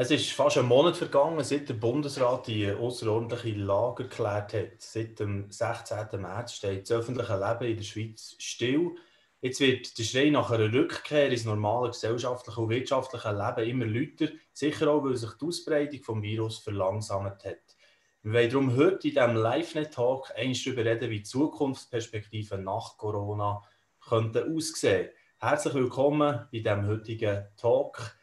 Es 0.00 0.12
ist 0.12 0.30
fast 0.30 0.56
ein 0.56 0.66
Monat 0.66 0.96
vergangen, 0.96 1.42
seit 1.42 1.68
der 1.68 1.74
Bundesrat 1.74 2.46
die 2.46 2.70
außerordentliche 2.70 3.58
Lage 3.58 4.04
geklärt 4.04 4.54
hat. 4.54 4.80
Seit 4.80 5.18
dem 5.18 5.50
16. 5.50 6.20
März 6.20 6.52
steht 6.52 6.82
das 6.82 6.96
öffentliche 6.96 7.36
Leben 7.36 7.72
in 7.72 7.76
der 7.78 7.82
Schweiz 7.82 8.36
still. 8.38 8.94
Jetzt 9.40 9.58
wird 9.58 9.98
der 9.98 10.04
Schrei 10.04 10.30
nach 10.30 10.52
einer 10.52 10.72
Rückkehr 10.72 11.28
ins 11.30 11.46
normale 11.46 11.88
gesellschaftliche 11.88 12.60
und 12.60 12.68
wirtschaftliche 12.68 13.32
Leben 13.32 13.68
immer 13.68 13.86
lauter, 13.86 14.32
sicher 14.52 14.88
auch, 14.88 15.02
weil 15.02 15.16
sich 15.16 15.32
die 15.32 15.44
Ausbreitung 15.44 16.00
des 16.00 16.22
Virus 16.22 16.58
verlangsamt 16.58 17.44
hat. 17.44 17.76
Wir 18.22 18.34
wollen 18.34 18.50
darum 18.50 18.76
heute 18.76 19.08
in 19.08 19.14
diesem 19.14 19.34
LiveNet-Talk 19.34 20.32
einmal 20.36 20.54
darüber 20.64 20.84
reden, 20.84 21.10
wie 21.10 21.16
die 21.16 21.22
Zukunftsperspektiven 21.24 22.62
nach 22.62 22.96
Corona 22.98 23.64
könnten 24.08 24.56
aussehen. 24.56 25.10
Herzlich 25.40 25.74
willkommen 25.74 26.46
bei 26.52 26.58
diesem 26.60 26.86
heutigen 26.86 27.48
Talk. 27.56 28.16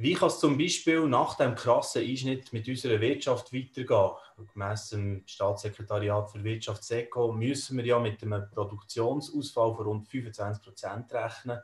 Wie 0.00 0.14
kann 0.14 0.28
es 0.28 0.38
zum 0.38 0.56
Beispiel 0.56 1.08
nach 1.08 1.34
dem 1.34 1.56
krassen 1.56 2.02
Einschnitt 2.02 2.52
mit 2.52 2.68
unserer 2.68 3.00
Wirtschaft 3.00 3.52
weitergehen? 3.52 4.12
Gemäss 4.54 4.90
dem 4.90 5.24
Staatssekretariat 5.26 6.30
für 6.30 6.44
Wirtschaft 6.44 6.84
SECO 6.84 7.32
müssen 7.32 7.78
wir 7.78 7.84
ja 7.84 7.98
mit 7.98 8.22
einem 8.22 8.48
Produktionsausfall 8.48 9.74
von 9.74 9.86
rund 9.86 10.08
25 10.08 10.62
Prozent 10.62 11.12
rechnen. 11.12 11.58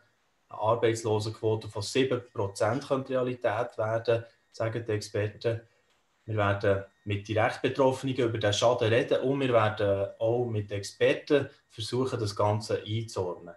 Eine 0.48 0.59
Arbeitslosenquote 0.59 1.69
von 1.69 1.83
7 1.83 2.23
Prozent 2.33 2.89
könnte 2.89 3.12
Realität 3.12 3.78
werden, 3.78 4.25
sagen 4.51 4.84
die 4.84 4.92
Experten. 4.92 5.61
Wir 6.25 6.37
werden 6.37 6.84
mit 7.05 7.28
direkt 7.28 7.62
Betroffenen 7.62 8.16
über 8.16 8.39
den 8.39 8.53
Schaden 8.53 8.89
reden 8.89 9.20
und 9.20 9.39
wir 9.39 9.53
werden 9.53 10.09
auch 10.19 10.47
mit 10.47 10.73
Experten 10.73 11.48
versuchen, 11.69 12.19
das 12.19 12.34
Ganze 12.34 12.83
einzuordnen. 12.83 13.55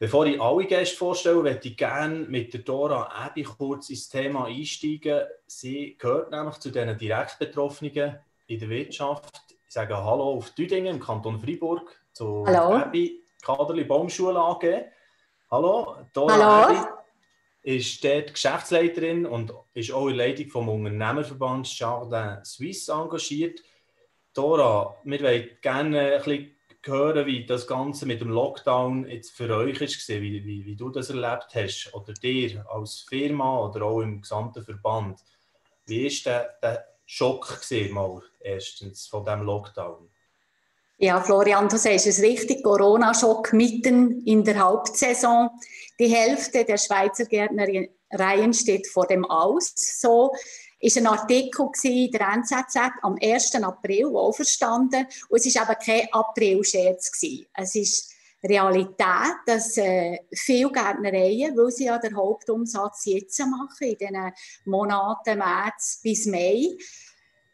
Bevor 0.00 0.24
ich 0.24 0.40
alle 0.40 0.64
Gäste 0.64 0.96
vorstelle, 0.96 1.42
möchte 1.42 1.68
ich 1.68 1.76
gerne 1.76 2.20
mit 2.20 2.54
der 2.54 2.62
Dora 2.62 3.26
Ebi 3.26 3.42
kurz 3.42 3.90
ins 3.90 4.08
Thema 4.08 4.46
einsteigen. 4.46 5.26
Sie 5.46 5.94
gehört 5.98 6.30
nämlich 6.30 6.56
zu 6.56 6.70
den 6.70 6.96
direkt 6.96 7.38
Betroffenen 7.38 8.18
in 8.46 8.58
der 8.58 8.68
Wirtschaft. 8.70 9.30
Ich 9.66 9.74
sage 9.74 9.94
Hallo 9.94 10.38
auf 10.38 10.52
Düdingen 10.52 10.94
im 10.94 11.00
Kanton 11.00 11.38
Freiburg 11.38 12.00
zu 12.14 12.46
Hallo. 12.46 12.82
Ebi 12.82 13.22
Kaderli 13.42 13.84
Baumschule 13.84 14.40
AG. 14.40 14.86
Hallo, 15.50 15.96
Dora 16.14 16.64
Hallo. 16.64 16.78
Ebi 16.78 17.74
ist 17.76 18.02
dort 18.02 18.32
Geschäftsleiterin 18.32 19.26
und 19.26 19.52
ist 19.74 19.92
auch 19.92 20.08
in 20.08 20.16
der 20.16 20.28
Leitung 20.28 20.48
vom 20.48 20.68
Unternehmerverband 20.70 21.78
Jardin 21.78 22.42
Suisse 22.42 22.90
engagiert. 22.90 23.60
Dora, 24.32 24.96
wir 25.04 25.20
wollen 25.20 25.50
gerne 25.60 26.12
ein 26.14 26.22
bisschen 26.22 26.56
hören, 26.82 27.26
wie 27.26 27.46
das 27.46 27.66
Ganze 27.66 28.06
mit 28.06 28.20
dem 28.20 28.30
Lockdown 28.30 29.08
jetzt 29.08 29.32
für 29.32 29.54
euch 29.54 29.80
ist, 29.80 30.08
wie, 30.08 30.44
wie, 30.44 30.64
wie 30.64 30.76
du 30.76 30.90
das 30.90 31.10
erlebt 31.10 31.48
hast, 31.54 31.90
oder 31.92 32.12
dir 32.12 32.64
als 32.70 33.00
Firma 33.08 33.58
oder 33.64 33.84
auch 33.84 34.00
im 34.00 34.20
gesamten 34.20 34.64
Verband. 34.64 35.20
Wie 35.86 36.04
war 36.04 36.32
der, 36.32 36.54
der 36.62 36.86
Schock 37.06 37.60
gewesen, 37.60 37.94
mal 37.94 38.22
erstens 38.40 39.06
von 39.06 39.24
diesem 39.24 39.42
Lockdown? 39.42 40.08
Ja, 40.98 41.20
Florian, 41.22 41.66
du 41.68 41.78
sagst 41.78 42.06
es 42.06 42.20
richtig, 42.20 42.62
Corona-Schock 42.62 43.54
mitten 43.54 44.22
in 44.26 44.44
der 44.44 44.58
Hauptsaison. 44.58 45.48
Die 45.98 46.08
Hälfte 46.08 46.64
der 46.66 46.76
Schweizer 46.76 47.24
Gärtnereien 47.24 48.52
steht 48.52 48.86
vor 48.86 49.06
dem 49.06 49.24
Aus. 49.24 49.72
So 49.74 50.34
ist 50.80 50.96
ein 50.96 51.06
Artikel 51.06 51.70
in 51.84 52.10
der 52.10 52.28
NZZ 52.32 52.76
am 53.02 53.16
1. 53.20 53.54
April 53.56 54.06
auferstanden 54.16 55.06
und 55.28 55.38
es 55.38 55.46
ist 55.46 55.60
aber 55.60 55.74
kein 55.74 56.08
April-Scherz 56.12 57.12
Es 57.54 57.74
ist 57.74 58.12
Realität, 58.42 59.36
dass 59.46 59.76
äh, 59.76 60.18
viele 60.32 60.72
Gärtnereien, 60.72 61.54
weil 61.56 61.70
sie 61.70 61.84
ja 61.84 61.98
den 61.98 62.16
Hauptumsatz 62.16 63.04
jetzt 63.04 63.38
machen, 63.40 63.88
in 63.88 63.98
den 63.98 64.32
Monaten 64.64 65.38
März 65.38 66.00
bis 66.02 66.24
Mai, 66.24 66.68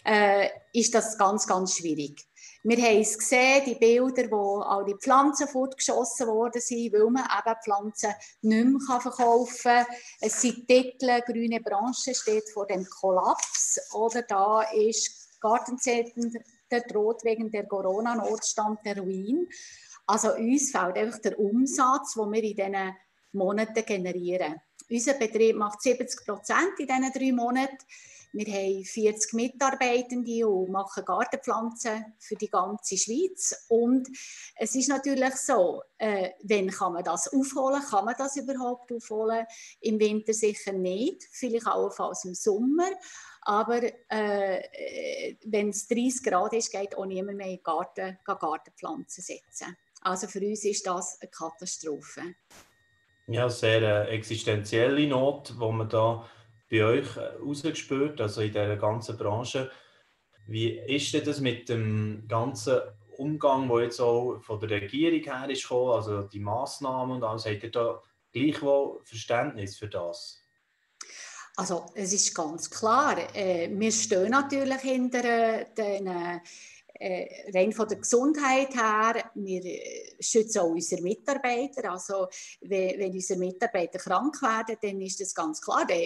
äh, 0.05 0.49
ist 0.73 0.95
das 0.95 1.19
ganz, 1.19 1.47
ganz 1.47 1.77
schwierig. 1.77 2.25
Wir 2.69 2.79
haben 2.79 3.01
es 3.01 3.17
gesehen, 3.17 3.63
die 3.65 3.77
Bilder, 3.77 4.29
wo 4.29 4.59
all 4.59 4.85
die 4.85 4.97
Pflanzen 4.97 5.47
fortgeschossen 5.47 6.27
worden 6.27 6.61
sind, 6.61 6.93
weil 6.93 7.09
man 7.11 7.23
eben 7.23 7.57
Pflanzen 7.63 8.13
nicht 8.43 8.89
mehr 8.89 9.01
verkaufen 9.01 9.63
kann. 9.63 9.87
Es 10.21 10.41
sind 10.41 10.67
Titel, 10.67 11.21
grüne 11.25 11.61
Branche 11.61 12.13
steht 12.13 12.51
vor 12.53 12.67
dem 12.67 12.85
Kollaps. 12.85 13.79
Oder 13.95 14.23
da 14.23 14.63
ist 14.63 15.39
Gartenzentren 15.41 16.43
droht 16.89 17.23
wegen 17.23 17.53
der 17.53 17.69
Corona-Notstand 17.69 18.85
der 18.85 18.99
Ruin. 18.99 19.47
Also 20.09 20.35
uns 20.35 20.73
fehlt 20.73 20.97
einfach 20.97 21.21
der 21.21 21.39
Umsatz, 21.39 22.15
den 22.15 22.33
wir 22.33 22.43
in 22.43 22.57
diesen 22.57 22.97
Monaten 23.31 23.85
generieren. 23.85 24.61
Unser 24.91 25.15
Betrieb 25.15 25.55
macht 25.55 25.83
70 25.83 26.27
Prozent 26.27 26.81
in 26.81 26.89
diesen 26.89 27.13
drei 27.13 27.33
Monaten. 27.33 27.79
Wir 28.33 28.53
haben 28.53 28.85
40 28.85 29.33
Mitarbeitende 29.33 30.49
und 30.49 30.71
machen 30.71 31.05
Gartenpflanzen 31.05 32.15
für 32.19 32.37
die 32.37 32.49
ganze 32.49 32.97
Schweiz. 32.97 33.67
Und 33.69 34.09
es 34.57 34.75
ist 34.75 34.89
natürlich 34.89 35.35
so, 35.37 35.83
äh, 35.99 36.31
wenn 36.43 36.71
kann 36.71 36.93
man 36.93 37.05
das 37.05 37.33
aufholen? 37.33 37.83
Kann 37.83 38.05
man 38.05 38.15
das 38.19 38.37
überhaupt 38.37 38.93
aufholen? 38.93 39.47
Im 39.81 39.99
Winter 39.99 40.33
sicher 40.33 40.73
nicht, 40.73 41.23
vielleicht 41.31 41.67
auch 41.67 41.93
im 42.25 42.35
Sommer. 42.35 42.91
Aber 43.43 43.81
äh, 43.83 45.37
wenn 45.45 45.69
es 45.69 45.87
30 45.87 46.25
Grad 46.25 46.53
ist, 46.53 46.73
geht 46.73 46.97
auch 46.97 47.07
niemand 47.07 47.39
mehr 47.39 47.47
in 47.47 47.57
den 47.57 47.63
Garten, 47.63 48.19
Gartenpflanzen 48.25 49.23
setzen. 49.23 49.77
Also 50.03 50.27
für 50.27 50.41
uns 50.41 50.65
ist 50.65 50.87
das 50.87 51.21
eine 51.21 51.31
Katastrophe. 51.31 52.35
Ja, 53.29 53.49
sehr 53.49 53.83
äh, 53.83 54.15
existenzielle 54.15 55.07
Not, 55.09 55.55
wo 55.59 55.73
man 55.73 55.89
da 55.89 56.29
bei 56.71 56.85
euch 56.85 57.17
äh, 57.17 57.37
also 58.21 58.41
in 58.41 58.49
dieser 58.49 58.77
ganzen 58.77 59.17
Branche. 59.17 59.71
Wie 60.47 60.79
ist 60.79 61.13
denn 61.13 61.25
das 61.25 61.41
mit 61.41 61.69
dem 61.69 62.25
ganzen 62.29 62.81
Umgang, 63.17 63.69
der 63.69 63.85
jetzt 63.85 64.01
auch 64.01 64.39
von 64.41 64.61
der 64.61 64.83
Regierung 64.83 65.23
her 65.23 65.51
ist 65.51 65.63
gekommen, 65.63 65.93
also 65.93 66.23
die 66.23 66.41
Massnahmen 66.41 67.17
und 67.17 67.25
alles, 67.25 67.47
habt 67.47 67.63
ihr 67.63 67.71
da 67.71 68.03
gleichwohl 68.33 69.01
Verständnis 69.05 69.79
für 69.79 69.89
das? 69.89 70.41
Also 71.57 71.87
es 71.95 72.13
ist 72.13 72.35
ganz 72.35 72.69
klar, 72.69 73.17
äh, 73.35 73.71
wir 73.73 73.91
stehen 73.91 74.31
natürlich 74.31 74.81
hinter 74.83 75.25
äh, 75.25 75.67
den 75.75 76.07
äh, 76.99 77.51
rein 77.55 77.73
von 77.73 77.89
der 77.89 77.99
Gesundheit 77.99 78.75
her, 78.75 79.31
wir 79.35 79.65
äh, 79.65 80.17
schützen 80.21 80.61
auch 80.61 80.71
unsere 80.71 81.03
Mitarbeiter. 81.03 81.93
Also, 81.93 82.29
wenn, 82.61 82.99
wenn 82.99 83.13
unsere 83.13 83.39
Mitarbeiter 83.39 83.99
krank 83.99 84.41
werden, 84.43 84.77
dann 84.81 85.01
ist 85.01 85.21
das 85.21 85.35
ganz 85.35 85.61
klar, 85.61 85.87
dann, 85.87 85.99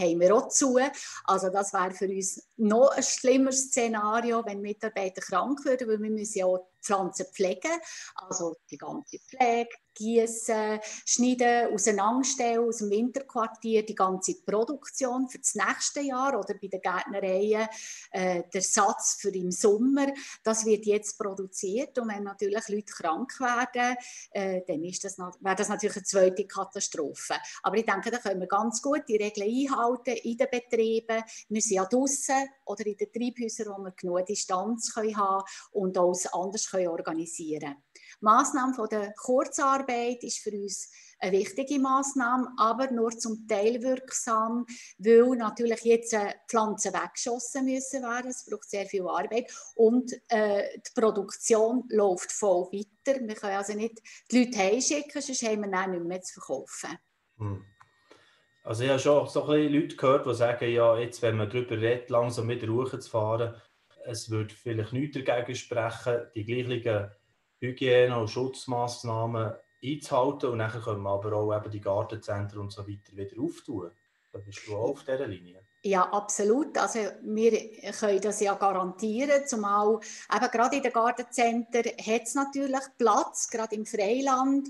haben 0.00 0.20
wir 0.20 0.34
auch 0.34 0.48
zu. 0.48 0.78
Also, 1.24 1.50
das 1.50 1.72
wäre 1.72 1.92
für 1.92 2.08
uns 2.08 2.42
noch 2.56 2.90
ein 2.90 3.02
schlimmeres 3.02 3.66
Szenario, 3.66 4.44
wenn 4.44 4.60
Mitarbeiter 4.60 5.20
krank 5.20 5.64
würden, 5.64 5.88
weil 5.88 6.02
wir 6.02 6.10
müssen 6.10 6.38
ja 6.38 6.46
auch 6.46 6.66
Pflanzen 6.82 7.26
pflegen, 7.26 7.72
also 8.14 8.56
die 8.70 8.78
ganze 8.78 9.18
Pflege, 9.18 9.68
gießen, 10.00 10.80
schneiden, 11.04 11.74
auseinanderstellen 11.74 12.66
aus 12.66 12.78
dem 12.78 12.90
Winterquartier, 12.90 13.84
die 13.84 13.94
ganze 13.94 14.34
Produktion 14.42 15.28
für 15.28 15.38
das 15.38 15.54
nächste 15.54 16.00
Jahr 16.00 16.38
oder 16.38 16.54
bei 16.54 16.68
den 16.68 16.80
Gärtnereien 16.80 17.68
äh, 18.12 18.42
der 18.52 18.62
Satz 18.62 19.18
für 19.20 19.30
im 19.30 19.50
Sommer, 19.50 20.06
das 20.42 20.64
wird 20.64 20.86
jetzt 20.86 21.18
produziert 21.18 21.98
und 21.98 22.08
wenn 22.08 22.24
natürlich 22.24 22.66
Leute 22.68 22.92
krank 22.92 23.38
werden, 23.40 23.96
äh, 24.32 24.62
dann 24.66 24.82
ist 24.84 25.04
das, 25.04 25.18
wäre 25.18 25.56
das 25.56 25.68
natürlich 25.68 25.96
eine 25.96 26.04
zweite 26.04 26.46
Katastrophe. 26.46 27.34
Aber 27.62 27.76
ich 27.76 27.84
denke, 27.84 28.10
da 28.10 28.18
können 28.18 28.40
wir 28.40 28.48
ganz 28.48 28.80
gut 28.80 29.02
die 29.06 29.16
Regeln 29.16 29.48
einhalten 29.48 30.16
in 30.22 30.36
den 30.36 30.48
Betrieben. 30.50 31.22
Wir 31.48 31.60
sind 31.60 31.76
ja 31.76 31.84
draußen 31.84 32.48
oder 32.64 32.86
in 32.86 32.96
den 32.96 33.12
Treibhäusern, 33.12 33.74
wo 33.76 33.82
wir 33.82 33.92
genug 33.92 34.26
Distanz 34.26 34.94
können 34.94 35.16
haben 35.16 35.44
und 35.72 35.98
auch 35.98 36.16
anders 36.32 36.70
können 36.70 36.88
organisieren 36.88 37.60
können. 37.60 37.76
Die 38.20 38.24
Massnahme 38.24 38.74
von 38.74 38.88
der 38.88 39.12
Kurzarbeit 39.14 40.22
ist 40.24 40.38
für 40.38 40.50
uns 40.50 40.90
eine 41.20 41.38
wichtige 41.38 41.78
Maßnahme, 41.78 42.52
aber 42.56 42.90
nur 42.90 43.10
zum 43.10 43.46
Teil 43.46 43.82
wirksam, 43.82 44.66
weil 44.98 45.36
natürlich 45.36 45.82
jetzt 45.84 46.12
äh, 46.12 46.34
Pflanzen 46.48 46.92
weggeschossen 46.92 47.64
müssen 47.64 48.02
werden. 48.02 48.30
Es 48.30 48.44
braucht 48.44 48.68
sehr 48.68 48.86
viel 48.86 49.06
Arbeit 49.06 49.50
und 49.74 50.12
äh, 50.28 50.64
die 50.76 51.00
Produktion 51.00 51.84
läuft 51.88 52.32
voll 52.32 52.68
weiter. 52.72 53.20
Wir 53.20 53.34
können 53.34 53.56
also 53.56 53.74
nicht 53.74 54.00
die 54.30 54.44
Leute 54.44 54.58
heimschicken, 54.58 55.22
sonst 55.22 55.42
haben 55.42 55.62
wir 55.62 55.70
dann 55.70 55.90
nicht 55.92 56.04
mehr 56.04 56.22
zu 56.22 56.40
verkaufen. 56.40 56.98
Hm. 57.38 57.64
Also 58.62 58.84
ich 58.84 58.90
habe 58.90 58.98
schon 58.98 59.28
so 59.28 59.44
ein 59.44 59.72
Leute 59.72 59.96
gehört, 59.96 60.26
die 60.26 60.34
sagen, 60.34 60.70
ja, 60.70 60.98
jetzt, 60.98 61.22
wenn 61.22 61.36
man 61.36 61.48
darüber 61.48 61.78
redet, 61.78 62.10
langsam 62.10 62.48
wieder 62.48 62.68
hochzufahren, 62.68 63.54
es 64.04 64.30
würde 64.30 64.54
vielleicht 64.54 64.92
nichts 64.92 65.18
dagegen 65.22 65.54
sprechen, 65.54 66.26
die 66.34 66.44
gleichen 66.44 67.10
Hygiene- 67.60 68.18
und 68.18 68.28
Schutzmaßnahmen 68.28 69.54
einzuhalten 69.82 70.50
und 70.50 70.58
dann 70.58 70.70
können 70.70 71.02
wir 71.02 71.10
aber 71.10 71.32
auch 71.34 71.56
eben 71.56 71.70
die 71.70 71.80
Gartenzentren 71.80 72.60
und 72.60 72.72
so 72.72 72.86
weiter 72.86 73.16
wieder 73.16 73.40
auftun. 73.40 73.90
Da 74.32 74.38
bist 74.38 74.66
du 74.66 74.76
auch 74.76 74.90
auf 74.90 75.04
dieser 75.04 75.26
Linie. 75.26 75.62
Ja, 75.82 76.02
absolut. 76.12 76.76
Also 76.76 76.98
wir 77.22 77.52
können 77.92 78.20
das 78.20 78.40
ja 78.40 78.52
garantieren, 78.52 79.46
zumal 79.46 79.98
eben 80.30 80.50
gerade 80.50 80.76
in 80.76 80.82
den 80.82 80.92
Gartencenter 80.92 81.78
hat 81.78 82.22
es 82.24 82.34
natürlich 82.34 82.82
Platz, 82.98 83.48
gerade 83.48 83.76
im 83.76 83.86
Freiland. 83.86 84.68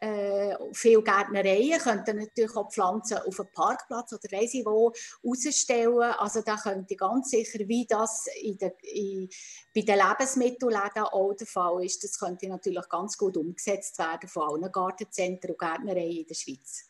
Äh, 0.00 0.56
viele 0.72 1.04
Gärtnereien 1.04 1.78
könnten 1.78 2.16
natürlich 2.16 2.56
auch 2.56 2.72
Pflanzen 2.72 3.18
auf 3.18 3.38
einem 3.38 3.52
Parkplatz 3.52 4.12
oder 4.12 4.36
weiss 4.36 4.54
ich 4.54 4.66
wo 4.66 4.92
rausstellen. 5.24 6.12
Also 6.18 6.42
da 6.42 6.56
könnte 6.56 6.96
ganz 6.96 7.30
sicher, 7.30 7.60
wie 7.60 7.86
das 7.86 8.26
in 8.42 8.58
der, 8.58 8.74
in, 8.82 9.28
bei 9.72 9.82
den 9.82 9.98
Lebensmittelläden 9.98 11.04
auch 11.04 11.34
der 11.34 11.46
Fall 11.46 11.84
ist, 11.84 12.02
das 12.02 12.18
könnte 12.18 12.48
natürlich 12.48 12.88
ganz 12.88 13.16
gut 13.16 13.36
umgesetzt 13.36 13.96
werden 14.00 14.28
von 14.28 14.42
allen 14.42 14.72
Gartenzentren 14.72 15.52
und 15.52 15.58
Gärtnereien 15.60 16.18
in 16.18 16.26
der 16.26 16.34
Schweiz. 16.34 16.88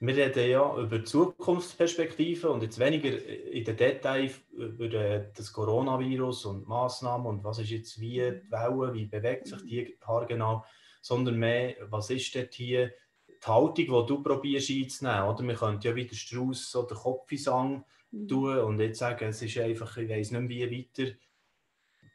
Wir 0.00 0.16
reden 0.16 0.48
ja 0.48 0.76
über 0.76 1.04
Zukunftsperspektiven 1.04 2.50
und 2.50 2.62
jetzt 2.62 2.78
weniger 2.78 3.10
in 3.10 3.64
den 3.64 3.76
Details 3.76 4.40
über 4.52 4.88
das 4.88 5.52
Coronavirus 5.52 6.44
und 6.46 6.68
Massnahmen 6.68 7.26
und 7.26 7.44
was 7.44 7.58
ist 7.58 7.70
jetzt 7.70 8.00
wie 8.00 8.20
die 8.20 8.50
Welle, 8.50 8.94
wie 8.94 9.06
bewegt 9.06 9.48
sich 9.48 9.60
die 9.62 9.98
haargenau, 10.06 10.64
sondern 11.00 11.36
mehr, 11.36 11.74
was 11.90 12.10
ist 12.10 12.32
dort 12.36 12.54
hier 12.54 12.92
die 13.28 13.46
Haltung, 13.46 13.74
die 13.74 14.06
du 14.06 14.22
probierst 14.22 14.70
einzunehmen. 14.70 15.22
Oder? 15.22 15.42
Wir 15.44 15.54
könnten 15.54 15.86
ja 15.86 15.94
wieder 15.94 16.14
Strauß 16.14 16.76
oder 16.76 16.94
Kopfisang 16.94 17.84
mhm. 18.12 18.28
tun 18.28 18.58
und 18.58 18.80
jetzt 18.80 19.00
sagen, 19.00 19.28
es 19.28 19.42
ist 19.42 19.58
einfach, 19.58 19.96
ich 19.96 20.08
weiß 20.08 20.30
nicht 20.30 20.40
mehr, 20.40 20.70
wie 20.70 20.86
weiter. 20.96 21.12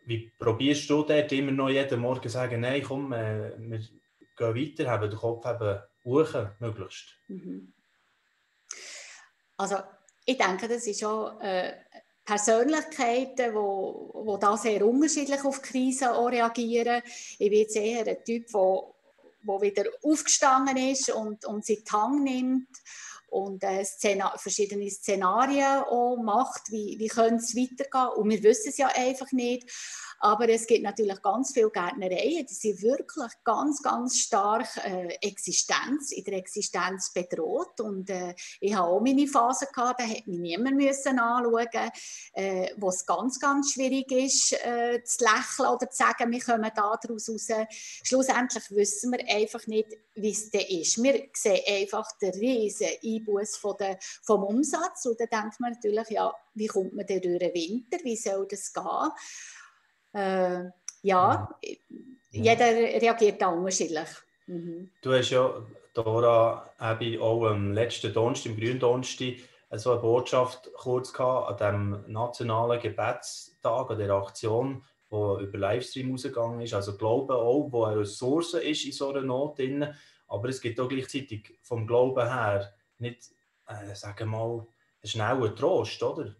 Wie 0.06 0.32
probierst 0.38 0.90
du 0.90 1.04
dort 1.04 1.32
immer 1.34 1.52
noch 1.52 1.70
jeden 1.70 2.00
Morgen 2.00 2.30
sagen, 2.30 2.62
nein, 2.62 2.84
komm, 2.84 3.12
äh, 3.12 3.54
wir 3.58 3.80
gehen 4.38 4.56
weiter, 4.56 4.90
haben 4.90 5.10
den 5.10 5.20
Kopf 5.20 5.46
eben 5.46 5.80
hoch, 6.04 6.34
möglichst? 6.60 7.16
Mhm. 7.28 7.74
Also 9.58 9.78
ich 10.26 10.38
denke, 10.38 10.68
das 10.68 10.88
ist 10.88 11.00
schon 11.00 11.40
äh, 11.42 11.74
Persönlichkeiten, 12.26 13.54
wo, 13.54 14.12
wo 14.14 14.38
da 14.38 14.56
sehr 14.58 14.86
unterschiedlich 14.86 15.44
auf 15.44 15.62
Krisen 15.62 16.10
reagieren. 16.10 17.02
Ich 17.38 17.50
bin 17.50 17.60
jetzt 17.60 17.76
eher 17.76 18.08
ein 18.08 18.24
Typ, 18.24 18.48
der 18.48 18.54
wo, 19.46 19.62
wieder 19.62 19.84
aufgestanden 20.02 20.78
ist 20.78 21.10
und, 21.12 21.46
und 21.46 21.66
sich 21.66 21.84
Hang 21.92 22.24
nimmt 22.24 22.70
und 23.28 23.64
äh, 23.64 23.84
Szenar 23.84 24.38
verschiedene 24.38 24.90
Szenarien 24.90 25.84
auch 25.84 26.18
macht, 26.18 26.72
wie, 26.72 26.96
wie 27.00 27.08
könnte 27.08 27.44
es 27.44 27.56
weitergehen. 27.56 28.16
Und 28.16 28.30
wir 28.30 28.44
wissen 28.44 28.70
es 28.70 28.78
ja 28.78 28.88
einfach 28.88 29.32
nicht. 29.32 29.70
Aber 30.24 30.48
es 30.48 30.66
gibt 30.66 30.84
natürlich 30.84 31.22
ganz 31.22 31.52
viele 31.52 31.70
Gärtnereien, 31.70 32.46
die 32.46 32.54
sind 32.54 32.82
wirklich 32.82 33.30
ganz, 33.44 33.82
ganz 33.82 34.20
stark 34.20 34.66
äh, 34.86 35.18
Existenz, 35.20 36.14
in 36.14 36.24
der 36.24 36.36
Existenz 36.36 37.12
bedroht. 37.12 37.82
Und 37.82 38.10
äh, 38.10 38.34
ich 38.62 38.74
habe 38.74 38.88
auch 38.88 39.02
meine 39.02 39.28
Phase 39.28 39.68
gehabt, 39.74 40.00
da 40.00 40.06
hätte 40.06 40.30
mich 40.30 40.40
niemand 40.40 40.78
müssen 40.78 41.20
anschauen 41.20 41.68
äh, 42.36 42.70
wo 42.78 42.88
es 42.88 43.06
ganz, 43.06 43.38
ganz 43.38 43.74
schwierig 43.74 44.10
ist, 44.14 44.54
äh, 44.66 45.04
zu 45.04 45.26
lächeln 45.26 45.76
oder 45.76 45.90
zu 45.90 45.98
sagen, 45.98 46.32
wir 46.32 46.40
kommen 46.40 46.72
da 46.74 46.96
daraus 47.02 47.28
raus. 47.28 47.48
Schlussendlich 48.04 48.64
wissen 48.72 49.12
wir 49.12 49.28
einfach 49.28 49.68
nicht, 49.68 49.90
wie 50.16 50.32
es 50.32 50.50
denn 50.50 50.68
ist. 50.70 51.04
Wir 51.04 51.28
sehen 51.34 51.60
einfach 51.68 52.10
den 52.20 52.32
riesen 52.32 52.88
Einbuß 53.04 53.58
von 53.58 53.76
vom 54.22 54.44
Umsatz 54.44 55.06
und 55.06 55.20
dann 55.20 55.28
denkt 55.28 55.60
man 55.60 55.74
natürlich, 55.74 56.10
ja, 56.12 56.34
wie 56.54 56.68
kommt 56.68 56.94
man 56.94 57.06
denn 57.06 57.22
durch 57.22 57.40
den 57.40 57.54
Winter, 57.54 57.98
wie 58.06 58.16
soll 58.16 58.48
das 58.50 58.72
gehen? 58.72 59.12
Äh, 60.14 60.66
ja, 60.66 60.72
ja, 61.02 61.50
jeder 62.32 62.66
reagiert 62.66 63.42
da 63.42 63.48
unterschiedlich. 63.50 64.10
Mhm. 64.48 64.90
Du 65.02 65.14
hast 65.14 65.30
ja, 65.30 65.54
Dora, 65.94 66.70
auch 66.80 67.46
am 67.46 67.74
letzten 67.74 68.14
Donnerstag, 68.14 68.52
im 68.52 68.58
Gründonnerstag, 68.58 69.36
so 69.76 69.92
eine 69.92 70.02
Botschaft 70.02 70.72
kurz 70.74 71.12
gehabt 71.14 71.62
an 71.62 72.02
dem 72.04 72.12
nationalen 72.12 72.80
Gebetstag, 72.80 73.90
an 73.90 73.98
der 73.98 74.12
Aktion, 74.12 74.84
die 75.12 75.44
über 75.44 75.58
Livestream 75.58 76.12
rausgegangen 76.12 76.62
ist. 76.62 76.74
Also 76.74 76.98
Glauben 76.98 77.32
auch, 77.32 77.68
wo 77.72 77.84
eine 77.84 78.00
Ressource 78.00 78.54
ist 78.56 78.86
in 78.86 78.92
so 78.92 79.10
einer 79.10 79.22
Not 79.22 79.58
drin. 79.58 79.94
Aber 80.28 80.50
es 80.50 80.62
gibt 80.62 80.80
auch 80.80 80.88
gleichzeitig 80.88 81.58
vom 81.62 81.88
Glauben 81.88 82.28
her 82.28 82.74
nicht, 83.00 83.32
äh, 83.68 83.94
sagen 83.96 84.20
wir 84.20 84.26
mal, 84.26 84.52
einen 85.02 85.10
schnellen 85.10 85.56
Trost, 85.56 86.02
oder? 86.02 86.36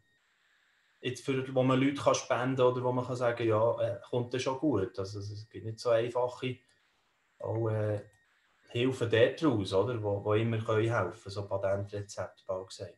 Jetzt 1.04 1.26
für, 1.26 1.54
wo 1.54 1.64
man 1.64 1.80
Leute 1.80 2.02
kann 2.02 2.16
spenden 2.16 2.58
kann 2.58 2.66
oder 2.66 2.84
wo 2.84 2.92
man 2.92 3.06
kann 3.06 3.16
sagen 3.16 3.48
ja, 3.48 3.80
äh, 3.82 4.00
kommt 4.10 4.34
das 4.34 4.42
schon 4.42 4.58
gut. 4.58 4.98
Also 4.98 5.20
es 5.20 5.48
gibt 5.50 5.66
nicht 5.66 5.80
so 5.80 5.90
einfache 5.90 6.58
auch, 7.40 7.70
äh, 7.70 8.02
Hilfe 8.70 9.08
dort 9.08 9.44
raus, 9.44 9.74
oder? 9.74 10.02
Wo, 10.02 10.24
wo 10.24 10.34
immer 10.34 10.58
können 10.58 10.92
helfen 10.92 11.30
so 11.30 11.48
Patentrezepte, 11.48 12.44
bald 12.48 12.70
gesagt. 12.70 12.98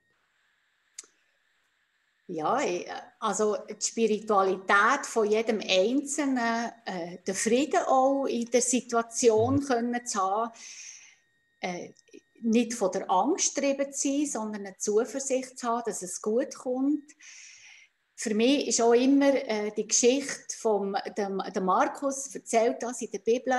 Ja, 2.27 2.59
also 3.19 3.57
die 3.69 3.85
Spiritualität 3.85 5.05
von 5.05 5.29
jedem 5.29 5.59
Einzelnen, 5.59 6.71
äh, 6.85 7.17
den 7.27 7.35
Frieden 7.35 7.81
auch 7.87 8.25
in 8.25 8.49
der 8.49 8.61
Situation 8.61 9.55
mhm. 9.55 9.65
können 9.65 10.05
zu 10.07 10.19
haben, 10.19 10.51
äh, 11.59 11.93
nicht 12.41 12.73
von 12.73 12.91
der 12.91 13.11
Angst 13.11 13.55
getrieben 13.55 13.91
zu 13.91 14.07
sein, 14.07 14.25
sondern 14.25 14.65
eine 14.65 14.77
Zuversicht 14.77 15.59
zu 15.59 15.67
haben, 15.67 15.83
dass 15.85 16.01
es 16.01 16.21
gut 16.21 16.55
kommt 16.55 17.03
für 18.17 18.33
mich 18.33 18.67
ist 18.67 18.81
auch 18.81 18.93
immer 18.93 19.33
äh, 19.33 19.71
die 19.75 19.87
Geschichte 19.87 20.55
von 20.57 20.95
dem, 21.17 21.41
dem 21.53 21.65
Markus 21.65 22.33
erzählt 22.33 22.77
das 22.81 23.01
in 23.01 23.11
der 23.11 23.19
Bibel, 23.19 23.53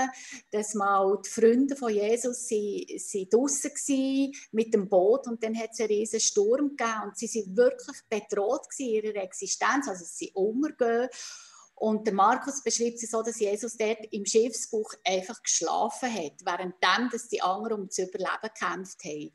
dass 0.51 0.75
mal 0.75 1.19
die 1.25 1.29
Freunde 1.29 1.77
von 1.77 1.93
Jesus 1.93 2.49
sie, 2.49 2.87
sie 2.99 3.29
draußen 3.29 3.71
waren 3.71 4.33
mit 4.53 4.73
dem 4.73 4.89
Boot 4.89 5.27
und 5.27 5.43
dann 5.45 5.57
hat 5.57 5.71
es 5.73 5.81
einen 5.81 5.91
riesen 5.91 6.21
Sturm 6.21 6.71
gegeben 6.71 7.03
und 7.05 7.19
sie 7.19 7.27
sind 7.27 7.55
wirklich 7.57 7.99
bedroht 8.09 8.67
in 8.79 8.87
ihrer 8.87 9.23
Existenz, 9.23 9.89
also 9.89 10.05
sie 10.07 10.31
untergehen. 10.33 11.09
Und 11.75 12.07
der 12.07 12.15
Markus 12.15 12.63
beschreibt 12.63 13.03
es 13.03 13.11
so, 13.11 13.23
dass 13.23 13.39
Jesus 13.39 13.77
dort 13.77 13.99
im 14.11 14.25
Schiffsbuch 14.25 14.95
einfach 15.05 15.43
geschlafen 15.43 16.11
hat, 16.13 16.43
währenddem 16.43 17.11
dass 17.13 17.29
die 17.29 17.43
anderen 17.43 17.83
um 17.83 17.91
zu 17.91 18.05
überleben 18.05 18.31
gekämpft 18.43 19.05
haben. 19.05 19.33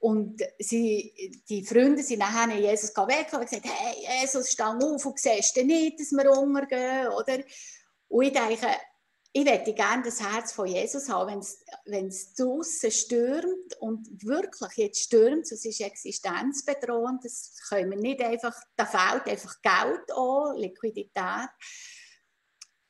Und 0.00 0.42
sie, 0.60 1.42
die 1.48 1.64
Freunde 1.64 2.02
sind 2.02 2.20
nachher 2.20 2.54
Jesus 2.56 2.90
weg 2.90 3.32
und 3.32 3.40
gesagt, 3.40 3.64
hey, 3.64 4.20
Jesus, 4.20 4.50
steh 4.50 4.62
auf 4.62 5.04
und 5.04 5.18
siehst 5.18 5.56
du 5.56 5.64
nicht, 5.64 5.98
dass 5.98 6.12
wir 6.12 6.30
untergehen, 6.38 7.08
oder? 7.08 7.38
Und 8.08 8.24
ich 8.24 8.32
denke, 8.32 8.68
ich 9.32 9.44
möchte 9.44 9.74
gerne 9.74 10.02
das 10.04 10.20
Herz 10.20 10.52
von 10.52 10.66
Jesus 10.66 11.08
haben, 11.08 11.44
wenn 11.86 12.08
es 12.08 12.32
draußen 12.34 12.90
stürmt 12.90 13.76
und 13.80 14.24
wirklich 14.24 14.72
jetzt 14.76 15.02
stürmt, 15.02 15.50
es 15.50 15.64
ist 15.64 15.80
existenzbedrohend, 15.80 17.24
das 17.24 17.54
können 17.68 17.90
wir 17.90 17.98
nicht 17.98 18.22
einfach, 18.22 18.54
da 18.76 18.86
fehlt 18.86 19.26
einfach 19.26 19.60
Geld 19.60 20.12
an, 20.12 20.56
Liquidität. 20.56 21.48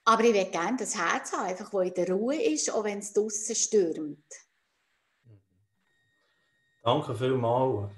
Aber 0.04 0.24
ich 0.24 0.32
möchte 0.32 0.52
gerne 0.52 0.76
das 0.76 0.96
Herz 0.96 1.32
haben, 1.32 1.48
einfach, 1.48 1.72
wo 1.72 1.80
in 1.80 1.92
der 1.92 2.10
Ruhe 2.10 2.40
ist, 2.40 2.70
auch 2.70 2.84
wenn 2.84 3.00
es 3.00 3.12
draußen 3.12 3.54
stürmt. 3.54 4.24
Danke 6.82 7.14
vielmals, 7.14 7.92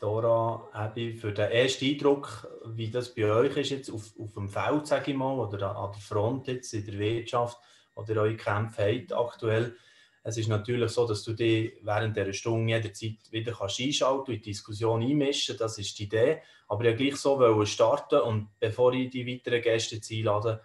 Dora, 0.00 0.68
Abby, 0.72 1.14
für 1.14 1.32
den 1.32 1.50
ersten 1.50 1.86
Eindruck, 1.86 2.46
wie 2.66 2.90
das 2.90 3.14
bei 3.14 3.30
euch 3.30 3.56
ist, 3.56 3.70
jetzt 3.70 3.90
auf, 3.90 4.12
auf 4.18 4.34
dem 4.34 4.48
Feld, 4.48 4.86
sage 4.86 5.12
ich 5.12 5.16
mal, 5.16 5.38
oder 5.38 5.76
an 5.76 5.92
der 5.92 6.00
Front 6.00 6.48
jetzt 6.48 6.74
in 6.74 6.84
der 6.84 6.98
Wirtschaft, 6.98 7.58
oder 7.94 8.22
eure 8.22 8.36
Kämpfe 8.36 8.82
habt 8.82 9.12
aktuell. 9.12 9.76
Es 10.22 10.38
ist 10.38 10.48
natürlich 10.48 10.90
so, 10.90 11.06
dass 11.06 11.22
du 11.22 11.34
dich 11.34 11.74
während 11.82 12.16
dieser 12.16 12.32
Stunde 12.32 12.74
jederzeit 12.74 13.18
wieder 13.30 13.52
kannst 13.52 13.80
einschalten 13.80 14.20
und 14.20 14.28
in 14.30 14.42
die 14.42 14.50
Diskussion 14.50 15.02
einmischen 15.02 15.56
Das 15.58 15.78
ist 15.78 15.98
die 15.98 16.04
Idee. 16.04 16.42
Aber 16.66 16.84
ich 16.84 16.96
gleich 16.96 17.16
so 17.16 17.64
starten 17.66 18.20
und 18.20 18.48
bevor 18.58 18.94
ich 18.94 19.10
die 19.10 19.26
weiteren 19.26 19.60
Gäste 19.60 20.00
einlade, 20.10 20.62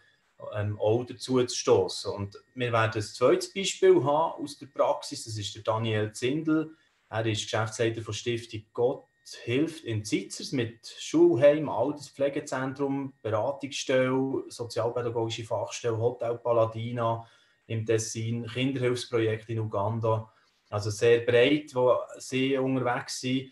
ähm, 0.56 0.80
auch 0.80 1.04
dazu 1.04 1.44
zu 1.44 1.56
stoßen. 1.56 2.14
Und 2.14 2.38
wir 2.56 2.72
werden 2.72 2.94
ein 2.96 3.02
zweites 3.02 3.54
Beispiel 3.54 3.96
haben 3.96 4.42
aus 4.42 4.58
der 4.58 4.68
Praxis. 4.68 5.26
Das 5.26 5.38
ist 5.38 5.54
der 5.56 5.64
Daniel 5.64 6.14
Zindel. 6.14 6.72
Er 7.10 7.26
ist 7.26 7.44
Geschäftsleiter 7.44 8.02
der 8.02 8.14
Stiftung 8.14 8.66
Gott 8.74 9.10
hilft 9.44 9.84
in 9.84 10.04
Zitzers 10.04 10.52
mit 10.52 10.88
Schulheim, 10.88 11.70
Alterspflegezentrum, 11.70 13.14
Beratungsstelle, 13.22 14.44
sozialpädagogische 14.48 15.44
Fachstelle, 15.44 15.98
Hotel 15.98 16.38
Paladina 16.38 17.28
im 17.68 17.86
Tessin, 17.86 18.48
Kinderhilfsprojekt 18.48 19.50
in 19.50 19.60
Uganda. 19.60 20.32
Also 20.70 20.90
sehr 20.90 21.22
breit, 21.22 21.74
wo 21.74 21.98
sie 22.18 22.58
unterwegs 22.58 23.22
sind. 23.22 23.52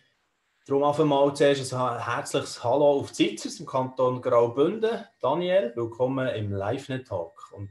Darum 0.65 0.83
auf 0.83 0.99
einmal 0.99 1.33
zuerst 1.33 1.73
ein 1.73 2.03
herzliches 2.03 2.63
Hallo 2.63 2.99
auf 2.99 3.13
Zitzers 3.13 3.59
im 3.59 3.65
Kanton 3.65 4.21
Graubünden. 4.21 5.05
Daniel, 5.21 5.71
willkommen 5.75 6.27
im 6.29 6.51
LiveNet-Talk. 6.51 7.53
Und 7.53 7.69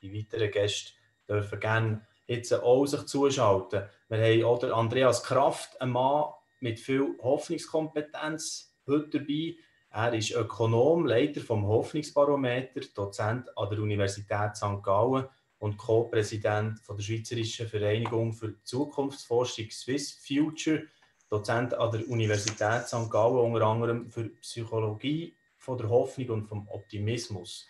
die 0.00 0.12
weiteren 0.14 0.50
Gäste 0.50 0.92
dürfen 1.28 1.60
gerne 1.60 2.07
jetzt 2.28 2.52
auch 2.52 2.86
sich 2.86 3.06
zuschalten. 3.06 3.88
Wir 4.08 4.18
haben 4.18 4.44
auch 4.44 4.62
Andreas 4.62 5.22
Kraft, 5.24 5.80
ein 5.80 5.90
Mann 5.90 6.26
mit 6.60 6.78
viel 6.78 7.16
Hoffnungskompetenz, 7.20 8.76
heute 8.86 9.18
dabei. 9.18 9.56
Er 9.90 10.12
ist 10.12 10.32
Ökonom, 10.32 11.06
Leiter 11.06 11.40
vom 11.40 11.66
Hoffnungsbarometer, 11.66 12.82
Dozent 12.94 13.56
an 13.56 13.70
der 13.70 13.78
Universität 13.80 14.56
St. 14.56 14.82
Gallen 14.82 15.26
und 15.58 15.78
Co-Präsident 15.78 16.80
der 16.86 17.02
Schweizerischen 17.02 17.66
Vereinigung 17.66 18.34
für 18.34 18.62
Zukunftsforschung 18.62 19.70
Swiss 19.70 20.12
Future. 20.12 20.82
Dozent 21.30 21.74
an 21.74 21.90
der 21.90 22.08
Universität 22.08 22.86
St. 22.86 23.10
Gallen, 23.10 23.38
unter 23.38 23.66
anderem 23.66 24.10
für 24.10 24.28
Psychologie 24.40 25.34
von 25.56 25.78
der 25.78 25.88
Hoffnung 25.88 26.28
und 26.30 26.46
vom 26.46 26.68
Optimismus. 26.68 27.66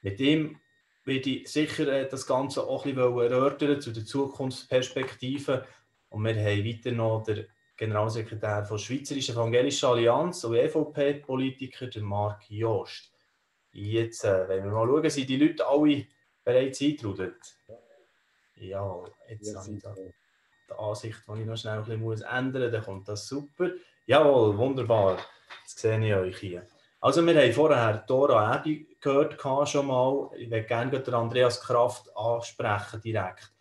Mit 0.00 0.20
ihm 0.20 0.60
werde 1.04 1.30
ich 1.30 1.48
sicher 1.48 1.88
äh, 1.88 2.08
das 2.08 2.26
Ganze 2.26 2.64
auch 2.66 2.84
ein 2.84 2.94
bisschen 2.94 3.18
erörtern 3.18 3.80
zu 3.80 3.92
der 3.92 4.04
Zukunftsperspektive. 4.04 5.66
Und 6.08 6.24
wir 6.24 6.34
haben 6.34 6.64
weiter 6.64 6.92
noch 6.92 7.24
den 7.24 7.46
Generalsekretär 7.76 8.62
der 8.62 8.78
Schweizerischen 8.78 9.34
Evangelischen 9.34 9.86
Allianz 9.86 10.44
und 10.44 10.54
EVP-Politiker, 10.54 11.88
Marc 12.00 12.48
Jost. 12.48 13.12
Jetzt 13.72 14.24
äh, 14.24 14.48
wenn 14.48 14.64
wir 14.64 14.70
mal 14.70 14.86
schauen, 14.86 15.10
sind 15.10 15.28
die 15.28 15.36
Leute 15.36 15.66
alle 15.66 16.06
bereits 16.44 16.80
eingetrudelt? 16.80 17.56
Ja, 18.56 19.04
jetzt 19.28 19.52
ja, 19.52 19.60
habe 19.60 19.72
ich 19.72 19.82
da 19.82 19.94
die 19.94 20.74
Ansicht, 20.78 21.18
die 21.26 21.40
ich 21.40 21.46
noch 21.46 21.56
schnell 21.56 21.78
ein 21.78 21.84
bisschen 21.84 22.22
ändern 22.22 22.62
muss, 22.62 22.72
dann 22.72 22.84
kommt 22.84 23.08
das 23.08 23.26
super. 23.26 23.70
Jawohl, 24.06 24.56
wunderbar. 24.56 25.18
Jetzt 25.62 25.78
sehe 25.78 25.98
ich 26.06 26.14
euch 26.14 26.38
hier. 26.38 26.66
Also 27.04 27.20
wir 27.26 27.34
haben 27.38 27.52
vorher 27.52 27.98
Dora 28.06 28.64
Ebi 28.64 28.96
gehört 28.98 29.38
schon 29.68 29.88
mal. 29.88 30.30
Ich 30.38 30.50
würde 30.50 30.64
gerne 30.64 31.00
den 31.00 31.12
Andreas 31.12 31.60
Kraft 31.60 32.10
ansprechen 32.16 33.02
direkt. 33.02 33.52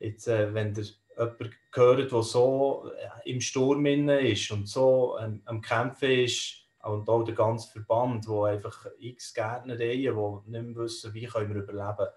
Jetzt, 0.00 0.26
äh, 0.26 0.52
wenn 0.52 0.74
der 0.74 0.82
jemand 1.16 1.38
gehört, 1.70 2.10
der 2.10 2.22
so 2.24 2.90
äh, 2.90 3.30
im 3.30 3.40
Sturm 3.40 3.86
ist 3.86 4.50
und 4.50 4.66
so 4.66 5.16
ähm, 5.20 5.42
am 5.44 5.60
Kämpfen 5.60 6.10
ist 6.10 6.66
und 6.82 7.08
auch 7.08 7.22
der 7.22 7.36
ganze 7.36 7.70
Verband, 7.70 8.26
wo 8.26 8.42
einfach 8.42 8.86
x 8.98 9.32
Gärtner 9.32 9.74
haben, 9.74 10.42
die 10.44 10.50
nicht 10.50 10.64
mehr 10.64 10.74
wissen, 10.74 11.14
wie 11.14 11.26
können 11.26 11.54
wir 11.54 11.62
überleben. 11.62 12.08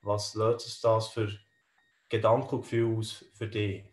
Was 0.00 0.34
löst 0.34 0.82
das 0.82 1.08
für 1.08 1.28
Gedankengefühl 2.08 2.96
aus 2.96 3.22
für 3.34 3.48
dich? 3.48 3.91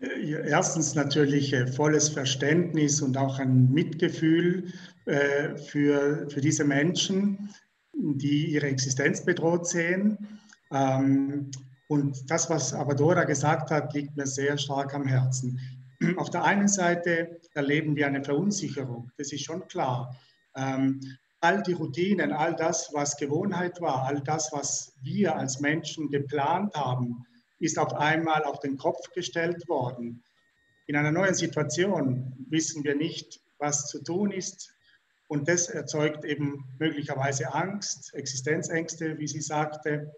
Erstens 0.00 0.94
natürlich 0.94 1.52
äh, 1.52 1.66
volles 1.66 2.08
Verständnis 2.08 3.02
und 3.02 3.18
auch 3.18 3.38
ein 3.38 3.70
Mitgefühl 3.70 4.72
äh, 5.04 5.56
für, 5.56 6.28
für 6.30 6.40
diese 6.40 6.64
Menschen, 6.64 7.50
die 7.92 8.52
ihre 8.52 8.68
Existenz 8.68 9.22
bedroht 9.22 9.66
sehen. 9.66 10.16
Ähm, 10.72 11.50
und 11.88 12.30
das, 12.30 12.48
was 12.48 12.72
Abadora 12.72 13.24
gesagt 13.24 13.70
hat, 13.70 13.92
liegt 13.92 14.16
mir 14.16 14.26
sehr 14.26 14.56
stark 14.56 14.94
am 14.94 15.06
Herzen. 15.06 15.60
Auf 16.16 16.30
der 16.30 16.44
einen 16.44 16.68
Seite 16.68 17.40
erleben 17.52 17.94
wir 17.94 18.06
eine 18.06 18.24
Verunsicherung, 18.24 19.10
das 19.18 19.32
ist 19.32 19.44
schon 19.44 19.68
klar. 19.68 20.16
Ähm, 20.56 21.00
all 21.40 21.62
die 21.62 21.74
Routinen, 21.74 22.32
all 22.32 22.56
das, 22.56 22.90
was 22.94 23.16
Gewohnheit 23.16 23.80
war, 23.82 24.04
all 24.04 24.20
das, 24.20 24.50
was 24.52 24.94
wir 25.02 25.36
als 25.36 25.60
Menschen 25.60 26.08
geplant 26.08 26.74
haben, 26.74 27.26
ist 27.60 27.78
auf 27.78 27.92
einmal 27.94 28.42
auf 28.44 28.58
den 28.60 28.76
Kopf 28.76 29.12
gestellt 29.12 29.68
worden. 29.68 30.24
In 30.86 30.96
einer 30.96 31.12
neuen 31.12 31.34
Situation 31.34 32.34
wissen 32.48 32.82
wir 32.82 32.96
nicht, 32.96 33.40
was 33.58 33.86
zu 33.86 34.02
tun 34.02 34.32
ist. 34.32 34.74
Und 35.28 35.48
das 35.48 35.68
erzeugt 35.68 36.24
eben 36.24 36.64
möglicherweise 36.80 37.54
Angst, 37.54 38.12
Existenzängste, 38.14 39.18
wie 39.18 39.28
sie 39.28 39.40
sagte. 39.40 40.12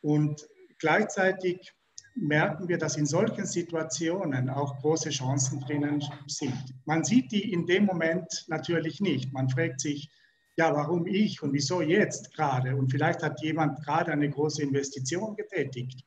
Und 0.00 0.46
gleichzeitig 0.78 1.72
merken 2.14 2.68
wir, 2.68 2.78
dass 2.78 2.96
in 2.96 3.06
solchen 3.06 3.46
Situationen 3.46 4.48
auch 4.50 4.78
große 4.80 5.10
Chancen 5.10 5.60
drinnen 5.60 6.04
sind. 6.26 6.74
Man 6.84 7.02
sieht 7.02 7.32
die 7.32 7.52
in 7.52 7.66
dem 7.66 7.84
Moment 7.84 8.44
natürlich 8.48 9.00
nicht. 9.00 9.32
Man 9.32 9.48
fragt 9.48 9.80
sich, 9.80 10.10
ja, 10.56 10.74
warum 10.74 11.06
ich 11.06 11.42
und 11.42 11.52
wieso 11.52 11.80
jetzt 11.80 12.34
gerade? 12.34 12.76
Und 12.76 12.90
vielleicht 12.90 13.22
hat 13.22 13.40
jemand 13.42 13.84
gerade 13.84 14.12
eine 14.12 14.28
große 14.28 14.62
Investition 14.62 15.36
getätigt. 15.36 16.04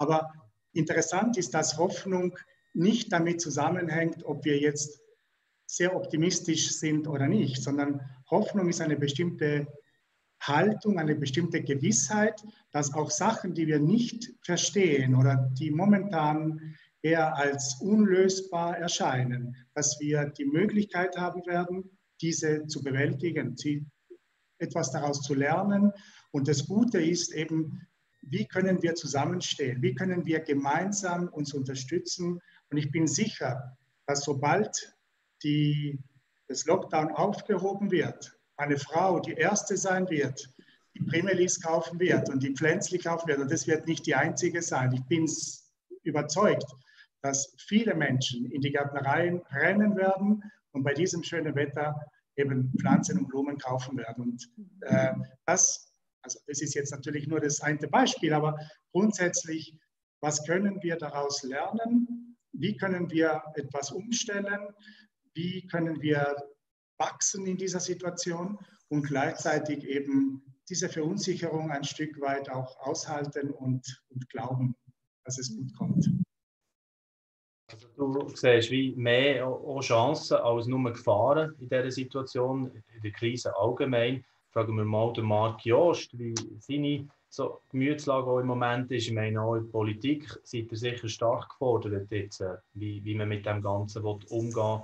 Aber 0.00 0.32
interessant 0.72 1.36
ist, 1.36 1.52
dass 1.52 1.76
Hoffnung 1.76 2.36
nicht 2.72 3.12
damit 3.12 3.40
zusammenhängt, 3.40 4.24
ob 4.24 4.44
wir 4.44 4.58
jetzt 4.58 5.00
sehr 5.66 5.94
optimistisch 5.94 6.72
sind 6.72 7.06
oder 7.06 7.28
nicht, 7.28 7.62
sondern 7.62 8.00
Hoffnung 8.30 8.68
ist 8.68 8.80
eine 8.80 8.96
bestimmte 8.96 9.68
Haltung, 10.40 10.98
eine 10.98 11.14
bestimmte 11.14 11.62
Gewissheit, 11.62 12.42
dass 12.72 12.94
auch 12.94 13.10
Sachen, 13.10 13.54
die 13.54 13.66
wir 13.66 13.78
nicht 13.78 14.32
verstehen 14.42 15.14
oder 15.14 15.50
die 15.58 15.70
momentan 15.70 16.74
eher 17.02 17.36
als 17.36 17.76
unlösbar 17.80 18.78
erscheinen, 18.78 19.54
dass 19.74 20.00
wir 20.00 20.26
die 20.30 20.46
Möglichkeit 20.46 21.16
haben 21.16 21.44
werden, 21.46 21.98
diese 22.22 22.66
zu 22.66 22.82
bewältigen, 22.82 23.54
etwas 24.58 24.92
daraus 24.92 25.20
zu 25.20 25.34
lernen. 25.34 25.92
Und 26.30 26.48
das 26.48 26.66
Gute 26.66 27.00
ist 27.02 27.32
eben, 27.34 27.86
wie 28.22 28.46
können 28.46 28.82
wir 28.82 28.94
zusammenstehen, 28.94 29.82
wie 29.82 29.94
können 29.94 30.26
wir 30.26 30.40
gemeinsam 30.40 31.28
uns 31.28 31.54
unterstützen. 31.54 32.40
Und 32.70 32.76
ich 32.76 32.90
bin 32.90 33.06
sicher, 33.06 33.76
dass 34.06 34.24
sobald 34.24 34.94
die, 35.42 35.98
das 36.48 36.66
Lockdown 36.66 37.12
aufgehoben 37.12 37.90
wird, 37.90 38.36
eine 38.56 38.78
Frau 38.78 39.20
die 39.20 39.32
erste 39.32 39.76
sein 39.76 40.08
wird, 40.10 40.52
die 40.94 41.04
Primelis 41.04 41.60
kaufen 41.60 41.98
wird 41.98 42.28
und 42.28 42.42
die 42.42 42.54
Pflänzli 42.54 42.98
kaufen 42.98 43.28
wird. 43.28 43.38
Und 43.38 43.50
das 43.50 43.66
wird 43.66 43.86
nicht 43.86 44.06
die 44.06 44.14
einzige 44.14 44.60
sein. 44.60 44.92
Ich 44.92 45.04
bin 45.04 45.26
überzeugt, 46.02 46.66
dass 47.22 47.54
viele 47.58 47.94
Menschen 47.94 48.50
in 48.50 48.60
die 48.60 48.70
Gärtnereien 48.70 49.40
rennen 49.50 49.96
werden 49.96 50.42
und 50.72 50.82
bei 50.82 50.94
diesem 50.94 51.22
schönen 51.22 51.54
Wetter 51.54 51.94
eben 52.36 52.72
Pflanzen 52.78 53.18
und 53.18 53.28
Blumen 53.28 53.58
kaufen 53.58 53.98
werden. 53.98 54.24
Und 54.24 54.50
äh, 54.82 55.12
das 55.46 55.89
also 56.22 56.38
das 56.46 56.60
ist 56.60 56.74
jetzt 56.74 56.92
natürlich 56.92 57.26
nur 57.26 57.40
das 57.40 57.60
eine 57.60 57.88
Beispiel, 57.88 58.32
aber 58.32 58.58
grundsätzlich, 58.92 59.76
was 60.20 60.44
können 60.44 60.82
wir 60.82 60.96
daraus 60.96 61.42
lernen? 61.42 62.36
Wie 62.52 62.76
können 62.76 63.10
wir 63.10 63.42
etwas 63.54 63.90
umstellen? 63.90 64.68
Wie 65.34 65.66
können 65.68 66.00
wir 66.02 66.36
wachsen 66.98 67.46
in 67.46 67.56
dieser 67.56 67.80
Situation 67.80 68.58
und 68.88 69.06
gleichzeitig 69.06 69.84
eben 69.84 70.42
diese 70.68 70.88
Verunsicherung 70.88 71.70
ein 71.70 71.84
Stück 71.84 72.20
weit 72.20 72.48
auch 72.50 72.78
aushalten 72.80 73.50
und, 73.50 74.02
und 74.10 74.28
glauben, 74.28 74.76
dass 75.24 75.38
es 75.38 75.56
gut 75.56 75.74
kommt. 75.76 76.08
Also 77.72 77.88
du 77.96 78.28
siehst 78.34 78.70
wie 78.70 78.94
mehr 78.96 79.48
Chancen 79.80 80.36
als 80.36 80.66
nur 80.66 80.92
Gefahren 80.92 81.54
in 81.58 81.68
dieser 81.68 81.90
Situation, 81.90 82.70
in 82.94 83.02
der 83.02 83.12
Krise 83.12 83.56
allgemein 83.56 84.24
fragen 84.52 84.76
wir 84.76 84.84
mal 84.84 85.12
den 85.12 85.24
Marc 85.24 85.64
Jost, 85.64 86.18
wie 86.18 86.34
seine 86.58 87.08
so 87.28 87.60
Gemütslage 87.70 88.40
im 88.40 88.46
Moment 88.46 88.90
ist. 88.90 89.06
Ich 89.06 89.12
meine, 89.12 89.40
auch 89.40 89.54
in 89.54 89.64
der 89.64 89.70
Politik 89.70 90.28
seid 90.42 90.70
ihr 90.70 90.76
sicher 90.76 91.08
stark 91.08 91.48
gefordert, 91.50 92.10
jetzt, 92.10 92.40
äh, 92.40 92.56
wie, 92.74 93.04
wie 93.04 93.14
man 93.14 93.28
mit 93.28 93.46
dem 93.46 93.62
Ganzen 93.62 94.02
will 94.02 94.18
umgehen 94.30 94.82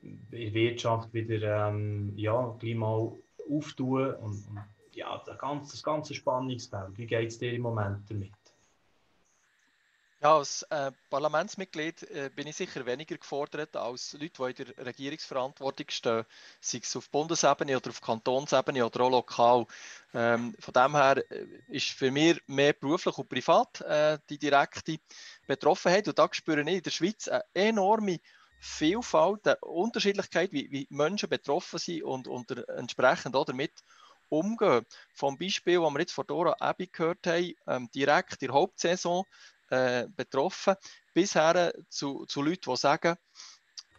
will, 0.00 0.18
in 0.30 0.30
der 0.30 0.54
Wirtschaft 0.54 1.12
wieder 1.12 1.68
ähm, 1.68 2.12
ja, 2.16 2.54
gleich 2.58 2.74
mal 2.74 3.12
auftun 3.50 4.14
und, 4.14 4.48
und 4.48 4.64
ja, 4.92 5.22
das 5.26 5.38
ganze, 5.38 5.72
das 5.72 5.82
ganze 5.82 6.14
Spannungsfeld. 6.14 6.96
Wie 6.96 7.06
geht 7.06 7.28
es 7.28 7.38
dir 7.38 7.52
im 7.52 7.62
Moment 7.62 8.08
damit? 8.08 8.32
Ja, 10.24 10.38
als 10.38 10.62
äh, 10.70 10.90
Parlamentsmitglied 11.10 12.02
äh, 12.04 12.30
bin 12.34 12.46
ich 12.46 12.56
sicher 12.56 12.86
weniger 12.86 13.18
gefordert 13.18 13.76
als 13.76 14.14
Leute, 14.14 14.32
die 14.54 14.62
in 14.62 14.74
der 14.74 14.86
Regierungsverantwortung 14.86 15.84
stehen, 15.90 16.24
sei 16.62 16.80
es 16.82 16.96
auf 16.96 17.10
Bundesebene 17.10 17.76
oder 17.76 17.90
auf 17.90 18.00
Kantonsebene 18.00 18.86
oder 18.86 19.00
auch 19.02 19.10
lokal. 19.10 19.66
Ähm, 20.14 20.56
von 20.58 20.72
dem 20.72 20.96
her 20.96 21.22
äh, 21.30 21.44
ist 21.68 21.90
für 21.90 22.10
mich 22.10 22.40
mehr 22.46 22.72
beruflich 22.72 23.18
und 23.18 23.28
privat 23.28 23.82
äh, 23.82 24.18
die 24.30 24.38
direkte 24.38 24.96
Betroffenheit. 25.46 26.08
Und 26.08 26.18
da 26.18 26.26
spüre 26.32 26.62
ich 26.62 26.68
in 26.68 26.82
der 26.82 26.90
Schweiz 26.90 27.28
eine 27.28 27.44
enorme 27.52 28.18
Vielfalt, 28.60 29.46
eine 29.46 29.58
Unterschiedlichkeit, 29.58 30.52
wie, 30.52 30.70
wie 30.70 30.86
Menschen 30.88 31.28
betroffen 31.28 31.78
sind 31.78 32.02
und, 32.02 32.28
und 32.28 32.50
entsprechend 32.70 33.36
auch 33.36 33.44
damit 33.44 33.72
umgehen. 34.30 34.86
Vom 35.12 35.36
Beispiel, 35.36 35.80
das 35.80 35.92
wir 35.92 36.00
jetzt 36.00 36.12
von 36.12 36.26
Dora 36.26 36.56
Ebi 36.60 36.86
gehört 36.86 37.26
haben, 37.26 37.52
ähm, 37.66 37.90
direkt 37.94 38.42
in 38.42 38.48
der 38.48 38.54
Hauptsaison, 38.54 39.24
äh, 39.74 40.06
betroffen, 40.08 40.74
bisher 41.12 41.72
zu, 41.88 42.24
zu 42.26 42.42
Leuten, 42.42 42.70
die 42.70 42.76
sagen, 42.76 43.16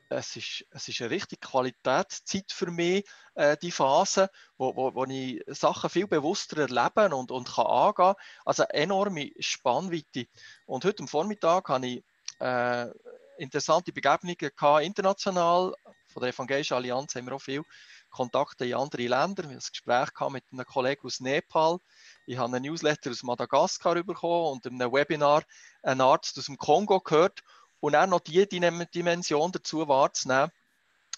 es 0.10 0.36
ist, 0.36 0.65
es 0.70 0.88
ist 0.88 1.01
eine 1.01 1.10
richtige 1.10 1.39
Qualitätszeit 1.39 2.51
für 2.51 2.72
mich, 2.72 3.05
äh, 3.34 3.58
die 3.62 3.72
Phase, 3.72 4.29
wo, 4.58 4.75
wo, 4.75 4.94
wo 4.94 5.05
ich 5.05 5.41
Sachen 5.48 5.89
viel 5.89 6.08
bewusster 6.08 6.58
erlebe 6.58 7.15
und, 7.15 7.32
und 7.32 7.53
kann 7.53 7.65
angehen. 7.65 8.13
Also 8.46 8.63
eine 8.63 8.84
enorme 8.84 9.32
Spannweite. 9.39 10.27
Und 10.65 10.86
heute 10.86 11.03
am 11.03 11.08
Vormittag 11.08 11.70
habe 11.70 11.88
ich 11.88 12.03
äh, 12.39 12.88
interessante 13.38 13.91
Begegnungen 13.91 14.38
gehabt, 14.38 14.84
international. 14.84 15.74
Von 16.08 16.22
der 16.22 16.29
Evangelischen 16.29 16.75
Allianz 16.75 17.15
haben 17.15 17.25
wir 17.25 17.36
auch 17.36 17.41
viel 17.41 17.63
Kontakte 18.10 18.65
in 18.65 18.75
andere 18.75 19.08
Länder. 19.08 19.44
Wir 19.44 19.50
haben 19.50 19.55
ein 19.55 19.72
Gespräch 19.72 20.29
mit 20.29 20.44
einem 20.51 20.65
Kollegen 20.65 21.05
aus 21.05 21.20
Nepal, 21.20 21.79
ich 22.25 22.38
habe 22.38 22.55
einen 22.55 22.65
Newsletter 22.65 23.12
aus 23.12 23.24
Madagaskar 23.24 24.03
bekommen 24.03 24.53
und 24.53 24.65
in 24.65 24.82
einem 24.82 24.91
Webinar 24.91 25.44
einen 25.84 26.01
Arzt 26.01 26.38
aus 26.38 26.46
dem 26.46 26.58
Kongo 26.58 27.00
gehört 27.00 27.41
und 27.79 27.96
auch 27.96 28.08
noch 28.08 28.20
diese 28.20 28.48
Dimension 28.48 29.51
dazu 29.51 29.88
wahrzunehmen, 29.88 30.51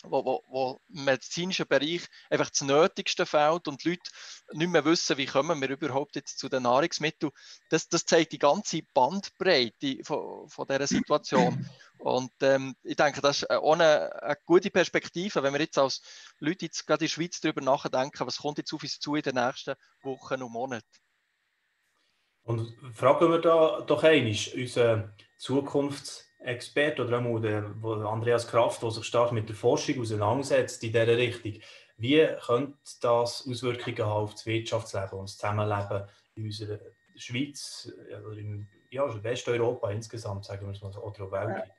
wo, 0.03 0.23
wo, 0.23 0.43
wo 0.47 0.79
im 0.89 1.05
medizinischen 1.05 1.67
Bereich 1.67 2.05
einfach 2.29 2.49
das 2.49 2.61
Nötigste 2.61 3.25
fehlt 3.25 3.67
und 3.67 3.83
die 3.83 3.89
Leute 3.89 4.09
nicht 4.53 4.69
mehr 4.69 4.85
wissen, 4.85 5.17
wie 5.17 5.25
kommen 5.25 5.59
wir 5.59 5.69
überhaupt 5.69 6.15
jetzt 6.15 6.39
zu 6.39 6.49
den 6.49 6.63
Nahrungsmitteln. 6.63 7.31
Das, 7.69 7.89
das 7.89 8.05
zeigt 8.05 8.31
die 8.31 8.39
ganze 8.39 8.81
Bandbreite 8.93 9.99
von, 10.03 10.47
von 10.49 10.67
dieser 10.67 10.87
Situation. 10.87 11.69
Und 11.99 12.31
ähm, 12.41 12.75
ich 12.83 12.95
denke, 12.95 13.21
das 13.21 13.41
ist 13.41 13.49
auch 13.49 13.73
eine, 13.73 14.21
eine, 14.21 14.37
gute 14.45 14.69
Perspektive, 14.69 15.41
wenn 15.41 15.53
wir 15.53 15.61
jetzt 15.61 15.79
als 15.79 16.01
Leute 16.39 16.65
jetzt 16.65 16.85
gerade 16.85 17.05
in 17.05 17.07
der 17.07 17.13
Schweiz 17.13 17.39
darüber 17.41 17.61
nachdenken, 17.61 18.27
was 18.27 18.37
kommt 18.37 18.59
jetzt 18.59 18.73
auf 18.73 18.83
uns 18.83 18.99
zu 18.99 19.15
in 19.15 19.23
den 19.23 19.35
nächsten 19.35 19.75
Wochen 20.03 20.43
und 20.43 20.51
Monaten. 20.51 20.85
Und 22.43 22.73
fragen 22.93 23.31
wir 23.31 23.39
da 23.39 23.81
doch 23.81 24.03
einmal, 24.03 24.35
unseren 24.55 25.13
Zukunftsexperte 26.37 27.05
oder 27.05 27.19
auch 27.19 27.39
der, 27.39 27.63
Andreas 28.07 28.47
Kraft, 28.47 28.81
der 28.81 28.91
sich 28.91 29.05
stark 29.05 29.31
mit 29.31 29.49
der 29.49 29.55
Forschung 29.55 30.01
auseinandersetzt 30.01 30.83
in 30.83 30.91
dieser 30.91 31.07
Richtung. 31.07 31.61
Wie 31.97 32.27
könnte 32.45 32.77
das 33.01 33.47
Auswirkungen 33.47 34.05
haben 34.05 34.23
auf 34.23 34.33
das 34.33 34.45
Wirtschaftsleben 34.45 35.19
und 35.19 35.29
das 35.29 35.37
Zusammenleben 35.37 36.07
in 36.35 36.45
unserer 36.45 36.79
Schweiz 37.15 37.91
oder 38.25 38.37
in 38.37 38.67
ja, 38.91 39.23
Westeuropa 39.23 39.89
insgesamt, 39.91 40.45
sagen 40.45 40.67
wir 40.67 40.73
es 40.73 40.81
mal 40.81 40.91
so, 40.93 41.01
oder 41.01 41.31
weltweit? 41.31 41.71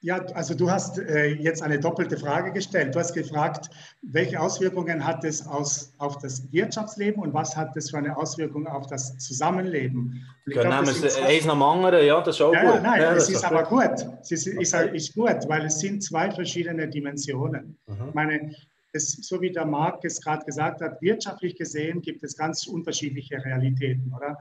Ja, 0.00 0.24
also 0.34 0.54
du 0.54 0.70
hast 0.70 0.98
äh, 0.98 1.26
jetzt 1.26 1.60
eine 1.60 1.80
doppelte 1.80 2.16
Frage 2.16 2.52
gestellt. 2.52 2.94
Du 2.94 3.00
hast 3.00 3.14
gefragt, 3.14 3.68
welche 4.02 4.40
Auswirkungen 4.40 5.04
hat 5.04 5.24
es 5.24 5.44
aus, 5.44 5.92
auf 5.98 6.18
das 6.18 6.52
Wirtschaftsleben 6.52 7.20
und 7.20 7.34
was 7.34 7.56
hat 7.56 7.76
es 7.76 7.90
für 7.90 7.98
eine 7.98 8.16
Auswirkung 8.16 8.68
auf 8.68 8.86
das 8.86 9.18
Zusammenleben? 9.18 10.24
Genau, 10.46 10.82
nehmen 10.82 11.02
wir 11.02 11.24
eins 11.26 11.44
nach 11.46 11.60
anderen, 11.60 12.06
ja, 12.06 12.20
das 12.20 12.36
ist 12.36 12.42
auch 12.42 12.54
ja, 12.54 12.62
gut. 12.62 12.74
Ja, 12.76 12.80
nein, 12.80 13.00
ja, 13.00 13.12
es 13.14 13.28
ist 13.28 13.44
aber 13.44 13.64
gut. 13.64 14.06
Es 14.20 14.30
ist, 14.30 14.46
ist, 14.46 14.72
ist, 14.72 15.14
gut, 15.14 15.48
weil 15.48 15.66
es 15.66 15.80
sind 15.80 16.00
zwei 16.04 16.30
verschiedene 16.30 16.86
Dimensionen. 16.86 17.76
Mhm. 17.88 18.08
Ich 18.08 18.14
meine, 18.14 18.54
es, 18.92 19.12
so 19.14 19.40
wie 19.40 19.50
der 19.50 19.66
Marc 19.66 20.04
es 20.04 20.20
gerade 20.20 20.44
gesagt 20.44 20.80
hat, 20.80 21.02
wirtschaftlich 21.02 21.56
gesehen 21.56 22.02
gibt 22.02 22.22
es 22.22 22.36
ganz 22.36 22.68
unterschiedliche 22.68 23.44
Realitäten, 23.44 24.12
oder? 24.16 24.38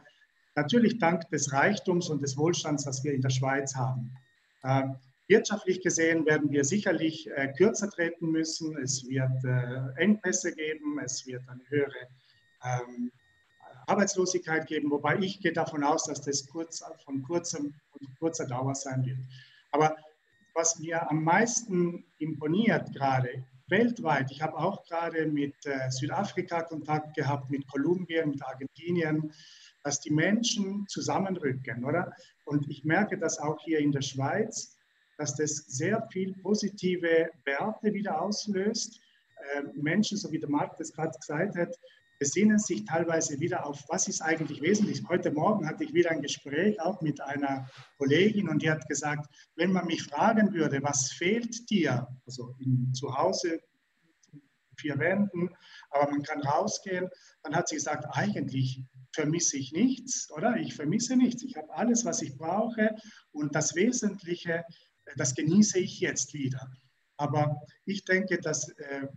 Natürlich 0.56 1.00
dank 1.00 1.28
des 1.30 1.52
Reichtums 1.52 2.10
und 2.10 2.22
des 2.22 2.38
Wohlstands, 2.38 2.86
das 2.86 3.04
wir 3.04 3.14
in 3.14 3.22
der 3.22 3.30
Schweiz 3.32 3.76
haben. 3.76 4.12
Äh, 4.64 4.84
Wirtschaftlich 5.28 5.82
gesehen 5.82 6.26
werden 6.26 6.52
wir 6.52 6.64
sicherlich 6.64 7.30
äh, 7.32 7.52
kürzer 7.58 7.90
treten 7.90 8.32
müssen. 8.32 8.78
Es 8.78 9.06
wird 9.08 9.44
äh, 9.44 10.02
Engpässe 10.02 10.54
geben, 10.54 11.00
es 11.04 11.28
wird 11.28 11.48
eine 11.50 11.62
höhere 11.68 12.08
ähm, 12.64 13.12
Arbeitslosigkeit 13.88 14.68
geben, 14.68 14.90
wobei 14.90 15.18
ich 15.20 15.42
gehe 15.42 15.52
davon 15.54 15.84
aus, 15.84 16.06
dass 16.06 16.22
das 16.22 16.48
kurz, 16.48 16.84
von, 17.04 17.24
kurzem, 17.24 17.74
von 17.92 18.08
kurzer 18.20 18.46
Dauer 18.46 18.74
sein 18.76 19.06
wird. 19.06 19.20
Aber 19.72 19.96
was 20.54 20.80
mir 20.80 21.10
am 21.10 21.24
meisten 21.24 22.06
imponiert 22.20 22.94
gerade 22.94 23.46
weltweit, 23.68 24.32
ich 24.32 24.42
habe 24.42 24.58
auch 24.58 24.86
gerade 24.86 25.26
mit 25.26 25.54
äh, 25.66 25.90
Südafrika 25.92 26.64
Kontakt 26.64 27.16
gehabt, 27.16 27.50
mit 27.50 27.68
Kolumbien, 27.68 28.30
mit 28.30 28.44
Argentinien, 28.44 29.32
dass 29.84 30.00
die 30.00 30.12
Menschen 30.12 30.88
zusammenrücken, 30.88 31.84
oder? 31.84 32.14
Und 32.46 32.70
ich 32.70 32.86
merke 32.86 33.18
das 33.18 33.40
auch 33.40 33.62
hier 33.64 33.80
in 33.80 33.92
der 33.92 34.02
Schweiz 34.02 34.77
dass 35.18 35.36
das 35.36 35.58
sehr 35.68 36.08
viel 36.12 36.34
positive 36.42 37.30
Werte 37.44 37.94
wieder 37.94 38.22
auslöst. 38.22 39.00
Ähm, 39.56 39.72
Menschen, 39.76 40.18
so 40.18 40.32
wie 40.32 40.40
der 40.40 40.50
Marc 40.50 40.78
das 40.78 40.94
gerade 40.94 41.18
gesagt 41.18 41.56
hat, 41.56 41.76
besinnen 42.20 42.60
sich 42.60 42.86
teilweise 42.86 43.40
wieder 43.40 43.66
auf, 43.66 43.84
was 43.90 44.08
ist 44.08 44.22
eigentlich 44.22 44.62
wesentlich. 44.62 45.04
Heute 45.08 45.32
Morgen 45.32 45.68
hatte 45.68 45.84
ich 45.84 45.94
wieder 45.94 46.12
ein 46.12 46.22
Gespräch 46.22 46.80
auch 46.82 47.02
mit 47.02 47.22
einer 47.22 47.70
Kollegin 47.98 48.50
und 48.50 48.62
die 48.62 48.72
hat 48.72 48.88
gesagt, 48.88 49.30
wenn 49.56 49.72
man 49.72 49.86
mich 49.86 50.04
fragen 50.04 50.54
würde, 50.54 50.82
was 50.82 51.12
fehlt 51.12 51.70
dir, 51.70 52.08
also 52.26 52.56
in, 52.60 52.94
zu 52.94 53.16
Hause, 53.16 53.62
vier 54.78 54.98
Wänden, 55.00 55.50
aber 55.90 56.12
man 56.12 56.22
kann 56.22 56.42
rausgehen, 56.42 57.10
dann 57.44 57.56
hat 57.56 57.68
sie 57.68 57.76
gesagt, 57.76 58.06
eigentlich 58.12 58.84
vermisse 59.12 59.58
ich 59.58 59.72
nichts, 59.72 60.32
oder? 60.32 60.58
Ich 60.58 60.76
vermisse 60.76 61.16
nichts. 61.16 61.44
Ich 61.44 61.56
habe 61.58 61.74
alles, 61.74 62.06
was 62.06 62.22
ich 62.22 62.38
brauche 62.38 62.96
und 63.32 63.56
das 63.56 63.76
Wesentliche 63.76 64.64
das 65.16 65.36
genieße 65.36 65.80
ich 65.80 66.00
jetzt 66.00 66.34
wieder. 66.34 66.72
Aber 67.18 67.62
ich 67.86 68.06
denke, 68.06 68.40
dass 68.40 68.70
äh, 68.70 69.08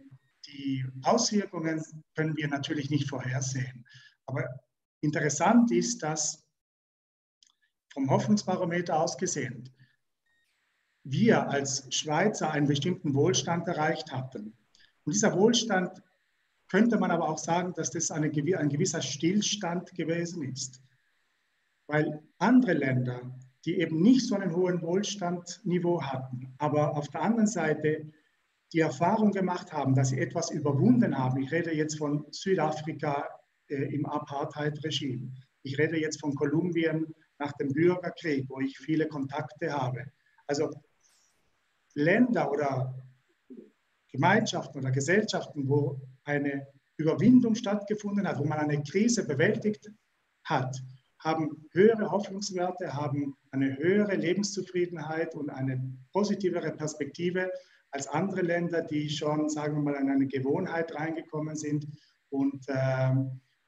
die 0.46 0.84
Auswirkungen 1.02 1.82
können 2.14 2.36
wir 2.36 2.48
natürlich 2.48 2.90
nicht 2.90 3.08
vorhersehen. 3.08 3.86
Aber 4.26 4.48
interessant 5.00 5.70
ist, 5.70 6.02
dass 6.02 6.46
vom 7.92 8.08
Hoffnungsbarometer 8.10 8.98
aus 8.98 9.16
gesehen, 9.16 9.68
wir 11.02 11.48
als 11.48 11.86
Schweizer 11.94 12.50
einen 12.50 12.66
bestimmten 12.66 13.14
Wohlstand 13.14 13.66
erreicht 13.66 14.12
hatten. 14.12 14.56
Und 15.04 15.14
dieser 15.14 15.34
Wohlstand 15.34 16.02
könnte 16.68 16.98
man 16.98 17.10
aber 17.10 17.28
auch 17.28 17.38
sagen, 17.38 17.72
dass 17.74 17.90
das 17.90 18.10
eine, 18.10 18.28
ein 18.28 18.68
gewisser 18.68 19.02
Stillstand 19.02 19.94
gewesen 19.94 20.42
ist. 20.42 20.82
Weil 21.86 22.22
andere 22.38 22.74
Länder 22.74 23.38
die 23.64 23.78
eben 23.78 24.00
nicht 24.00 24.26
so 24.26 24.34
einen 24.34 24.54
hohen 24.54 24.80
Wohlstandsniveau 24.82 26.02
hatten, 26.02 26.54
aber 26.58 26.96
auf 26.96 27.08
der 27.08 27.22
anderen 27.22 27.46
Seite 27.46 28.10
die 28.72 28.80
Erfahrung 28.80 29.32
gemacht 29.32 29.72
haben, 29.72 29.94
dass 29.94 30.10
sie 30.10 30.20
etwas 30.20 30.50
überwunden 30.50 31.16
haben. 31.18 31.42
Ich 31.42 31.50
rede 31.50 31.74
jetzt 31.74 31.98
von 31.98 32.26
Südafrika 32.30 33.28
äh, 33.68 33.94
im 33.94 34.06
Apartheid-Regime. 34.06 35.32
Ich 35.62 35.76
rede 35.78 35.98
jetzt 36.00 36.20
von 36.20 36.34
Kolumbien 36.34 37.14
nach 37.38 37.52
dem 37.54 37.72
Bürgerkrieg, 37.72 38.46
wo 38.48 38.60
ich 38.60 38.78
viele 38.78 39.08
Kontakte 39.08 39.72
habe. 39.72 40.04
Also 40.46 40.70
Länder 41.94 42.50
oder 42.50 42.94
Gemeinschaften 44.12 44.78
oder 44.78 44.90
Gesellschaften, 44.90 45.68
wo 45.68 46.00
eine 46.24 46.66
Überwindung 46.96 47.54
stattgefunden 47.54 48.26
hat, 48.26 48.38
wo 48.38 48.44
man 48.44 48.58
eine 48.58 48.82
Krise 48.82 49.26
bewältigt 49.26 49.90
hat, 50.44 50.80
haben 51.20 51.66
höhere 51.72 52.10
Hoffnungswerte, 52.10 52.94
haben 52.94 53.36
eine 53.50 53.76
höhere 53.76 54.14
Lebenszufriedenheit 54.14 55.34
und 55.34 55.50
eine 55.50 55.96
positivere 56.12 56.72
Perspektive 56.72 57.50
als 57.90 58.06
andere 58.08 58.42
Länder, 58.42 58.82
die 58.82 59.08
schon, 59.08 59.48
sagen 59.48 59.76
wir 59.76 59.82
mal, 59.82 60.00
in 60.00 60.10
eine 60.10 60.26
Gewohnheit 60.26 60.94
reingekommen 60.94 61.56
sind. 61.56 61.86
Und, 62.30 62.64
äh, 62.68 63.14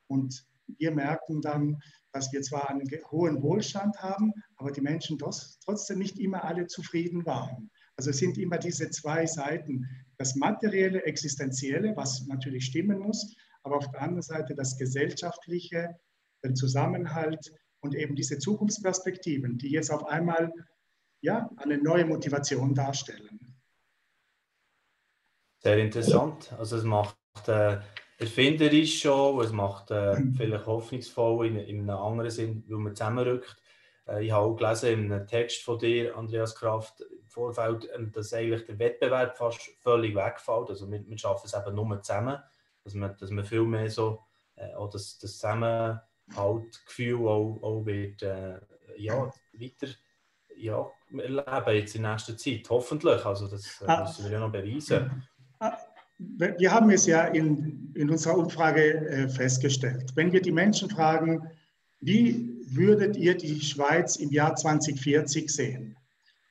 und 0.06 0.46
wir 0.78 0.92
merken 0.92 1.40
dann, 1.40 1.78
dass 2.12 2.32
wir 2.32 2.42
zwar 2.42 2.70
einen 2.70 2.88
hohen 3.10 3.42
Wohlstand 3.42 3.96
haben, 4.02 4.32
aber 4.56 4.70
die 4.70 4.80
Menschen 4.80 5.18
trotzdem 5.18 5.98
nicht 5.98 6.18
immer 6.18 6.44
alle 6.44 6.66
zufrieden 6.66 7.26
waren. 7.26 7.70
Also 7.96 8.10
es 8.10 8.18
sind 8.18 8.38
immer 8.38 8.58
diese 8.58 8.90
zwei 8.90 9.26
Seiten. 9.26 9.86
Das 10.18 10.34
materielle, 10.36 11.04
existenzielle, 11.04 11.96
was 11.96 12.26
natürlich 12.26 12.66
stimmen 12.66 12.98
muss, 12.98 13.34
aber 13.62 13.76
auf 13.76 13.90
der 13.90 14.02
anderen 14.02 14.22
Seite 14.22 14.54
das 14.54 14.76
gesellschaftliche, 14.78 15.98
den 16.42 16.56
Zusammenhalt 16.56 17.52
und 17.80 17.94
eben 17.94 18.14
diese 18.14 18.38
Zukunftsperspektiven, 18.38 19.58
die 19.58 19.70
jetzt 19.70 19.90
auf 19.90 20.06
einmal 20.06 20.52
ja, 21.20 21.50
eine 21.56 21.78
neue 21.78 22.04
Motivation 22.04 22.74
darstellen. 22.74 23.38
Sehr 25.62 25.78
interessant. 25.78 26.52
Also 26.58 26.76
es 26.76 26.84
macht 26.84 27.16
äh, 27.46 27.78
erfinderisch 28.18 29.00
schon, 29.00 29.40
es 29.40 29.52
macht 29.52 29.90
äh, 29.90 30.16
vielleicht 30.36 30.66
hoffnungsvoll 30.66 31.46
in, 31.46 31.56
in 31.56 31.80
einem 31.82 31.98
anderen 31.98 32.30
Sinn, 32.30 32.64
weil 32.66 32.78
man 32.78 32.96
zusammenrückt. 32.96 33.56
Äh, 34.08 34.24
ich 34.24 34.32
habe 34.32 34.46
auch 34.46 34.56
gelesen 34.56 35.04
in 35.04 35.12
einem 35.12 35.26
Text 35.26 35.62
von 35.62 35.78
dir, 35.78 36.16
Andreas 36.16 36.56
Kraft, 36.56 37.00
im 37.00 37.28
Vorfeld, 37.28 37.88
ähm, 37.94 38.10
dass 38.12 38.32
eigentlich 38.32 38.64
der 38.66 38.78
Wettbewerb 38.78 39.36
fast 39.36 39.60
völlig 39.78 40.16
wegfällt. 40.16 40.70
Also 40.70 40.90
wir, 40.90 41.06
wir 41.06 41.18
schaffen 41.18 41.46
es 41.46 41.54
eben 41.54 41.76
nur 41.76 42.02
zusammen, 42.02 42.38
dass 42.82 42.94
man, 42.94 43.16
dass 43.16 43.30
man 43.30 43.44
viel 43.44 43.62
mehr 43.62 43.88
so, 43.88 44.20
äh, 44.56 44.74
auch 44.74 44.90
das, 44.90 45.18
das 45.18 45.38
Zusammen 45.38 46.00
halt 46.36 46.84
Gefühl 46.86 47.26
auch, 47.26 47.58
auch 47.62 47.86
wird, 47.86 48.22
äh, 48.22 48.60
ja, 48.96 49.32
weiter 49.52 49.88
ja, 50.56 50.90
erleben 51.10 51.76
jetzt 51.76 51.94
in 51.96 52.02
nächster 52.02 52.36
Zeit. 52.36 52.68
Hoffentlich. 52.70 53.24
Also 53.24 53.48
das 53.48 53.82
äh, 53.82 53.86
ah. 53.86 54.04
müssen 54.04 54.24
wir 54.24 54.32
ja 54.32 54.40
noch 54.40 54.52
beweisen. 54.52 55.26
Ah, 55.58 55.76
wir 56.18 56.72
haben 56.72 56.90
es 56.90 57.06
ja 57.06 57.24
in, 57.24 57.92
in 57.94 58.10
unserer 58.10 58.38
Umfrage 58.38 58.94
äh, 59.08 59.28
festgestellt. 59.28 60.12
Wenn 60.14 60.32
wir 60.32 60.40
die 60.40 60.52
Menschen 60.52 60.88
fragen, 60.88 61.50
wie 62.00 62.60
würdet 62.66 63.16
ihr 63.16 63.36
die 63.36 63.60
Schweiz 63.60 64.16
im 64.16 64.30
Jahr 64.30 64.54
2040 64.54 65.50
sehen? 65.50 65.96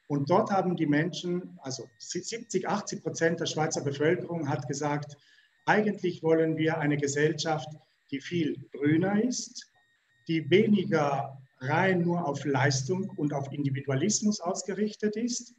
Und 0.07 0.29
dort 0.29 0.51
haben 0.51 0.75
die 0.75 0.87
Menschen, 0.87 1.57
also 1.61 1.87
70, 1.99 2.67
80 2.67 3.01
Prozent 3.01 3.39
der 3.39 3.45
Schweizer 3.45 3.81
Bevölkerung 3.81 4.49
hat 4.49 4.67
gesagt, 4.67 5.15
eigentlich 5.65 6.21
wollen 6.21 6.57
wir 6.57 6.79
eine 6.79 6.97
Gesellschaft, 6.97 7.69
die 8.11 8.19
viel 8.19 8.57
grüner 8.73 9.23
ist, 9.23 9.70
die 10.31 10.49
weniger 10.49 11.37
rein 11.59 12.01
nur 12.01 12.25
auf 12.25 12.45
Leistung 12.45 13.09
und 13.17 13.33
auf 13.33 13.51
Individualismus 13.51 14.39
ausgerichtet 14.39 15.17
ist 15.17 15.53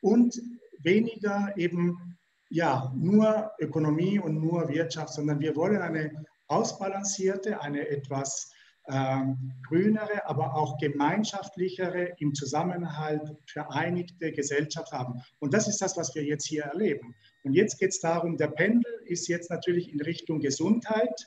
und 0.00 0.40
weniger 0.78 1.52
eben 1.56 2.16
ja 2.48 2.92
nur 2.96 3.50
Ökonomie 3.58 4.20
und 4.20 4.40
nur 4.40 4.68
Wirtschaft, 4.68 5.12
sondern 5.14 5.40
wir 5.40 5.56
wollen 5.56 5.82
eine 5.82 6.24
ausbalancierte, 6.46 7.60
eine 7.60 7.88
etwas 7.88 8.52
ähm, 8.88 9.52
grünere, 9.66 10.26
aber 10.26 10.54
auch 10.54 10.78
gemeinschaftlichere, 10.78 12.14
im 12.18 12.34
Zusammenhalt 12.34 13.36
vereinigte 13.46 14.30
Gesellschaft 14.32 14.92
haben. 14.92 15.20
Und 15.40 15.52
das 15.52 15.66
ist 15.66 15.80
das, 15.82 15.96
was 15.96 16.14
wir 16.14 16.24
jetzt 16.24 16.46
hier 16.46 16.64
erleben. 16.64 17.14
Und 17.42 17.54
jetzt 17.54 17.78
geht 17.78 17.90
es 17.90 18.00
darum, 18.00 18.36
der 18.36 18.48
Pendel 18.48 18.92
ist 19.04 19.26
jetzt 19.28 19.50
natürlich 19.50 19.92
in 19.92 20.00
Richtung 20.00 20.40
Gesundheit, 20.40 21.26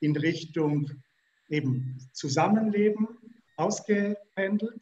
in 0.00 0.16
Richtung 0.16 0.90
eben 1.48 1.98
Zusammenleben 2.12 3.08
ausgependelt. 3.56 4.80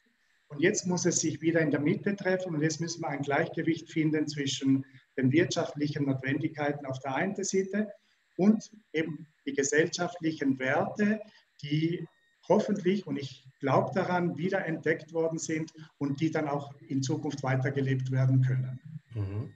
Und 0.49 0.61
jetzt 0.61 0.87
muss 0.87 1.07
es 1.07 1.21
sich 1.21 1.41
wieder 1.41 1.61
in 1.61 1.71
der 1.71 1.81
Mitte 1.81 2.15
treffen 2.15 2.55
und 2.55 2.63
jetzt 2.63 2.81
müssen 2.81 3.03
wir 3.03 3.09
ein 3.09 3.23
Gleichgewicht 3.23 3.91
finden 3.91 4.29
zwischen 4.29 4.87
den 5.17 5.33
wirtschaftlichen 5.33 6.07
Notwendigkeiten 6.07 6.87
auf 6.87 7.01
der 7.01 7.17
einen 7.17 7.35
Seite 7.43 7.91
und 8.37 8.71
eben 8.93 9.27
die 9.45 9.55
gesellschaftlichen 9.55 10.59
Werte, 10.59 11.21
die 11.63 12.07
hoffentlich, 12.49 13.07
und 13.07 13.17
ich 13.17 13.49
glaube 13.61 13.91
daran, 13.95 14.37
wiederentdeckt 14.37 15.13
worden 15.13 15.39
sind 15.39 15.73
und 15.99 16.21
die 16.21 16.31
dann 16.31 16.49
auch 16.49 16.73
in 16.81 17.03
Zukunft 17.03 17.43
weitergelebt 17.43 18.13
werden 18.13 18.43
können. 18.43 19.01
Mhm. 19.15 19.53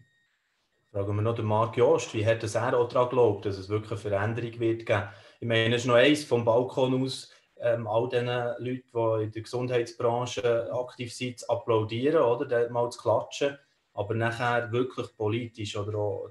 Fragen 0.90 1.14
wir 1.14 1.22
noch 1.22 1.36
den 1.36 1.44
Marc 1.44 1.76
Jost, 1.76 2.14
wie 2.14 2.26
hat 2.26 2.42
er 2.42 2.74
auch 2.76 2.88
daran 2.88 3.10
geglaubt, 3.10 3.46
dass 3.46 3.58
es 3.58 3.68
wirklich 3.68 3.92
eine 3.92 4.00
Veränderung 4.00 4.58
wird 4.58 4.86
geben? 4.86 5.08
Ich 5.40 5.48
meine, 5.48 5.74
es 5.74 5.82
ist 5.82 5.88
noch 5.88 5.94
eins 5.94 6.22
vom 6.22 6.44
Balkon 6.44 7.02
aus, 7.02 7.30
ähm, 7.60 7.86
all 7.86 8.08
diesen 8.10 8.26
Leuten, 8.26 8.90
die 8.92 9.24
in 9.24 9.32
der 9.32 9.42
Gesundheitsbranche 9.42 10.70
aktiv 10.72 11.14
sind, 11.14 11.40
zu 11.40 11.48
applaudieren, 11.48 12.22
oder? 12.22 12.68
Mal 12.70 12.90
zu 12.90 13.00
klatschen. 13.00 13.58
Aber 13.94 14.14
nachher 14.14 14.70
wirklich 14.70 15.14
politisch 15.16 15.76
oder 15.76 15.98
auch 15.98 16.30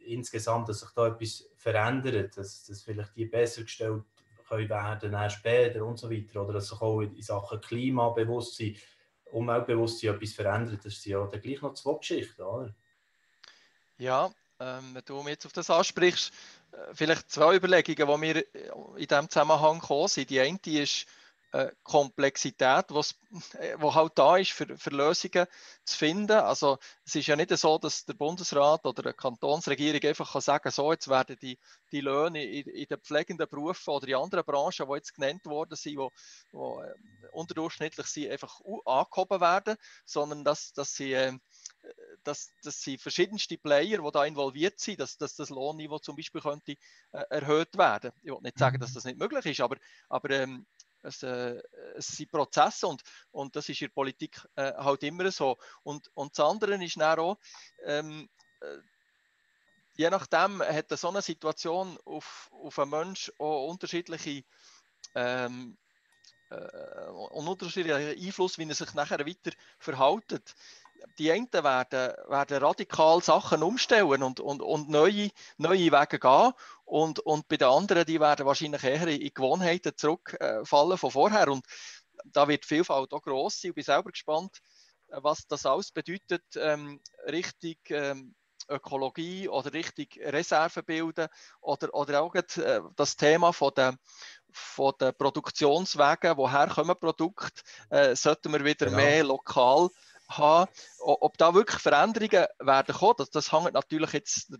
insgesamt, 0.00 0.68
dass 0.68 0.80
sich 0.80 0.90
da 0.90 1.06
etwas 1.06 1.48
verändert, 1.56 2.36
dass, 2.36 2.64
dass 2.64 2.82
vielleicht 2.82 3.16
die 3.16 3.26
besser 3.26 3.62
gestellt 3.62 4.02
können 4.48 4.68
werden 4.68 5.12
dann 5.12 5.30
später 5.30 5.84
und 5.84 5.98
so 5.98 6.10
weiter. 6.10 6.42
Oder 6.42 6.54
dass 6.54 6.68
sich 6.68 6.80
auch 6.80 7.00
in 7.00 7.22
Sachen 7.22 7.60
Klimabewusstsein, 7.60 8.76
Umweltbewusstsein 9.30 10.14
etwas 10.14 10.32
verändert. 10.32 10.84
Das 10.84 11.00
sind 11.00 11.12
ja 11.12 11.26
dann 11.26 11.40
gleich 11.40 11.62
noch 11.62 11.74
zwei 11.74 11.96
Geschichten, 11.96 12.42
oder? 12.42 12.74
Ja, 13.98 14.30
ähm, 14.60 14.94
wenn 14.94 15.02
du 15.04 15.22
mir 15.22 15.30
jetzt 15.30 15.46
auf 15.46 15.52
das 15.52 15.70
ansprichst, 15.70 16.32
vielleicht 16.92 17.30
zwei 17.30 17.56
Überlegungen, 17.56 18.08
die 18.08 18.18
mir 18.18 18.44
in 18.96 19.06
diesem 19.06 19.28
Zusammenhang 19.30 19.80
kommen 19.80 20.08
sind. 20.08 20.30
Die 20.30 20.40
eine 20.40 20.58
ist, 20.64 21.06
äh, 21.52 21.70
Komplexität, 21.82 22.86
was, 22.90 23.14
äh, 23.58 23.76
halt 23.78 24.12
da 24.16 24.36
ist, 24.36 24.52
für, 24.52 24.76
für 24.76 24.90
Lösungen 24.90 25.46
zu 25.84 25.96
finden. 25.96 26.32
Also 26.32 26.78
es 27.06 27.14
ist 27.14 27.26
ja 27.26 27.36
nicht 27.36 27.56
so, 27.56 27.78
dass 27.78 28.04
der 28.04 28.14
Bundesrat 28.14 28.84
oder 28.84 29.02
die 29.02 29.16
Kantonsregierung 29.16 30.02
einfach 30.02 30.32
kann 30.32 30.42
sagen 30.42 30.70
so 30.70 30.92
jetzt 30.92 31.08
werden 31.08 31.38
die, 31.40 31.58
die 31.90 32.02
Löhne 32.02 32.44
in, 32.44 32.66
in 32.66 32.86
den 32.86 33.00
pflegenden 33.00 33.48
Berufen 33.48 33.90
oder 33.90 34.08
in 34.08 34.16
anderen 34.16 34.44
Branchen, 34.44 34.86
die 34.88 34.94
jetzt 34.94 35.14
genannt 35.14 35.46
worden 35.46 35.74
sind, 35.74 35.98
die, 35.98 36.08
die 36.52 36.56
äh, 36.56 37.28
unterdurchschnittlich 37.32 38.06
sind, 38.08 38.30
einfach 38.30 38.60
angehoben 38.84 39.40
werden, 39.40 39.76
sondern 40.04 40.44
dass, 40.44 40.74
dass 40.74 40.94
sie 40.94 41.14
äh, 41.14 41.32
dass, 42.24 42.52
dass 42.62 42.80
sie 42.80 42.98
verschiedenste 42.98 43.56
Player, 43.58 44.02
die 44.02 44.10
da 44.12 44.24
involviert 44.24 44.78
sind, 44.80 45.00
dass, 45.00 45.16
dass 45.16 45.36
das 45.36 45.50
Lohnniveau 45.50 45.98
zum 45.98 46.16
Beispiel 46.16 46.40
könnte 46.40 46.72
äh, 47.12 47.24
erhöht 47.30 47.76
werden. 47.78 48.12
Ich 48.22 48.30
will 48.30 48.38
nicht 48.42 48.58
sagen, 48.58 48.80
dass 48.80 48.92
das 48.92 49.04
nicht 49.04 49.18
möglich 49.18 49.46
ist, 49.46 49.60
aber, 49.60 49.76
aber 50.08 50.30
ähm, 50.30 50.66
es, 51.02 51.22
äh, 51.22 51.60
es 51.96 52.08
sind 52.08 52.30
Prozesse 52.30 52.86
und, 52.86 53.02
und 53.30 53.56
das 53.56 53.68
ist 53.68 53.80
in 53.80 53.86
der 53.86 53.94
Politik 53.94 54.40
äh, 54.56 54.72
halt 54.74 55.02
immer 55.02 55.30
so. 55.30 55.56
Und, 55.82 56.10
und 56.14 56.36
das 56.38 56.44
andere 56.44 56.82
ist 56.82 57.00
dann 57.00 57.18
auch, 57.18 57.38
ähm, 57.84 58.28
äh, 58.60 58.78
je 59.96 60.10
nachdem 60.10 60.60
hat 60.60 60.90
so 60.90 61.08
eine 61.08 61.22
Situation 61.22 61.98
auf, 62.04 62.50
auf 62.52 62.78
einen 62.78 62.90
Menschen 62.90 63.34
auch 63.38 63.68
unterschiedliche 63.68 64.44
ähm, 65.14 65.76
äh, 66.50 67.08
unterschiedlichen 67.10 68.26
Einfluss, 68.26 68.58
wie 68.58 68.68
er 68.68 68.74
sich 68.74 68.94
nachher 68.94 69.26
weiter 69.26 69.50
verhält 69.78 70.54
die 71.18 71.30
einen 71.32 71.52
werden, 71.52 72.14
werden 72.28 72.58
radikal 72.58 73.22
Sachen 73.22 73.62
umstellen 73.62 74.22
und, 74.22 74.40
und, 74.40 74.62
und 74.62 74.88
neue, 74.88 75.30
neue 75.56 75.92
Wege 75.92 76.18
gehen. 76.18 76.52
Und, 76.84 77.20
und 77.20 77.48
bei 77.48 77.56
den 77.56 77.68
anderen, 77.68 78.06
die 78.06 78.20
werden 78.20 78.46
wahrscheinlich 78.46 78.82
eher 78.84 79.06
in 79.08 79.30
Gewohnheiten 79.34 79.96
zurückfallen 79.96 80.98
von 80.98 81.10
vorher. 81.10 81.48
Und 81.48 81.64
da 82.24 82.48
wird 82.48 82.64
die 82.64 82.68
Vielfalt 82.68 83.12
auch 83.12 83.22
gross 83.22 83.60
sein. 83.60 83.70
Ich 83.70 83.74
bin 83.74 83.84
selber 83.84 84.10
gespannt, 84.10 84.58
was 85.08 85.46
das 85.46 85.66
alles 85.66 85.90
bedeutet, 85.90 86.44
ähm, 86.56 87.00
richtig 87.26 87.78
ähm, 87.90 88.34
Ökologie 88.68 89.48
oder 89.48 89.72
richtig 89.72 90.20
Reserven 90.22 90.84
bilden 90.84 91.28
oder, 91.60 91.94
oder 91.94 92.22
auch 92.22 92.34
äh, 92.34 92.80
das 92.96 93.16
Thema 93.16 93.52
von 93.52 93.72
der 93.74 93.96
von 94.50 94.94
den 95.00 95.14
Produktionswegen, 95.14 96.36
woher 96.36 96.68
kommen 96.68 96.98
Produkte, 96.98 97.62
äh, 97.90 98.16
sollten 98.16 98.52
wir 98.52 98.64
wieder 98.64 98.86
genau. 98.86 98.96
mehr 98.96 99.24
lokal 99.24 99.88
haben. 100.28 100.70
Ob 100.98 101.38
da 101.38 101.54
wirklich 101.54 101.80
Veränderungen 101.80 102.46
werden 102.58 102.94
kommen, 102.94 103.14
das, 103.18 103.30
das 103.30 103.52
hängt 103.52 103.72
natürlich 103.72 104.12
jetzt 104.12 104.52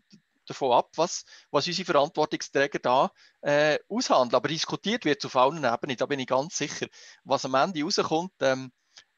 davon 0.47 0.73
ab, 0.73 0.91
was, 0.97 1.25
was 1.51 1.67
unsere 1.67 1.87
Verantwortungsträger 1.87 2.79
da 2.79 3.11
äh, 3.43 3.79
aushandeln. 3.89 4.37
Aber 4.37 4.49
diskutiert 4.49 5.05
wird 5.05 5.25
auf 5.25 5.37
allen 5.37 5.65
Ebenen, 5.65 5.97
da 5.97 6.07
bin 6.07 6.21
ich 6.21 6.27
ganz 6.27 6.57
sicher. 6.57 6.87
Was 7.25 7.45
am 7.45 7.55
Ende 7.55 7.83
rauskommt, 7.83 8.33
ähm, 8.41 8.73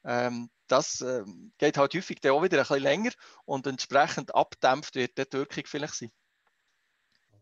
ähm, 0.05 0.51
das 0.67 1.01
äh, 1.01 1.25
geht 1.59 1.77
halt 1.77 1.95
häufig 1.95 2.21
dann 2.21 2.33
auch 2.33 2.43
wieder 2.43 2.59
ein 2.59 2.63
bisschen 2.63 2.83
länger 2.83 3.11
und 3.45 3.67
entsprechend 3.67 4.35
abdämpft 4.35 4.95
wird 4.95 5.19
die 5.19 5.33
Wirkung 5.33 5.65
vielleicht 5.67 5.95
sein. 5.95 6.13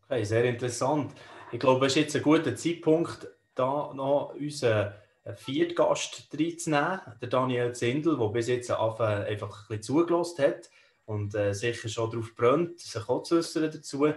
Okay, 0.05 0.25
sehr 0.25 0.45
interessant. 0.45 1.13
Ich 1.53 1.61
glaube, 1.61 1.87
es 1.87 1.93
ist 1.93 2.03
jetzt 2.03 2.17
ein 2.17 2.23
guter 2.23 2.57
Zeitpunkt, 2.57 3.29
da 3.55 3.93
noch 3.95 4.35
unseren 4.35 4.95
einen 5.25 5.37
vierten 5.37 5.75
Gast 5.75 6.29
reinzunehmen, 6.33 7.01
der 7.21 7.29
Daniel 7.29 7.73
Zindel, 7.75 8.17
der 8.19 8.29
bis 8.29 8.49
jetzt 8.49 8.71
einfach 8.71 9.27
ein 9.27 9.37
bisschen 9.37 9.83
zugelassen 9.83 10.45
hat 10.45 10.71
und 11.07 11.35
äh, 11.35 11.53
sicher 11.55 11.89
schon 11.89 12.11
darauf 12.11 12.35
brennt, 12.35 12.81
sich 12.81 13.09
auch 13.09 13.23
zu 13.23 13.37
äußern 13.37 13.71
dazu. 13.71 14.09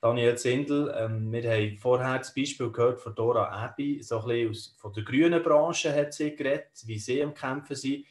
Daniel 0.00 0.36
Zindel, 0.36 0.94
ähm, 0.98 1.32
wir 1.32 1.50
haben 1.50 1.78
vorher 1.78 2.18
das 2.18 2.34
Beispiel 2.34 2.70
gehört 2.70 3.00
von 3.00 3.14
Dora 3.14 3.48
Abbey, 3.48 4.02
so 4.02 4.20
ein 4.20 4.26
bisschen 4.26 4.50
aus, 4.50 4.76
von 4.78 4.92
der 4.92 5.02
grünen 5.02 5.42
Branche 5.42 5.94
hat 5.94 6.12
sie 6.12 6.36
geredet, 6.36 6.68
wie 6.84 6.98
sie 6.98 7.22
am 7.22 7.32
Kämpfen 7.32 7.74
sind. 7.74 8.04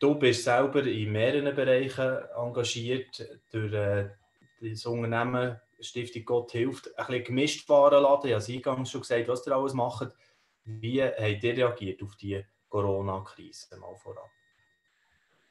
Du 0.00 0.14
bist 0.14 0.44
selber 0.44 0.86
in 0.86 1.12
mehreren 1.12 1.54
Bereichen 1.54 2.16
engagiert, 2.34 3.28
durch 3.50 3.74
äh, 3.74 4.08
das 4.62 4.86
Unternehmen 4.86 5.60
Stiftung 5.80 6.24
Gott 6.24 6.52
hilft, 6.52 6.98
ein 6.98 7.06
bisschen 7.06 7.24
gemischt 7.24 7.66
fahren 7.66 8.02
lassen. 8.02 8.28
Ich 8.28 8.34
habe 8.34 8.72
eingangs 8.74 8.90
schon 8.90 9.02
gesagt, 9.02 9.28
was 9.28 9.46
ihr 9.46 9.54
alles 9.54 9.74
macht. 9.74 10.14
Wie 10.64 11.02
habt 11.02 11.18
ihr 11.18 11.56
reagiert 11.56 12.02
auf 12.02 12.16
die 12.16 12.44
Corona-Krise 12.68 13.76
mal 13.78 13.94
vorab? 13.96 14.30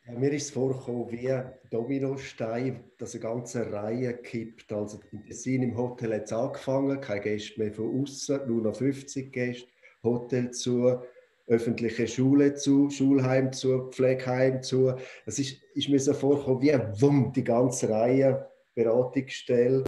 Ja, 0.08 0.14
mir 0.18 0.32
ist 0.32 0.46
es 0.46 0.52
vorgekommen 0.52 1.12
wie 1.12 1.32
Dominostein, 1.70 2.92
dass 2.98 3.14
eine 3.14 3.22
ganze 3.22 3.72
Reihe 3.72 4.18
kippt. 4.18 4.72
Also 4.74 5.00
in 5.12 5.24
Tessin 5.26 5.64
im 5.64 5.78
Hotel 5.78 6.16
hat 6.16 6.24
es 6.24 6.34
angefangen, 6.34 7.00
keine 7.00 7.22
Gäste 7.22 7.60
mehr 7.60 7.74
von 7.74 8.02
außen, 8.02 8.48
nur 8.48 8.64
noch 8.64 8.76
50 8.76 9.32
Gäste, 9.32 9.68
Hotel 10.04 10.50
zu, 10.52 11.02
öffentliche 11.48 12.08
Schule 12.08 12.56
zu, 12.56 12.90
Schulheim 12.90 13.52
zu, 13.52 13.90
Pflegeheim 13.92 14.64
zu. 14.64 14.96
Es 15.26 15.38
ist, 15.38 15.62
ist 15.76 15.90
mir 15.90 16.00
so 16.00 16.14
vorgekommen 16.14 16.62
wie 16.62 17.02
wumm, 17.02 17.32
die 17.34 17.44
ganze 17.44 17.90
Reihe 17.90 18.50
Beratungsstelle. 18.74 19.84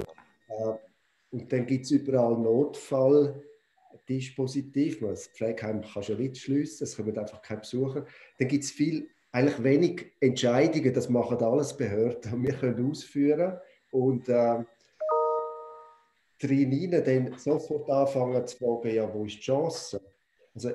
Äh, 0.50 0.74
und 1.32 1.52
dann 1.52 1.66
gibt 1.66 1.86
es 1.86 1.92
überall 1.92 2.38
Notfall. 2.38 3.42
Dispositiv, 4.08 5.00
das 5.00 5.28
Pflegeheim 5.28 5.82
kannst 5.82 6.10
du 6.10 6.14
ja 6.14 6.20
nicht 6.20 6.38
schliessen, 6.38 6.84
es 6.84 6.96
kommen 6.96 7.18
einfach 7.18 7.42
keine 7.42 7.62
Besucher. 7.62 8.06
Dann 8.38 8.48
gibt 8.48 8.64
es 8.64 8.72
viel, 8.72 9.10
eigentlich 9.32 9.64
wenig 9.64 10.12
Entscheidungen, 10.20 10.94
das 10.94 11.10
machen 11.10 11.38
alles 11.38 11.76
Behörden 11.76 12.44
wir 12.44 12.54
können 12.54 12.90
ausführen 12.90 13.60
und 13.92 14.30
äh, 14.30 14.64
drin 16.40 16.92
dann 16.92 17.38
sofort 17.38 17.90
anfangen 17.90 18.46
zu 18.46 18.58
fragen, 18.58 18.96
ja, 18.96 19.12
wo 19.14 19.26
ist 19.26 19.38
die 19.38 19.42
Chance? 19.42 20.02
Also 20.54 20.72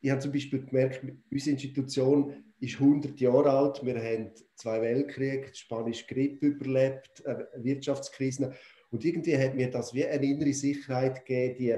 ich 0.00 0.10
habe 0.10 0.20
zum 0.20 0.32
Beispiel 0.32 0.64
gemerkt, 0.64 1.04
unsere 1.30 1.52
Institution 1.52 2.34
ist 2.58 2.80
100 2.80 3.18
Jahre 3.20 3.50
alt, 3.50 3.84
wir 3.84 3.96
haben 3.96 4.30
zwei 4.56 4.80
Weltkriege, 4.82 5.50
die 5.50 5.58
spanische 5.58 6.06
Grippe 6.06 6.46
überlebt, 6.46 7.22
Wirtschaftskrisen 7.56 8.52
und 8.90 9.04
irgendwie 9.04 9.38
hat 9.38 9.54
mir 9.54 9.70
das 9.70 9.94
wie 9.94 10.04
eine 10.04 10.26
innere 10.26 10.52
Sicherheit 10.52 11.24
gegeben, 11.24 11.56
die 11.58 11.76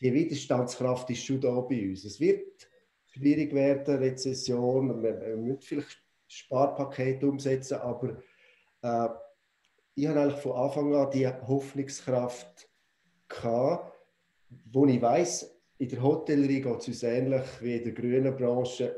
die 0.00 0.12
Widerstandskraft 0.12 1.10
ist 1.10 1.24
schon 1.24 1.40
da 1.40 1.60
bei 1.60 1.88
uns. 1.88 2.04
Es 2.04 2.20
wird 2.20 2.68
schwierig 3.06 3.54
werden, 3.54 3.96
Rezession, 3.96 5.02
wir 5.02 5.36
müssen 5.36 5.60
vielleicht 5.60 6.02
Sparpakete 6.28 7.26
umsetzen, 7.26 7.78
aber 7.78 8.22
äh, 8.82 9.08
ich 9.94 10.06
habe 10.06 10.20
eigentlich 10.20 10.40
von 10.40 10.52
Anfang 10.52 10.94
an 10.94 11.10
die 11.10 11.26
Hoffnungskraft 11.26 12.68
gehabt, 13.28 13.92
wo 14.70 14.86
ich 14.86 15.00
weiß, 15.00 15.56
in 15.78 15.88
der 15.88 16.02
Hotellerie 16.02 16.60
geht 16.60 16.78
es 16.78 16.88
uns 16.88 17.02
ähnlich 17.02 17.44
wie 17.60 17.76
in 17.76 17.84
der 17.84 17.92
grünen 17.92 18.36
Branche. 18.36 18.96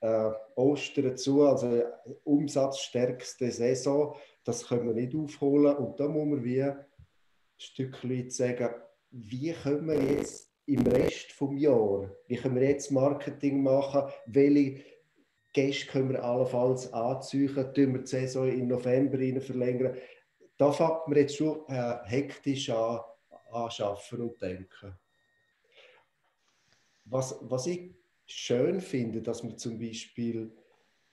Äh, 0.00 0.30
Ostern 0.54 1.16
zu, 1.16 1.42
also 1.42 1.82
umsatzstärkste 2.24 3.50
Saison, 3.50 4.14
das 4.44 4.66
können 4.66 4.86
wir 4.86 4.94
nicht 4.94 5.14
aufholen 5.14 5.76
und 5.76 5.98
da 5.98 6.08
muss 6.08 6.26
man 6.26 6.44
wie 6.44 6.62
ein 6.62 6.84
Stückchen 7.56 8.30
sagen, 8.30 8.74
wie 9.10 9.52
können 9.52 9.86
wir 9.86 10.02
jetzt 10.02 10.52
im 10.66 10.86
Rest 10.86 11.34
des 11.40 11.60
Jahres, 11.60 12.10
wie 12.26 12.36
können 12.36 12.56
wir 12.56 12.68
jetzt 12.68 12.90
Marketing 12.90 13.62
machen, 13.62 14.02
welche 14.26 14.84
Gäste 15.52 15.86
können 15.86 16.10
wir 16.10 16.22
allenfalls 16.22 16.92
anziehen, 16.92 17.54
tun 17.54 17.94
wir 17.94 18.00
die 18.00 18.06
Saison 18.06 18.48
im 18.48 18.68
November 18.68 19.40
verlängern. 19.40 19.96
da 20.56 20.72
fängt 20.72 21.08
man 21.08 21.18
jetzt 21.18 21.36
schon 21.36 21.66
äh, 21.68 21.98
hektisch 22.04 22.68
an, 22.70 23.00
anschaffen 23.50 24.20
und 24.20 24.40
denken. 24.42 24.98
Was, 27.04 27.38
was 27.40 27.66
ich 27.66 27.94
schön 28.26 28.80
finde, 28.80 29.22
dass 29.22 29.42
wir 29.42 29.56
zum 29.56 29.78
Beispiel 29.78 30.52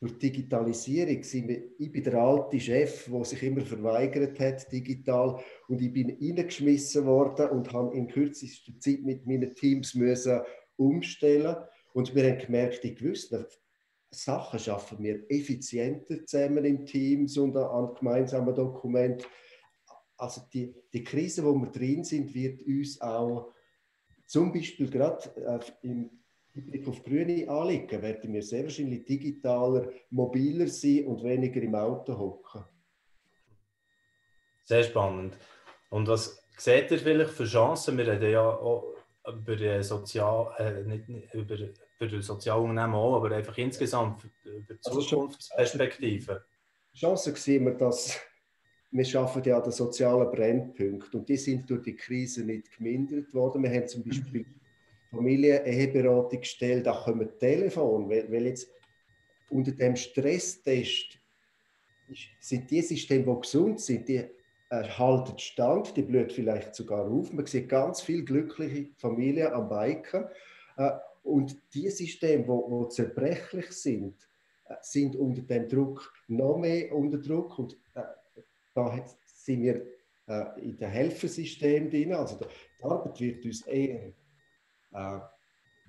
durch 0.06 0.20
Digitalisierung 0.20 1.24
sind 1.24 1.48
wir, 1.48 1.64
ich 1.80 1.92
bin 1.92 2.04
der 2.04 2.14
alte 2.14 2.60
Chef, 2.60 3.10
der 3.12 3.26
sich 3.26 3.42
immer 3.42 3.62
verweigert 3.62 4.40
hat, 4.40 4.72
digital, 4.72 5.44
und 5.68 5.82
ich 5.82 5.92
bin 5.92 6.16
reingeschmissen 6.22 7.08
worden 7.08 7.50
und 7.50 7.74
habe 7.74 7.96
in 7.98 8.08
kürzester 8.08 8.72
Zeit 8.80 9.02
mit 9.02 9.26
meinen 9.26 9.56
Teams 9.56 9.96
müssen 9.96 10.42
umstellen 10.78 11.56
und 11.94 12.14
wir 12.14 12.30
haben 12.30 12.38
gemerkt, 12.38 12.86
in 12.86 12.94
gewissen 12.94 13.46
Sachen 14.12 14.60
schaffen 14.60 15.02
wir 15.02 15.26
effizienter 15.28 16.24
zusammen 16.26 16.66
in 16.66 16.86
Teams 16.86 17.36
und 17.38 17.58
an 17.58 17.96
gemeinsamen 17.96 18.54
Dokumenten. 18.54 19.26
Also 20.18 20.42
die, 20.54 20.76
die 20.94 21.04
Krise, 21.04 21.44
wo 21.44 21.56
wir 21.56 21.72
drin 21.72 22.04
sind, 22.04 22.32
wird 22.36 22.62
uns 22.62 23.02
auch 23.02 23.54
zum 24.28 24.54
Beispiel 24.54 24.88
gerade 24.88 25.62
äh, 25.84 26.06
Blick 26.62 26.88
auf 26.88 27.04
Grüne 27.04 27.50
anliegen, 27.50 28.02
werden 28.02 28.34
wir 28.34 28.42
sehr 28.42 28.64
wahrscheinlich 28.64 29.06
digitaler, 29.06 29.90
mobiler 30.10 30.68
sein 30.68 31.06
und 31.06 31.24
weniger 31.24 31.62
im 31.62 31.76
Auto 31.76 32.18
hocken. 32.18 32.64
Sehr 34.64 34.84
spannend. 34.84 35.38
Und 35.90 36.08
was 36.08 36.44
seht 36.58 36.92
ihr 36.92 37.00
vielleicht 37.00 37.32
für 37.32 37.46
Chancen? 37.46 37.98
Wir 37.98 38.08
reden 38.08 38.32
ja 38.32 38.48
auch 38.48 38.96
über 39.28 39.84
Sozial, 39.84 40.54
äh, 40.58 40.84
nicht, 40.84 41.34
über, 41.34 41.58
über 42.00 42.22
Sozialunternehmen 42.22 42.96
auch, 42.96 43.18
aber 43.18 43.36
einfach 43.36 43.58
insgesamt 43.58 44.24
über 44.44 44.76
also 44.84 45.02
Zukunftsperspektiven. 45.02 46.38
Chancen 46.94 47.36
sehen 47.36 47.66
wir, 47.66 47.74
dass 47.74 48.20
wir 48.92 49.04
schaffen 49.04 49.44
ja 49.44 49.60
den 49.60 49.72
sozialen 49.72 50.32
Brennpunkt 50.32 51.14
und 51.14 51.28
die 51.28 51.38
sind 51.38 51.70
durch 51.70 51.84
die 51.84 51.96
Krise 51.96 52.46
nicht 52.46 52.72
gemindert 52.78 53.34
worden. 53.34 53.64
Wir 53.64 53.72
haben 53.72 53.88
zum 53.88 54.04
Beispiel 54.04 54.46
Familien-Eheberatung 55.16 56.42
gestellt, 56.42 56.88
auch 56.88 57.06
kommen 57.06 57.30
Telefon, 57.40 58.10
weil, 58.10 58.32
weil 58.32 58.48
jetzt 58.48 58.70
unter 59.50 59.72
dem 59.72 59.96
Stresstest 59.96 61.20
sind 62.40 62.70
die 62.70 62.82
Systeme, 62.82 63.24
die 63.24 63.42
gesund 63.42 63.82
sind, 63.82 64.08
die 64.08 64.24
äh, 64.70 64.84
halten 64.84 65.38
Stand, 65.38 65.96
die 65.96 66.02
blüht 66.02 66.34
vielleicht 66.34 66.76
sogar 66.76 67.10
auf. 67.10 67.32
Man 67.34 67.46
sieht 67.46 67.70
ganz 67.70 68.02
viele 68.02 68.24
glückliche 68.24 68.90
Familien 68.98 69.54
am 69.54 69.70
Biken. 69.70 70.26
Äh, 70.78 70.92
und 71.24 71.58
die 71.74 71.90
Systeme, 71.90 72.44
die, 72.44 72.84
die 72.84 72.90
zerbrechlich 72.90 73.72
sind, 73.72 74.16
äh, 74.66 74.76
sind 74.82 75.16
unter 75.16 75.42
dem 75.42 75.68
Druck 75.68 76.14
noch 76.28 76.58
mehr 76.58 76.94
unter 76.94 77.18
Druck. 77.18 77.58
Und 77.58 77.74
äh, 77.96 78.02
da 78.74 79.06
sind 79.26 79.62
wir 79.64 79.86
äh, 80.28 80.62
in 80.62 80.78
dem 80.78 80.90
Helfersystem 80.90 81.90
drin. 81.90 82.14
Also 82.14 82.40
die 82.40 82.84
Arbeit 82.84 83.20
wird 83.20 83.46
uns 83.46 83.66
eher 83.66 84.14
äh, 84.96 85.20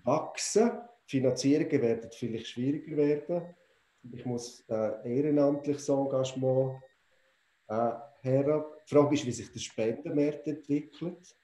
wachsen. 0.05 0.71
Finanzierungen 1.07 1.83
werden 1.83 2.11
vielleicht 2.12 2.49
schwieriger 2.49 2.97
werden. 2.97 3.55
Ich 4.12 4.25
muss 4.25 4.64
äh, 4.69 5.16
ehrenamtliches 5.16 5.88
Engagement 5.88 6.81
äh, 7.69 7.92
her. 8.23 8.66
Die 8.85 8.95
Frage 8.95 9.14
ist, 9.14 9.27
wie 9.27 9.33
sich 9.33 9.53
der 9.53 9.61
Spendenmarkt 9.61 10.47
entwickelt. 10.47 11.37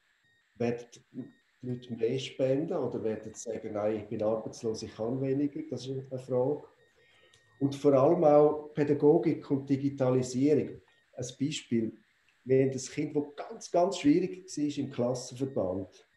Werden 0.56 0.86
die 1.12 1.24
Leute 1.62 1.94
mehr 1.94 2.18
spenden 2.18 2.76
oder 2.76 3.02
werden 3.02 3.32
sie 3.34 3.50
sagen, 3.50 3.72
nein, 3.72 3.96
ich 3.96 4.08
bin 4.08 4.22
arbeitslos, 4.22 4.82
ich 4.82 4.94
kann 4.94 5.20
weniger? 5.20 5.60
Das 5.70 5.86
ist 5.86 6.12
eine 6.12 6.20
Frage. 6.20 6.62
Und 7.60 7.74
vor 7.76 7.92
allem 7.92 8.24
auch 8.24 8.72
Pädagogik 8.74 9.48
und 9.50 9.68
Digitalisierung. 9.68 10.80
Ein 11.14 11.26
Beispiel, 11.38 11.96
wir 12.44 12.62
haben 12.64 12.70
ein 12.72 12.78
Kind, 12.78 13.16
das 13.16 13.36
ganz, 13.36 13.70
ganz 13.70 13.98
schwierig 13.98 14.46
war 14.46 14.78
im 14.84 14.90
Klassenverband. 14.90 16.08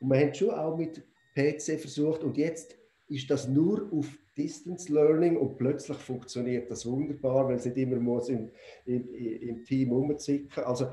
Und 0.00 0.10
wir 0.10 0.20
haben 0.20 0.34
schon 0.34 0.50
auch 0.50 0.76
mit 0.76 1.02
PC 1.34 1.80
versucht 1.80 2.22
und 2.24 2.36
jetzt 2.36 2.76
ist 3.08 3.30
das 3.30 3.48
nur 3.48 3.88
auf 3.92 4.06
Distance 4.36 4.92
Learning 4.92 5.36
und 5.36 5.56
plötzlich 5.56 5.96
funktioniert 5.98 6.70
das 6.70 6.86
wunderbar, 6.86 7.48
weil 7.48 7.56
es 7.56 7.64
nicht 7.64 7.76
immer 7.76 7.96
muss 7.96 8.28
im, 8.28 8.50
im, 8.84 9.14
im 9.14 9.64
Team 9.64 9.92
umzicken. 9.92 10.64
Also 10.64 10.90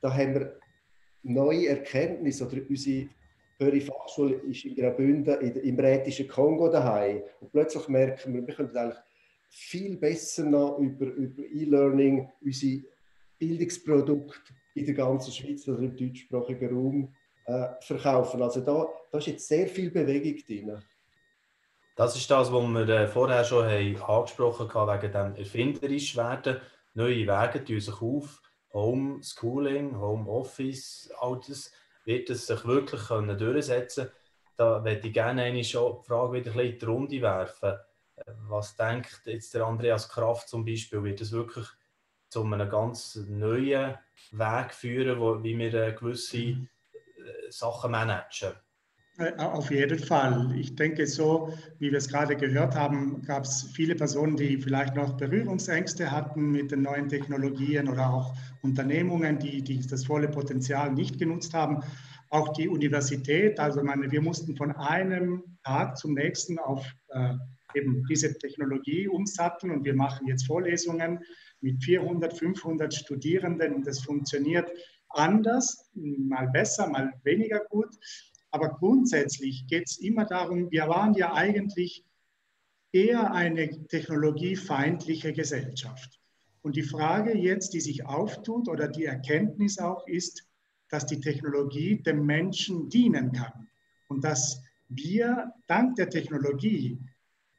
da 0.00 0.12
haben 0.12 0.34
wir 0.34 0.58
neue 1.22 1.68
Erkenntnisse 1.68 2.46
oder 2.46 2.60
unsere 2.68 3.08
höhere 3.58 3.80
Fachschule 3.80 4.34
ist 4.36 4.64
in 4.64 4.74
Graubünden 4.74 5.40
im 5.40 5.78
rätischen 5.78 6.28
Kongo 6.28 6.68
daheim 6.68 7.22
und 7.40 7.52
plötzlich 7.52 7.88
merken 7.88 8.34
wir, 8.34 8.46
wir 8.46 8.54
können 8.54 8.76
eigentlich 8.76 9.00
viel 9.48 9.96
besser 9.96 10.44
noch 10.44 10.78
über, 10.78 11.06
über 11.06 11.42
E-Learning 11.42 12.28
unsere 12.42 12.82
Bildungsprodukte 13.38 14.52
in 14.74 14.84
der 14.84 14.94
ganzen 14.94 15.32
Schweiz 15.32 15.66
oder 15.68 15.80
im 15.80 15.96
deutschsprachigen 15.96 16.74
Raum 16.74 17.14
äh, 17.46 17.68
verkaufen. 17.80 18.42
Also 18.42 18.60
da, 18.60 18.86
da 19.10 19.18
ist 19.18 19.26
jetzt 19.26 19.48
sehr 19.48 19.66
viel 19.68 19.90
Bewegung 19.90 20.44
drin. 20.46 20.82
Das 21.94 22.14
ist 22.14 22.30
das, 22.30 22.52
was 22.52 22.62
wir 22.62 22.88
äh, 22.88 23.08
vorher 23.08 23.44
schon 23.44 23.64
haben 23.64 24.02
angesprochen 24.02 24.72
haben, 24.74 25.02
wegen 25.02 25.12
dem 25.12 25.34
erfinderisch 25.36 26.16
werden. 26.16 26.60
Neue 26.94 27.26
Wege 27.26 27.64
tun 27.64 27.80
sich 27.80 28.02
auf. 28.02 28.42
Homeschooling, 28.72 29.98
Homeoffice, 29.98 31.10
all 31.18 31.40
das 31.46 31.72
wird 32.04 32.28
es 32.28 32.46
sich 32.46 32.64
wirklich 32.66 33.06
können 33.06 33.38
durchsetzen 33.38 34.10
Da 34.56 34.84
würde 34.84 35.06
ich 35.06 35.12
gerne 35.14 35.42
eine 35.42 35.64
schon 35.64 36.02
die 36.02 36.06
Frage 36.06 36.32
wieder 36.34 36.50
ein 36.50 36.56
bisschen 36.56 36.72
in 36.72 36.78
die 36.78 36.84
Runde 36.84 37.22
werfen. 37.22 37.78
Was 38.48 38.76
denkt 38.76 39.22
jetzt 39.24 39.54
der 39.54 39.64
Andreas 39.64 40.08
Kraft 40.08 40.48
zum 40.48 40.64
Beispiel? 40.64 41.02
Wird 41.02 41.20
es 41.20 41.32
wirklich 41.32 41.66
zu 42.28 42.42
einem 42.42 42.68
ganz 42.68 43.16
neuen 43.28 43.96
Weg 44.32 44.74
führen, 44.74 45.20
wo, 45.20 45.42
wie 45.42 45.56
wir 45.56 45.74
äh, 45.74 45.92
gewisse 45.92 46.38
mhm. 46.38 46.68
Sachen 47.50 47.90
managen? 47.90 48.52
Äh, 49.18 49.32
auf 49.38 49.70
jeden 49.70 49.98
Fall. 49.98 50.54
Ich 50.56 50.74
denke, 50.76 51.06
so 51.06 51.52
wie 51.78 51.90
wir 51.90 51.98
es 51.98 52.08
gerade 52.08 52.36
gehört 52.36 52.74
haben, 52.74 53.22
gab 53.22 53.44
es 53.44 53.62
viele 53.72 53.94
Personen, 53.94 54.36
die 54.36 54.58
vielleicht 54.58 54.94
noch 54.94 55.16
Berührungsängste 55.16 56.10
hatten 56.10 56.50
mit 56.50 56.70
den 56.70 56.82
neuen 56.82 57.08
Technologien 57.08 57.88
oder 57.88 58.10
auch 58.10 58.34
Unternehmungen, 58.62 59.38
die, 59.38 59.62
die 59.62 59.86
das 59.86 60.04
volle 60.04 60.28
Potenzial 60.28 60.92
nicht 60.92 61.18
genutzt 61.18 61.54
haben. 61.54 61.82
Auch 62.28 62.52
die 62.52 62.68
Universität, 62.68 63.58
also 63.58 63.82
meine, 63.82 64.10
wir 64.10 64.20
mussten 64.20 64.56
von 64.56 64.72
einem 64.72 65.42
Tag 65.64 65.96
zum 65.96 66.14
nächsten 66.14 66.58
auf 66.58 66.84
äh, 67.08 67.34
eben 67.74 68.04
diese 68.08 68.36
Technologie 68.36 69.08
umsatteln 69.08 69.72
und 69.72 69.84
wir 69.84 69.94
machen 69.94 70.26
jetzt 70.26 70.46
Vorlesungen 70.46 71.20
mit 71.60 71.82
400, 71.82 72.36
500 72.36 72.92
Studierenden 72.92 73.74
und 73.74 73.86
das 73.86 74.00
funktioniert 74.00 74.70
anders, 75.16 75.90
mal 75.94 76.48
besser, 76.48 76.88
mal 76.88 77.12
weniger 77.24 77.60
gut. 77.70 77.94
Aber 78.50 78.70
grundsätzlich 78.70 79.66
geht 79.66 79.88
es 79.88 79.98
immer 79.98 80.24
darum, 80.24 80.70
wir 80.70 80.88
waren 80.88 81.14
ja 81.14 81.34
eigentlich 81.34 82.04
eher 82.92 83.32
eine 83.32 83.86
technologiefeindliche 83.88 85.32
Gesellschaft. 85.32 86.20
Und 86.62 86.76
die 86.76 86.82
Frage 86.82 87.36
jetzt, 87.36 87.74
die 87.74 87.80
sich 87.80 88.06
auftut 88.06 88.68
oder 88.68 88.88
die 88.88 89.04
Erkenntnis 89.04 89.78
auch 89.78 90.06
ist, 90.08 90.46
dass 90.88 91.06
die 91.06 91.20
Technologie 91.20 92.02
dem 92.02 92.24
Menschen 92.24 92.88
dienen 92.88 93.32
kann 93.32 93.68
und 94.08 94.24
dass 94.24 94.62
wir 94.88 95.52
dank 95.66 95.96
der 95.96 96.10
Technologie 96.10 96.98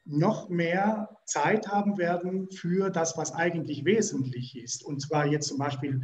noch 0.06 0.50
mehr 0.50 1.10
Zeit 1.26 1.68
haben 1.68 1.98
werden 1.98 2.50
für 2.52 2.90
das, 2.90 3.18
was 3.18 3.34
eigentlich 3.34 3.84
wesentlich 3.84 4.58
ist. 4.58 4.84
Und 4.84 5.02
zwar 5.02 5.28
jetzt 5.28 5.50
zum 5.50 5.58
Beispiel 5.58 6.02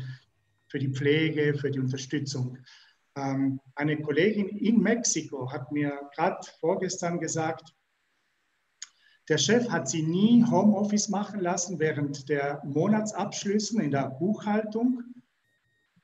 für 0.74 0.80
die 0.80 0.90
Pflege, 0.90 1.54
für 1.54 1.70
die 1.70 1.80
Unterstützung. 1.80 2.58
Ähm, 3.16 3.60
eine 3.76 3.96
Kollegin 4.02 4.48
in 4.58 4.82
Mexiko 4.82 5.52
hat 5.52 5.72
mir 5.72 6.10
gerade 6.16 6.40
vorgestern 6.60 7.20
gesagt, 7.20 7.76
der 9.30 9.38
Chef 9.38 9.70
hat 9.70 9.88
sie 9.88 10.02
nie 10.02 10.44
Homeoffice 10.44 11.10
machen 11.10 11.42
lassen 11.42 11.78
während 11.78 12.28
der 12.28 12.60
Monatsabschlüssen 12.66 13.82
in 13.82 13.92
der 13.92 14.10
Buchhaltung, 14.18 15.04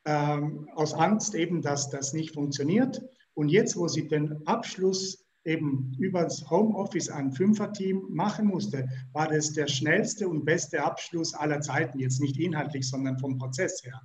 ähm, 0.05 0.69
aus 0.75 0.93
Angst 0.93 1.33
eben, 1.33 1.63
dass 1.63 1.89
das 1.89 2.13
nicht 2.13 2.35
funktioniert. 2.35 3.01
Und 3.33 3.49
jetzt, 3.49 3.75
wo 3.75 3.87
sie 3.87 4.07
den 4.07 4.45
Abschluss 4.45 5.25
eben 5.45 5.95
über 5.97 6.25
das 6.25 6.47
Homeoffice 6.47 7.09
ein 7.09 7.31
Fünferteam 7.31 8.05
machen 8.09 8.45
musste, 8.45 8.87
war 9.13 9.29
das 9.29 9.51
der 9.51 9.65
schnellste 9.65 10.29
und 10.29 10.45
beste 10.45 10.83
Abschluss 10.83 11.33
aller 11.33 11.59
Zeiten, 11.59 11.97
jetzt 11.97 12.21
nicht 12.21 12.37
inhaltlich, 12.37 12.87
sondern 12.87 13.17
vom 13.17 13.39
Prozess 13.39 13.83
her. 13.83 13.99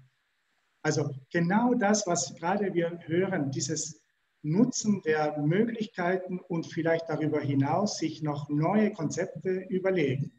Also 0.84 1.10
genau 1.32 1.72
das, 1.72 2.06
was 2.06 2.34
gerade 2.34 2.74
wir 2.74 2.98
hören, 3.06 3.50
dieses 3.50 4.02
Nutzen 4.42 5.00
der 5.00 5.40
Möglichkeiten 5.40 6.38
und 6.38 6.66
vielleicht 6.66 7.08
darüber 7.08 7.40
hinaus 7.40 7.96
sich 7.96 8.22
noch 8.22 8.50
neue 8.50 8.92
Konzepte 8.92 9.64
überlegen. 9.70 10.30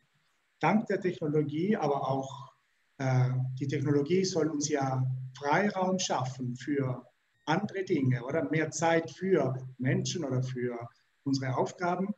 Dank 0.59 0.85
der 0.85 1.01
Technologie, 1.01 1.75
aber 1.75 2.07
auch 2.07 2.53
äh, 2.99 3.31
die 3.59 3.67
Technologie 3.67 4.23
soll 4.23 4.49
uns 4.49 4.69
ja 4.69 5.03
Freiraum 5.35 5.97
schaffen 5.97 6.55
für 6.55 7.03
andere 7.47 7.83
Dinge 7.83 8.23
oder 8.23 8.47
mehr 8.51 8.69
Zeit 8.69 9.09
für 9.09 9.55
Menschen 9.79 10.23
oder 10.23 10.43
für 10.43 10.77
unsere 11.23 11.57
Aufgaben. 11.57 12.13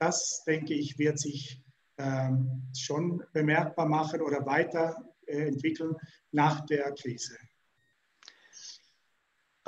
Das, 0.00 0.42
denke 0.44 0.74
ich, 0.74 0.98
wird 0.98 1.20
sich 1.20 1.62
ähm, 1.98 2.68
schon 2.76 3.22
bemerkbar 3.32 3.86
machen 3.86 4.22
oder 4.22 4.44
weiter 4.44 4.96
entwickeln 5.26 5.94
nach 6.32 6.66
der 6.66 6.92
Krise? 6.94 7.36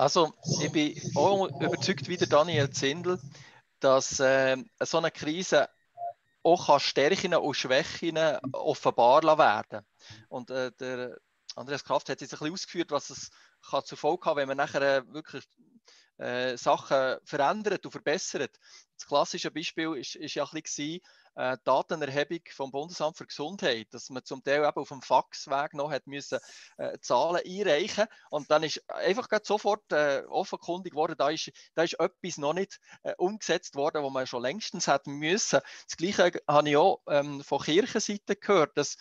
Also, 0.02 0.34
ich 0.60 0.72
bin 0.72 1.00
auch 1.14 1.46
überzeugt 1.60 2.08
wie 2.08 2.16
der 2.16 2.26
Daniel 2.26 2.68
Zindel, 2.70 3.20
dass 3.78 4.18
äh, 4.18 4.56
so 4.80 4.98
eine 4.98 5.12
Krise 5.12 5.68
auch 6.42 6.80
Stärken 6.80 7.36
und 7.36 7.54
Schwächen 7.54 8.18
offenbar 8.52 9.22
werden 9.38 9.86
Und 10.28 10.50
äh, 10.50 10.72
der 10.72 11.18
Andreas 11.54 11.84
Kraft 11.84 12.08
hat 12.08 12.20
jetzt 12.20 12.32
ein 12.32 12.38
bisschen 12.40 12.52
ausgeführt, 12.52 12.90
was 12.90 13.10
es 13.10 13.30
kann 13.70 13.84
zur 13.84 13.96
Folge 13.96 14.24
haben, 14.24 14.38
wenn 14.38 14.48
man 14.48 14.56
nachher 14.56 14.82
äh, 14.82 15.02
wirklich 15.06 15.44
äh, 16.18 16.56
Sachen 16.56 17.18
verändert 17.24 17.86
und 17.86 17.92
verbessert. 17.92 18.58
Das 18.98 19.06
klassische 19.06 19.52
Beispiel 19.52 19.94
ist 19.94 20.34
ja 20.34 20.44
ein 20.44 20.62
bisschen 20.62 20.98
äh, 21.34 21.56
Datenerhebung 21.64 22.40
vom 22.50 22.70
Bundesamt 22.70 23.16
für 23.16 23.26
Gesundheit, 23.26 23.88
dass 23.92 24.10
man 24.10 24.24
zum 24.24 24.42
Teil 24.42 24.64
eben 24.64 24.76
auf 24.76 24.88
dem 24.88 25.02
Faxweg 25.02 25.74
noch 25.74 25.90
hat 25.90 26.06
müssen, 26.06 26.38
äh, 26.78 26.98
Zahlen 27.00 27.42
einreichen 27.46 28.06
und 28.30 28.50
dann 28.50 28.62
ist 28.62 28.88
einfach 28.90 29.28
sofort 29.42 29.90
äh, 29.92 30.22
offenkundig 30.28 30.92
geworden, 30.92 31.14
da 31.16 31.30
ist, 31.30 31.50
da 31.74 31.82
ist 31.82 31.98
etwas 31.98 32.38
noch 32.38 32.54
nicht 32.54 32.80
äh, 33.02 33.14
umgesetzt 33.16 33.74
worden, 33.74 34.02
wo 34.02 34.10
man 34.10 34.26
schon 34.26 34.42
längstens 34.42 34.86
hätte 34.86 35.10
müssen. 35.10 35.60
Das 35.88 35.96
Gleiche 35.96 36.40
habe 36.48 36.68
ich 36.68 36.76
auch 36.76 37.00
ähm, 37.08 37.42
von 37.42 37.60
Kirchenseite 37.60 38.36
gehört, 38.36 38.76
dass 38.76 38.96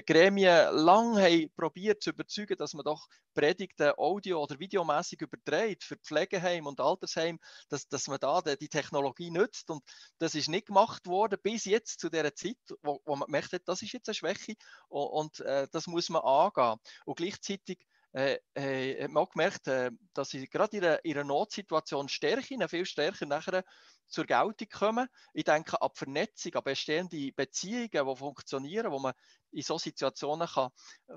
Gremien 0.00 0.74
lange 0.74 1.22
haben 1.22 1.52
probiert 1.54 2.02
zu 2.02 2.10
überzeugen, 2.10 2.56
dass 2.56 2.72
man 2.72 2.84
doch 2.84 3.06
Predigten 3.34 3.92
audio- 3.98 4.42
oder 4.42 4.58
videomäßig 4.58 5.20
überträgt 5.20 5.84
für 5.84 5.96
Pflegeheim 5.96 6.66
und 6.66 6.80
Altersheim, 6.80 7.38
dass, 7.68 7.86
dass 7.88 8.08
man 8.08 8.18
da 8.18 8.40
die 8.40 8.68
Technologie 8.68 9.30
nützt 9.30 9.68
und 9.70 9.82
das 10.18 10.34
ist 10.34 10.48
nicht 10.48 10.66
gemacht 10.66 11.06
worden 11.06 11.38
bis 11.42 11.64
jetzt 11.66 12.00
zu 12.00 12.08
der 12.08 12.34
Zeit, 12.34 12.56
wo, 12.82 13.00
wo 13.04 13.16
man 13.16 13.30
merkt, 13.30 13.68
das 13.68 13.82
ist 13.82 13.92
jetzt 13.92 14.08
eine 14.08 14.14
Schwäche 14.14 14.54
und, 14.88 15.06
und 15.06 15.40
äh, 15.40 15.68
das 15.70 15.86
muss 15.86 16.08
man 16.08 16.22
angehen. 16.22 16.78
Und 17.04 17.16
gleichzeitig 17.16 17.86
äh, 18.12 18.38
äh, 18.54 19.02
hat 19.02 19.10
man 19.10 19.22
auch 19.22 19.30
gemerkt, 19.30 19.68
äh, 19.68 19.90
dass 20.12 20.30
sie 20.30 20.46
gerade 20.48 20.76
in 20.76 20.84
einer, 20.84 21.04
in 21.04 21.12
einer 21.12 21.24
Notsituation 21.24 22.08
Stärken, 22.08 22.68
viel 22.68 22.84
stärker 22.84 23.26
nachher 23.26 23.64
zur 24.06 24.26
Geltung 24.26 24.68
kommen. 24.68 25.08
Ich 25.32 25.44
denke 25.44 25.80
ab 25.80 25.96
Vernetzung, 25.96 26.54
an 26.54 26.64
bestehende 26.64 27.32
Beziehungen, 27.32 27.90
die 27.90 28.16
funktionieren, 28.16 28.92
wo 28.92 28.98
man 28.98 29.14
in 29.50 29.62
solchen 29.62 29.84
Situationen 29.84 30.46
kann, 30.46 30.70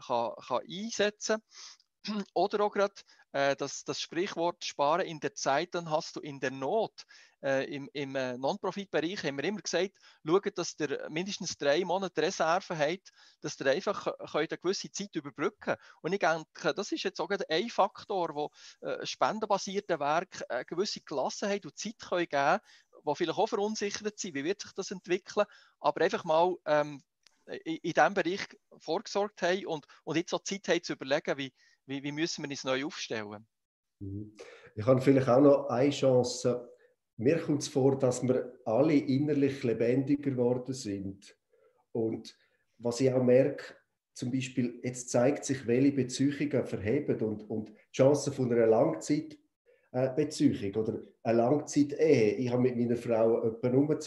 kann, 0.08 0.32
kann 0.48 0.62
einsetzen 0.70 1.42
kann. 2.06 2.24
Oder 2.34 2.64
auch 2.64 2.72
gerade 2.72 2.94
äh, 3.36 3.56
das, 3.58 3.84
das 3.84 4.00
Sprichwort 4.00 4.64
sparen 4.64 5.06
in 5.06 5.20
der 5.20 5.34
Zeit, 5.34 5.76
dann 5.76 5.92
hast 5.92 6.16
du 6.16 6.22
in 6.22 6.40
der 6.40 6.52
Not. 6.52 7.04
Äh, 7.44 7.66
Im 7.66 7.90
im 7.92 8.16
äh, 8.16 8.38
Non-Profit-Bereich 8.38 9.26
haben 9.26 9.38
wir 9.38 9.44
immer 9.44 9.62
gesagt, 9.62 9.92
schaut, 10.26 10.58
dass 10.58 10.76
ihr 10.80 11.06
mindestens 11.10 11.58
drei 11.58 11.84
Monate 11.84 12.22
Reserve 12.22 12.78
habt, 12.78 13.12
dass 13.42 13.60
ihr 13.60 13.66
einfach 13.66 14.08
eine 14.34 14.48
gewisse 14.48 14.90
Zeit 14.90 15.14
überbrücken 15.16 15.76
Und 16.02 16.14
ich 16.14 16.20
denke, 16.20 16.74
das 16.74 16.94
ist 16.94 17.04
jetzt 17.04 17.20
auch 17.20 17.30
ein 17.30 17.70
Faktor, 17.70 18.34
wo 18.36 18.52
äh, 18.80 19.06
spendenbasierte 19.06 20.00
Werke 20.00 20.50
eine 20.50 20.64
gewisse 20.64 21.02
Klasse 21.02 21.50
haben 21.50 21.66
und 21.66 21.78
Zeit 21.78 22.00
können 22.00 22.30
geben 22.30 22.60
die 23.08 23.16
vielleicht 23.16 23.38
auch 23.38 23.48
verunsichert 23.48 24.18
sind, 24.18 24.34
wie 24.34 24.46
wird 24.46 24.62
sich 24.62 24.72
das 24.72 24.90
entwickeln, 24.90 25.46
aber 25.80 26.02
einfach 26.06 26.24
mal 26.24 26.56
ähm, 26.66 27.04
in, 27.46 27.76
in 27.76 27.94
diesem 27.94 28.14
Bereich 28.16 28.48
vorgesorgt 28.80 29.44
haben 29.44 29.68
und, 29.68 29.86
und 30.06 30.16
jetzt 30.16 30.34
auch 30.34 30.42
Zeit 30.42 30.68
haben 30.70 30.82
zu 30.82 30.94
überlegen, 30.94 31.38
wie, 31.38 31.54
wie, 31.86 32.04
wie 32.04 32.12
müssen 32.12 32.44
wir 32.44 32.50
uns 32.50 32.64
neu 32.64 32.86
aufstellen. 32.86 33.46
Mhm. 34.00 34.36
Ich 34.76 34.86
habe 34.86 35.02
vielleicht 35.02 35.30
auch 35.30 35.42
noch 35.42 35.70
eine 35.70 35.90
Chance. 35.90 36.70
Mir 37.18 37.40
kommt 37.40 37.62
es 37.62 37.68
vor, 37.68 37.98
dass 37.98 38.22
wir 38.24 38.60
alle 38.66 38.96
innerlich 38.96 39.64
lebendiger 39.64 40.32
geworden 40.32 40.74
sind. 40.74 41.38
Und 41.94 42.38
was 42.78 43.00
ich 43.00 43.12
auch 43.12 43.24
merke, 43.24 43.74
zum 44.14 44.32
Beispiel, 44.32 44.80
jetzt 44.84 45.10
zeigt 45.10 45.46
sich, 45.46 45.66
welche 45.68 45.92
Beziehungen 45.92 46.66
verheben 46.66 47.20
und, 47.22 47.50
und 47.50 47.70
die 47.70 47.92
Chancen 47.92 48.34
von 48.34 48.52
einer 48.52 48.68
Langzeit 48.68 49.38
äh, 49.92 50.10
Beziehung 50.14 50.76
oder 50.76 51.02
eine 51.24 51.38
Langzeit-Ehe. 51.38 52.36
Ich 52.36 52.50
habe 52.50 52.62
mit 52.64 52.78
meiner 52.78 52.98
Frau 52.98 53.58
nur 53.64 54.00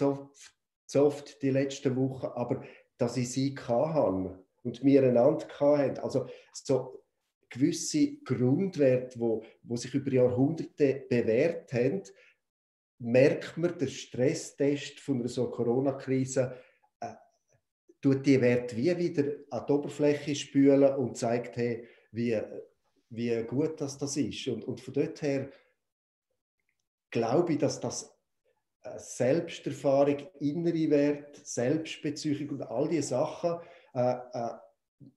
oft 0.97 1.43
die 1.43 1.51
letzten 1.51 1.97
Wochen, 1.97 2.27
aber 2.27 2.63
dass 2.99 3.17
ich 3.17 3.31
sie 3.33 3.55
hatte 3.57 4.45
und 4.63 4.85
wir 4.85 5.03
einander 5.03 5.47
hatten. 5.61 5.99
Also 6.01 6.29
so 6.53 7.03
gewisse 7.49 8.17
Grundwerte, 8.25 9.19
wo, 9.19 9.43
wo 9.63 9.77
sich 9.77 9.95
über 9.95 10.13
Jahrhunderte 10.13 11.07
bewährt 11.09 11.73
haben, 11.73 12.03
merkt 12.99 13.57
man, 13.57 13.79
der 13.79 13.87
Stresstest 13.87 15.01
von 15.01 15.21
einer 15.21 15.29
so 15.29 15.49
Corona-Krise 15.51 16.57
äh, 17.01 17.15
tut 18.01 18.27
die 18.27 18.41
Werte 18.41 18.77
wie 18.77 18.97
wieder 18.97 19.33
an 19.51 19.65
die 19.67 19.73
Oberfläche 19.73 20.35
spülen 20.35 20.95
und 20.97 21.17
zeigt, 21.17 21.57
hey, 21.57 21.87
wie, 22.13 22.41
wie 23.11 23.43
gut 23.45 23.81
das, 23.81 23.99
das 23.99 24.17
ist. 24.17 24.49
Und, 24.49 24.65
und 24.65 24.81
von 24.81 24.95
dort 24.95 25.23
her 25.23 25.51
glaube 27.11 27.53
ich, 27.53 27.59
dass 27.59 27.81
das 27.81 28.15
Selbsterfahrung, 28.97 30.29
innere 30.41 30.91
Wert, 30.91 31.41
Selbstbeziehung 31.45 32.51
und 32.51 32.63
all 32.63 32.89
diese 32.89 33.09
Sachen 33.09 33.61
äh, 33.95 34.15
äh, 34.33 34.51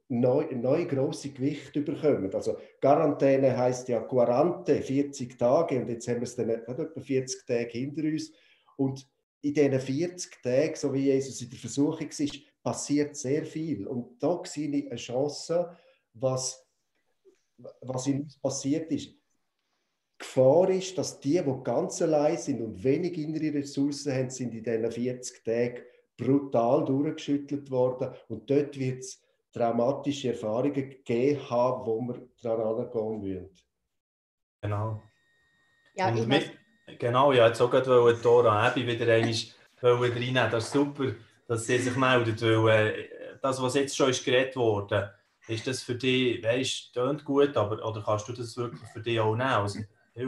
neu, 0.09 0.45
neue 0.55 0.87
große 0.87 1.29
Gewicht 1.29 1.73
bekommen. 1.73 2.33
Also 2.33 2.57
Quarantäne 2.79 3.57
heißt 3.57 3.87
ja 3.89 4.01
Quarante, 4.01 4.81
40 4.81 5.37
Tage 5.37 5.79
und 5.79 5.89
jetzt 5.89 6.07
haben 6.07 6.17
wir 6.17 6.23
es 6.23 6.35
dann 6.35 6.49
etwa 6.49 6.99
40 6.99 7.45
Tage 7.45 7.69
hinter 7.69 8.03
uns 8.03 8.31
und 8.77 9.07
in 9.41 9.53
diesen 9.53 9.79
40 9.79 10.41
Tagen, 10.43 10.75
so 10.75 10.93
wie 10.93 11.05
Jesus 11.05 11.41
in 11.41 11.49
der 11.49 11.59
Versuchung 11.59 12.07
ist, 12.07 12.39
passiert 12.61 13.15
sehr 13.15 13.45
viel 13.45 13.87
und 13.87 14.21
da 14.21 14.39
sehe 14.45 14.69
ich 14.69 14.87
eine 14.87 14.99
Chance, 14.99 15.75
was, 16.13 16.63
was 17.81 18.07
in 18.07 18.21
uns 18.21 18.37
passiert 18.37 18.91
ist 18.91 19.15
Gefahr 20.21 20.69
ist, 20.69 20.97
dass 20.99 21.19
die, 21.19 21.41
die 21.41 21.63
ganz 21.63 21.99
allein 22.01 22.37
sind 22.37 22.61
und 22.61 22.83
wenig 22.83 23.17
innere 23.17 23.55
Ressourcen 23.55 24.13
haben, 24.13 24.29
sind 24.29 24.53
in 24.53 24.63
diesen 24.63 24.91
40 24.91 25.43
Tagen 25.43 25.81
brutal 26.15 26.85
durchgeschüttelt 26.85 27.71
worden. 27.71 28.13
Und 28.27 28.47
dort 28.47 28.77
wird 28.77 28.99
es 28.99 29.20
traumatische 29.51 30.29
Erfahrungen 30.29 30.73
gegeben 30.73 31.49
haben, 31.49 31.85
wo 31.85 32.01
wir 32.01 32.27
daran 32.41 32.87
angehen 32.87 33.43
müssen. 33.43 33.67
Genau. 34.61 35.01
Ja, 35.95 36.09
und 36.09 36.17
ich 36.17 36.27
mit, 36.27 36.51
genau, 36.99 37.33
ja, 37.33 37.47
jetzt 37.47 37.61
auch 37.61 37.69
gerade 37.69 38.17
Dora 38.21 38.71
Ebi 38.71 38.87
wieder 38.87 39.13
einmal 39.13 40.09
reinnehmen. 40.11 40.51
Das 40.51 40.65
ist 40.65 40.73
super, 40.73 41.15
dass 41.47 41.65
sie 41.65 41.77
sich 41.79 41.95
meldet, 41.95 42.41
weil 42.41 42.87
äh, 42.87 43.09
das, 43.41 43.61
was 43.61 43.75
jetzt 43.75 43.95
schon 43.95 44.09
ist 44.09 44.23
geredet 44.23 44.55
wurde, 44.55 45.13
ist 45.47 45.67
das 45.67 45.81
für 45.81 45.95
dich, 45.95 46.43
weißt 46.43 46.95
du, 46.95 47.17
gut, 47.23 47.57
aber 47.57 47.83
oder 47.85 48.01
kannst 48.03 48.27
du 48.29 48.33
das 48.33 48.55
wirklich 48.55 48.87
für 48.93 49.01
dich 49.01 49.19
auch 49.19 49.35
nehmen? 49.35 49.49
Also, 49.49 49.79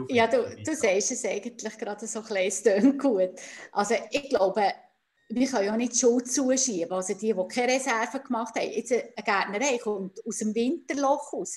ja, 0.08 0.26
du, 0.26 0.56
du 0.64 0.74
sagst 0.74 1.12
es 1.12 1.24
eigentlich 1.24 1.78
gerade 1.78 2.06
so 2.06 2.20
ein 2.20 2.26
bisschen, 2.26 2.98
gut. 2.98 3.30
Also 3.72 3.94
ich 4.10 4.28
glaube, 4.30 4.72
wir 5.34 5.48
können 5.48 5.66
ja 5.66 5.76
nicht 5.76 5.94
die 5.94 5.98
Schuld 5.98 6.30
zuschieben. 6.30 6.92
Also 6.92 7.14
die, 7.14 7.32
die 7.32 7.48
keine 7.48 7.72
Reserve 7.72 8.20
gemacht 8.20 8.54
haben, 8.56 8.70
jetzt 8.70 8.92
eine 8.92 9.12
Gärtnerei 9.24 9.78
kommt 9.78 10.24
aus 10.26 10.38
dem 10.38 10.54
Winterloch 10.54 11.32
raus. 11.32 11.56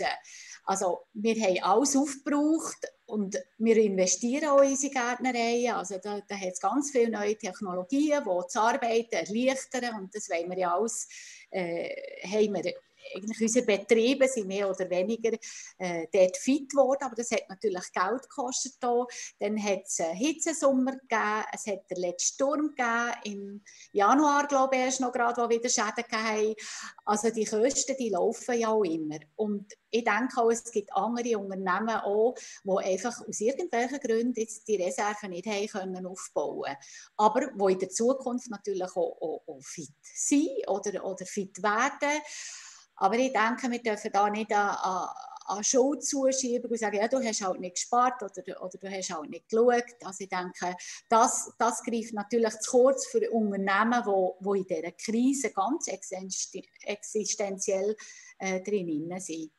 Also 0.63 1.05
wir 1.13 1.35
haben 1.35 1.63
alles 1.63 1.95
aufgebraucht 1.95 2.87
und 3.05 3.37
wir 3.57 3.77
investieren 3.77 4.49
auch 4.49 4.61
in 4.61 4.71
unsere 4.71 4.93
Gärtnereien. 4.93 5.75
Also 5.75 5.97
da, 6.01 6.19
da 6.27 6.35
hat 6.35 6.53
es 6.53 6.59
ganz 6.59 6.91
viele 6.91 7.11
neue 7.11 7.37
Technologien, 7.37 8.23
die 8.23 8.43
das 8.43 8.55
Arbeiten 8.55 9.15
erleichtern 9.15 10.01
und 10.01 10.15
das 10.15 10.29
wollen 10.29 10.49
wir 10.49 10.57
ja 10.57 10.75
alles, 10.75 11.07
äh, 11.51 11.89
haben 12.27 12.53
wir 12.53 12.73
eigentlich 13.15 13.41
unsere 13.41 13.65
Betriebe 13.65 14.27
sind 14.27 14.47
mehr 14.47 14.69
oder 14.69 14.89
weniger 14.89 15.37
äh, 15.77 16.07
dort 16.11 16.37
fit 16.37 16.69
geworden, 16.69 17.03
aber 17.03 17.15
das 17.15 17.31
hat 17.31 17.49
natürlich 17.49 17.91
Geld 17.91 18.21
gekostet. 18.29 18.73
Da. 18.79 19.05
Dann 19.39 19.61
hat 19.61 19.83
es 19.85 19.99
einen 19.99 20.15
Hitzesommer 20.15 20.93
gegeben, 20.93 21.45
es 21.53 21.67
hat 21.67 21.89
den 21.89 21.97
letzten 21.97 22.33
Sturm 22.33 22.75
gegeben, 22.75 23.13
im 23.23 23.63
Januar, 23.91 24.47
glaube 24.47 24.75
ich, 24.75 24.81
erst 24.81 25.01
noch 25.01 25.11
gerade, 25.11 25.41
wo 25.41 25.49
wieder 25.49 25.69
Schäden 25.69 26.03
gegeben 26.09 26.55
Also 27.05 27.29
die 27.29 27.45
Kosten, 27.45 27.95
die 27.97 28.09
laufen 28.09 28.59
ja 28.59 28.69
auch 28.69 28.83
immer. 28.83 29.19
Und 29.35 29.73
ich 29.89 30.03
denke 30.03 30.41
auch, 30.41 30.51
es 30.51 30.69
gibt 30.71 30.93
andere 30.93 31.37
Unternehmen 31.37 32.01
auch, 32.01 32.35
die 32.63 32.85
einfach 32.85 33.21
aus 33.27 33.39
irgendwelchen 33.39 33.99
Gründen 33.99 34.39
jetzt 34.39 34.67
die 34.67 34.75
Reserven 34.75 35.29
nicht 35.29 35.47
haben 35.47 35.67
können 35.67 36.05
aufbauen 36.05 36.75
aber 37.17 37.47
die 37.47 37.73
in 37.73 37.79
der 37.79 37.89
Zukunft 37.89 38.49
natürlich 38.49 38.89
auch, 38.91 39.17
auch, 39.21 39.43
auch 39.47 39.61
fit 39.61 39.93
sind 40.01 40.67
oder, 40.67 41.03
oder 41.03 41.25
fit 41.25 41.61
werden. 41.61 42.21
Aber 42.97 43.15
ich 43.15 43.31
denke, 43.31 43.71
wir 43.71 43.81
dürfen 43.81 44.11
da 44.11 44.29
nicht 44.29 44.51
an, 44.51 45.07
an, 45.45 45.63
Schuld 45.63 46.03
zuschieben 46.03 46.69
und 46.69 46.77
sagen, 46.77 46.97
ja, 46.97 47.07
du 47.07 47.23
hast 47.23 47.41
halt 47.41 47.59
nicht 47.59 47.75
gespart 47.75 48.21
oder, 48.21 48.61
oder 48.61 48.77
du 48.77 48.91
hast 48.91 49.13
halt 49.13 49.29
nicht 49.29 49.47
geschaut. 49.47 49.85
Also 50.03 50.23
ich 50.23 50.29
denke, 50.29 50.75
das, 51.07 51.53
das 51.57 51.81
greift 51.83 52.13
natürlich 52.13 52.59
zu 52.59 52.71
kurz 52.71 53.07
für 53.07 53.29
Unternehmen, 53.31 54.05
wo, 54.05 54.35
wo 54.41 54.55
in 54.55 54.65
dieser 54.65 54.91
Krise 54.91 55.51
ganz 55.51 55.87
existenziell 55.87 57.95
äh, 58.39 58.61
drin 58.61 59.13
sind. 59.19 59.51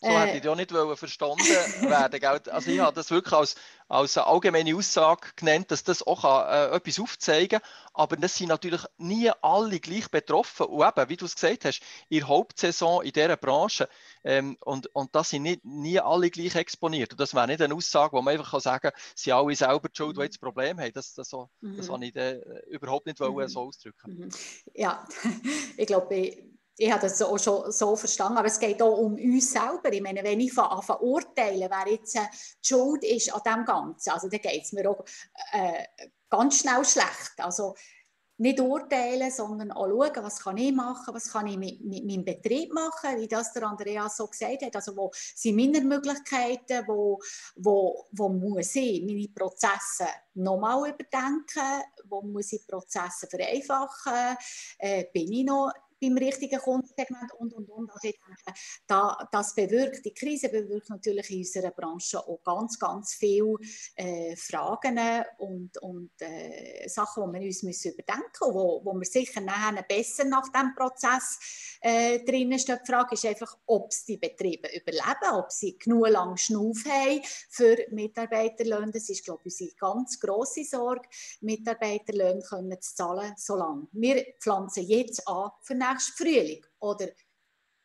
So 0.00 0.06
äh, 0.06 0.16
hätte 0.16 0.38
ich 0.38 0.44
ja 0.44 0.54
nicht 0.54 0.70
verstanden 0.70 1.40
werden. 1.40 2.24
Also 2.50 2.70
ich 2.70 2.78
habe 2.78 2.94
das 2.94 3.10
wirklich 3.10 3.34
als, 3.34 3.56
als 3.88 4.16
eine 4.16 4.28
allgemeine 4.28 4.76
Aussage 4.76 5.28
genannt, 5.34 5.72
dass 5.72 5.82
das 5.82 6.06
auch 6.06 6.22
kann, 6.22 6.48
äh, 6.48 6.76
etwas 6.76 7.00
aufzeigen 7.00 7.60
kann. 7.60 7.70
Aber 7.94 8.16
das 8.16 8.36
sind 8.36 8.48
natürlich 8.48 8.82
nie 8.98 9.28
alle 9.42 9.80
gleich 9.80 10.08
betroffen. 10.08 10.66
Und 10.66 10.86
eben, 10.86 11.08
wie 11.08 11.16
du 11.16 11.24
es 11.24 11.34
gesagt 11.34 11.64
hast, 11.64 11.80
in 12.08 12.20
der 12.20 12.28
Hauptsaison 12.28 13.02
in 13.02 13.12
dieser 13.12 13.36
Branche. 13.36 13.88
Ähm, 14.22 14.56
und, 14.60 14.86
und 14.94 15.14
das 15.16 15.30
sind 15.30 15.42
nicht, 15.42 15.64
nie 15.64 15.98
alle 15.98 16.30
gleich 16.30 16.54
exponiert. 16.54 17.10
Und 17.10 17.20
das 17.20 17.34
wäre 17.34 17.48
nicht 17.48 17.60
eine 17.60 17.74
Aussage, 17.74 18.12
wo 18.12 18.22
man 18.22 18.34
einfach 18.34 18.52
kann 18.52 18.60
sagen 18.60 18.90
kann, 18.90 19.00
sie 19.16 19.32
alle 19.32 19.56
selber 19.56 19.88
die 19.88 19.96
Schuld, 19.96 20.16
die 20.16 20.22
jetzt 20.22 20.40
Problem 20.40 20.78
haben. 20.78 20.92
Das, 20.92 21.14
das, 21.14 21.28
so, 21.28 21.50
mhm. 21.60 21.76
das 21.76 21.88
habe 21.90 22.04
ich 22.06 22.14
äh, 22.14 22.38
überhaupt 22.68 23.06
nicht 23.06 23.18
mhm. 23.18 23.48
so 23.48 23.62
ausdrücken. 23.62 24.16
Mhm. 24.16 24.28
Ja, 24.74 25.04
ich 25.76 25.86
glaube, 25.88 26.36
ich 26.78 26.92
habe 26.92 27.02
das 27.02 27.20
auch 27.20 27.38
schon 27.38 27.72
so 27.72 27.96
verstanden, 27.96 28.38
aber 28.38 28.46
es 28.46 28.60
geht 28.60 28.80
auch 28.80 28.96
um 28.96 29.14
uns 29.14 29.50
selber. 29.50 29.92
Ich 29.92 30.00
meine, 30.00 30.22
wenn 30.22 30.38
ich 30.38 30.56
anfange 30.56 31.00
urteilen, 31.00 31.68
wer 31.68 31.92
jetzt 31.92 32.14
äh, 32.14 32.20
die 32.62 32.68
Schuld 32.68 33.04
ist 33.04 33.34
an 33.34 33.42
dem 33.44 33.64
Ganzen, 33.64 34.10
also 34.10 34.28
dann 34.28 34.40
geht 34.40 34.62
es 34.62 34.72
mir 34.72 34.88
auch 34.88 35.04
äh, 35.52 35.84
ganz 36.30 36.60
schnell 36.60 36.84
schlecht. 36.84 37.34
Also 37.38 37.74
nicht 38.40 38.60
urteilen, 38.60 39.32
sondern 39.32 39.72
auch 39.72 39.88
schauen, 39.88 40.24
was 40.24 40.38
kann 40.38 40.56
ich 40.56 40.72
machen, 40.72 41.12
was 41.12 41.32
kann 41.32 41.48
ich 41.48 41.58
mit, 41.58 41.84
mit 41.84 42.04
meinem 42.04 42.24
Betrieb 42.24 42.72
machen, 42.72 43.18
wie 43.18 43.26
das 43.26 43.52
der 43.52 43.64
Andreas 43.64 44.16
so 44.16 44.28
gesagt 44.28 44.62
hat. 44.62 44.76
Also 44.76 44.96
wo 44.96 45.10
sind 45.12 45.56
meine 45.56 45.80
Möglichkeiten, 45.80 46.84
wo, 46.86 47.20
wo, 47.56 48.06
wo 48.12 48.28
muss 48.28 48.76
ich 48.76 49.02
meine 49.02 49.28
Prozesse 49.34 50.06
nochmal 50.34 50.90
überdenken, 50.90 51.82
wo 52.04 52.22
muss 52.22 52.52
ich 52.52 52.64
Prozesse 52.64 53.26
vereinfachen, 53.26 54.36
äh, 54.78 55.06
bin 55.12 55.32
ich 55.32 55.44
noch 55.44 55.72
beim 56.00 56.16
richtigen 56.16 56.58
Kundensegment 56.58 57.32
und, 57.38 57.52
und, 57.54 57.68
und. 57.68 57.90
Also 57.90 58.08
ich 58.08 58.18
denke, 58.18 58.60
da, 58.86 59.28
das 59.32 59.54
bewirkt, 59.54 60.04
die 60.04 60.14
Krise 60.14 60.48
bewirkt 60.48 60.90
natürlich 60.90 61.30
in 61.30 61.38
unserer 61.38 61.70
Branche 61.70 62.18
auch 62.18 62.42
ganz, 62.44 62.78
ganz 62.78 63.14
viele 63.14 63.56
äh, 63.96 64.36
Fragen 64.36 64.98
und, 65.38 65.76
und 65.78 66.10
äh, 66.20 66.88
Sachen, 66.88 67.32
die 67.32 67.40
wir 67.40 67.46
uns 67.46 67.62
müssen 67.62 67.92
überdenken 67.92 68.24
müssen, 68.40 68.54
wo, 68.54 68.80
wo 68.84 68.94
wir 68.94 69.04
sicher 69.04 69.40
nachher 69.40 69.82
besser 69.82 70.24
nach 70.24 70.48
diesem 70.48 70.74
Prozess 70.74 71.38
äh, 71.80 72.18
drinnen 72.24 72.58
stehen. 72.58 72.78
Die 72.82 72.90
Frage 72.90 73.14
ist 73.14 73.26
einfach, 73.26 73.56
ob 73.66 73.90
es 73.90 74.04
die 74.04 74.16
Betriebe 74.16 74.68
überleben, 74.68 75.34
ob 75.34 75.50
sie 75.50 75.78
genug 75.78 76.08
lang 76.08 76.36
Schnuff 76.36 76.84
haben 76.86 77.20
für 77.50 77.76
Mitarbeiterlöhne. 77.90 78.92
Das 78.92 79.08
ist, 79.08 79.24
glaube 79.24 79.42
ich, 79.44 79.52
unsere 79.52 79.76
ganz 79.76 80.18
grosse 80.20 80.64
Sorge, 80.64 81.08
Mitarbeiterlöhne 81.40 82.42
können 82.42 82.80
zu 82.80 82.94
zahlen, 82.94 83.34
solange 83.36 83.88
wir 83.92 84.24
pflanzen 84.40 84.86
jetzt 84.86 85.26
an 85.26 85.50
für 85.62 85.74
nächsten 85.74 86.12
Frühling. 86.12 86.64
Oder 86.80 87.08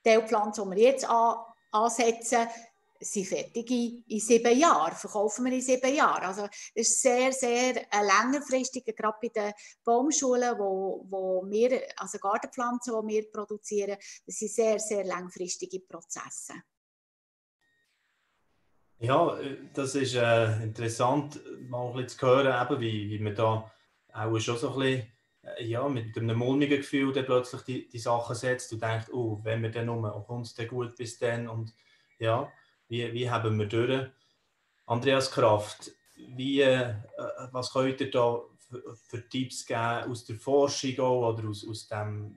die 0.06 0.22
Pflanzen, 0.28 0.70
die 0.70 0.78
wir 0.78 0.84
jetzt 0.84 1.10
an, 1.10 1.38
ansetzen, 1.72 2.48
sind 3.04 3.28
fertig 3.28 3.70
in, 3.72 4.20
sieben 4.20 4.58
Jahren, 4.58 4.96
verkaufen 4.96 5.46
wir 5.46 5.54
in 5.54 5.62
sieben 5.62 5.94
Jahren. 5.94 6.24
Also 6.24 6.44
das 6.44 6.58
ist 6.74 7.02
sehr, 7.02 7.32
sehr 7.32 7.76
äh, 7.76 8.02
längerfristig, 8.02 8.86
gerade 8.96 9.18
bei 9.22 9.30
den 9.30 9.54
Baumschulen, 9.84 10.58
wo, 10.58 11.06
wo 11.10 11.46
wir, 11.50 11.82
also 11.98 12.18
Gartenpflanzen, 12.20 12.94
die 13.02 13.14
wir 13.14 13.32
produzieren, 13.32 13.98
das 14.26 14.36
sind 14.36 14.52
sehr, 14.52 14.80
sehr 14.80 15.04
langfristige 15.04 15.80
Prozesse. 15.82 16.54
Ja, 19.00 19.38
das 19.74 19.96
ist 19.96 20.16
äh, 20.16 20.64
interessant, 20.64 21.42
mal 21.68 21.88
ein 21.88 21.94
bisschen 21.94 22.20
zu 22.20 22.26
hören, 22.26 22.72
eben, 22.72 22.82
wie, 22.82 23.10
wie 23.10 23.20
man 23.20 23.36
da 23.36 23.70
auch 24.14 24.40
schon 24.40 24.58
so 24.58 24.74
ein 24.74 24.80
bisschen 24.80 25.14
äh, 25.42 25.66
ja, 25.66 25.88
mit 25.90 26.18
einem 26.18 26.38
mulmigen 26.38 26.78
Gefühl 26.78 27.12
dann 27.12 27.26
plötzlich 27.26 27.62
die, 27.64 27.90
die 27.90 28.00
Sachen 28.00 28.36
setzt 28.36 28.72
und 28.72 28.82
denkt, 28.82 29.12
oh, 29.12 29.40
wenn 29.44 29.62
wir 29.62 29.72
dann 29.72 29.90
um, 29.90 30.04
kommt 30.26 30.46
es 30.46 30.56
dann 30.56 30.68
gut 30.68 30.96
bis 30.96 31.20
dann 31.20 31.50
und 31.50 31.74
ja, 32.20 32.50
wie, 32.94 33.12
wie 33.12 33.30
haben 33.30 33.58
wir 33.58 33.66
durch? 33.66 34.08
Andreas 34.86 35.32
Kraft, 35.32 35.92
wie, 36.16 36.62
äh, 36.62 36.94
was 37.52 37.74
könnt 37.74 38.00
ihr 38.02 38.12
da 38.12 38.40
für, 38.70 38.96
für, 38.96 39.28
Tipps 39.28 39.66
geben 39.66 40.12
aus 40.12 40.26
der 40.26 40.36
Forschung 40.36 41.00
oder 41.00 41.50
aus, 41.50 41.68
aus 41.68 41.88
dem 41.88 42.36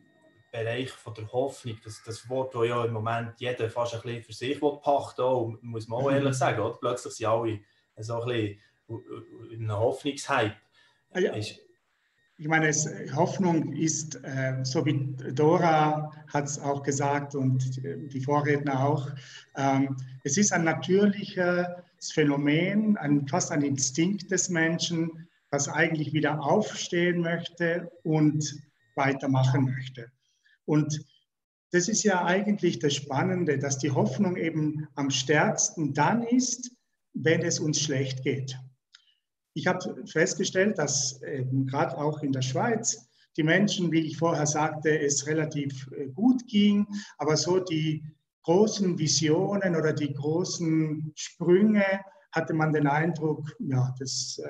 Bereich 0.51 0.91
von 0.91 1.13
der 1.13 1.31
Hoffnung, 1.31 1.79
das, 1.85 2.03
das 2.05 2.27
Wort, 2.31 2.55
das 2.55 2.67
ja 2.67 2.85
im 2.87 2.95
Moment 2.95 3.39
jeder 3.39 3.69
fast 3.69 3.95
ein 3.95 4.01
bisschen 4.01 4.23
für 4.23 4.33
sich 4.33 4.59
pachten 4.59 5.23
will, 5.23 5.59
muss 5.61 5.89
man 5.89 6.01
auch 6.01 6.11
ehrlich 6.11 6.31
mhm. 6.31 6.33
sagen, 6.33 6.61
oder? 6.61 6.79
plötzlich 6.79 7.15
sind 7.15 7.27
alle 7.27 7.61
so 7.99 8.23
ein 8.23 8.27
bisschen 8.27 8.61
in 9.51 9.71
einem 9.71 9.79
Hoffnungshype. 9.79 10.57
Ah 11.11 11.19
ja. 11.19 11.35
Ist, 11.35 11.61
ich 12.39 12.49
meine, 12.49 12.69
es, 12.69 12.89
Hoffnung 13.15 13.73
ist, 13.73 14.23
äh, 14.23 14.59
so 14.63 14.85
wie 14.85 15.15
Dora 15.33 16.13
hat 16.33 16.45
es 16.45 16.59
auch 16.59 16.83
gesagt 16.83 17.35
und 17.35 17.81
die 17.85 18.21
Vorredner 18.21 18.85
auch, 18.85 19.11
ähm, 19.57 19.97
es 20.23 20.37
ist 20.37 20.53
ein 20.53 20.65
natürliches 20.65 21.67
Phänomen, 22.13 22.97
ein, 22.99 23.27
fast 23.27 23.53
ein 23.53 23.63
Instinkt 23.63 24.31
des 24.31 24.51
Menschen, 24.51 25.29
was 25.51 25.69
eigentlich 25.69 26.13
wieder 26.13 26.43
aufstehen 26.43 27.21
möchte 27.21 27.91
und 28.03 28.63
weitermachen 28.97 29.65
möchte. 29.65 30.11
Und 30.67 31.07
das 31.71 31.89
ist 31.89 32.03
ja 32.03 32.25
eigentlich 32.25 32.79
das 32.81 32.95
Spannende, 32.95 33.59
dass 33.59 33.79
die 33.79 33.91
Hoffnung 33.91 34.37
eben 34.37 34.89
am 34.95 35.11
stärksten 35.11 35.95
dann 35.95 36.23
ist, 36.23 36.71
wenn 37.15 37.43
es 37.43 37.61
uns 37.61 37.81
schlecht 37.81 38.23
geht. 38.23 38.59
Ich 39.57 39.67
habe 39.67 40.07
festgestellt, 40.07 40.79
dass 40.79 41.23
äh, 41.23 41.47
gerade 41.65 41.97
auch 41.97 42.23
in 42.23 42.31
der 42.31 42.43
Schweiz 42.43 43.09
die 43.39 43.43
Menschen, 43.43 43.91
wie 43.91 44.01
ich 44.01 44.19
vorher 44.19 44.47
sagte, 44.47 45.01
es 45.01 45.27
relativ 45.27 45.91
äh, 45.93 46.09
gut 46.09 46.47
ging, 46.47 46.87
aber 47.17 47.39
so 47.39 47.61
die 47.61 48.05
großen 48.43 48.99
Visionen 48.99 49.75
oder 49.75 49.95
die 49.95 50.13
großen 50.13 51.11
Sprünge 51.15 51.85
hatte 52.33 52.53
man 52.53 52.75
den 52.75 52.87
Eindruck, 52.87 53.51
ja, 53.59 53.95
das 53.99 54.39
äh, 54.45 54.49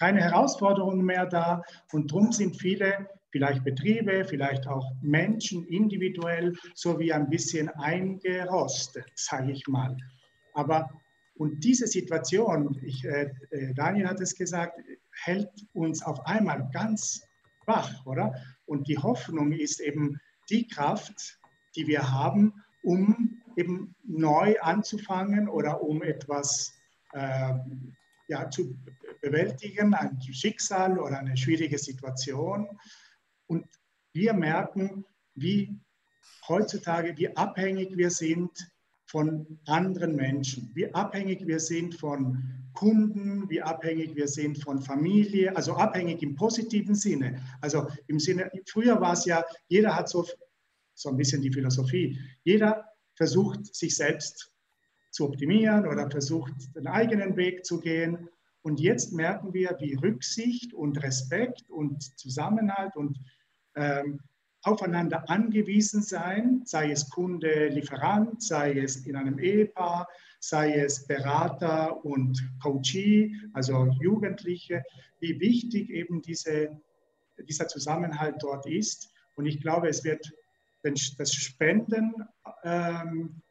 keine 0.00 0.20
Herausforderungen 0.20 1.04
mehr 1.04 1.26
da 1.26 1.62
und 1.92 2.10
darum 2.10 2.32
sind 2.32 2.60
viele 2.60 3.08
vielleicht 3.30 3.62
Betriebe, 3.62 4.24
vielleicht 4.24 4.66
auch 4.66 4.84
Menschen 5.00 5.64
individuell 5.68 6.54
so 6.74 6.98
wie 6.98 7.12
ein 7.12 7.30
bisschen 7.30 7.68
eingerostet, 7.68 9.06
sage 9.14 9.52
ich 9.52 9.68
mal. 9.68 9.96
Aber 10.54 10.90
und 11.36 11.64
diese 11.64 11.86
Situation, 11.86 12.78
ich, 12.82 13.04
äh, 13.04 13.30
äh, 13.50 13.74
Daniel 13.74 14.08
hat 14.08 14.20
es 14.20 14.34
gesagt, 14.34 14.80
hält 15.24 15.50
uns 15.72 16.02
auf 16.02 16.24
einmal 16.26 16.68
ganz 16.72 17.22
wach, 17.66 18.06
oder? 18.06 18.34
Und 18.66 18.88
die 18.88 18.98
Hoffnung 18.98 19.52
ist 19.52 19.80
eben 19.80 20.20
die 20.48 20.68
Kraft, 20.68 21.38
die 21.74 21.86
wir 21.86 22.10
haben, 22.10 22.52
um 22.82 23.42
eben 23.56 23.94
neu 24.04 24.60
anzufangen 24.60 25.48
oder 25.48 25.82
um 25.82 26.02
etwas 26.02 26.74
äh, 27.12 27.54
ja, 28.28 28.48
zu 28.50 28.76
bewältigen, 29.20 29.94
ein 29.94 30.20
Schicksal 30.20 30.98
oder 30.98 31.18
eine 31.18 31.36
schwierige 31.36 31.78
Situation. 31.78 32.68
Und 33.46 33.66
wir 34.12 34.34
merken, 34.34 35.04
wie 35.34 35.80
heutzutage, 36.48 37.16
wie 37.16 37.34
abhängig 37.36 37.96
wir 37.96 38.10
sind 38.10 38.70
von 39.14 39.60
anderen 39.66 40.16
Menschen, 40.16 40.72
wie 40.74 40.92
abhängig 40.92 41.46
wir 41.46 41.60
sind 41.60 41.94
von 41.94 42.42
Kunden, 42.72 43.48
wie 43.48 43.62
abhängig 43.62 44.16
wir 44.16 44.26
sind 44.26 44.60
von 44.60 44.82
Familie, 44.82 45.56
also 45.56 45.74
abhängig 45.74 46.20
im 46.24 46.34
positiven 46.34 46.96
Sinne. 46.96 47.40
Also 47.60 47.86
im 48.08 48.18
Sinne, 48.18 48.50
früher 48.66 49.00
war 49.00 49.12
es 49.12 49.24
ja, 49.24 49.44
jeder 49.68 49.94
hat 49.94 50.08
so, 50.08 50.26
so 50.94 51.10
ein 51.10 51.16
bisschen 51.16 51.42
die 51.42 51.52
Philosophie, 51.52 52.18
jeder 52.42 52.86
versucht 53.14 53.72
sich 53.72 53.94
selbst 53.94 54.52
zu 55.12 55.26
optimieren 55.26 55.86
oder 55.86 56.10
versucht 56.10 56.74
den 56.74 56.88
eigenen 56.88 57.36
Weg 57.36 57.64
zu 57.64 57.78
gehen. 57.78 58.28
Und 58.62 58.80
jetzt 58.80 59.12
merken 59.12 59.54
wir, 59.54 59.76
wie 59.78 59.94
Rücksicht 59.94 60.74
und 60.74 61.00
Respekt 61.04 61.70
und 61.70 62.02
Zusammenhalt 62.18 62.96
und 62.96 63.16
ähm, 63.76 64.18
aufeinander 64.64 65.28
angewiesen 65.28 66.02
sein, 66.02 66.62
sei 66.64 66.90
es 66.90 67.10
Kunde, 67.10 67.68
Lieferant, 67.68 68.42
sei 68.42 68.78
es 68.78 69.06
in 69.06 69.16
einem 69.16 69.38
Ehepaar, 69.38 70.08
sei 70.40 70.74
es 70.74 71.06
Berater 71.06 72.04
und 72.04 72.42
Coachee, 72.62 73.34
also 73.52 73.86
Jugendliche, 74.00 74.82
wie 75.20 75.38
wichtig 75.40 75.90
eben 75.90 76.22
diese, 76.22 76.80
dieser 77.48 77.68
Zusammenhalt 77.68 78.36
dort 78.40 78.66
ist. 78.66 79.10
Und 79.36 79.46
ich 79.46 79.60
glaube, 79.60 79.88
es 79.88 80.04
wird 80.04 80.32
das 80.82 81.32
Spenden, 81.32 82.14
ähm, 82.62 83.42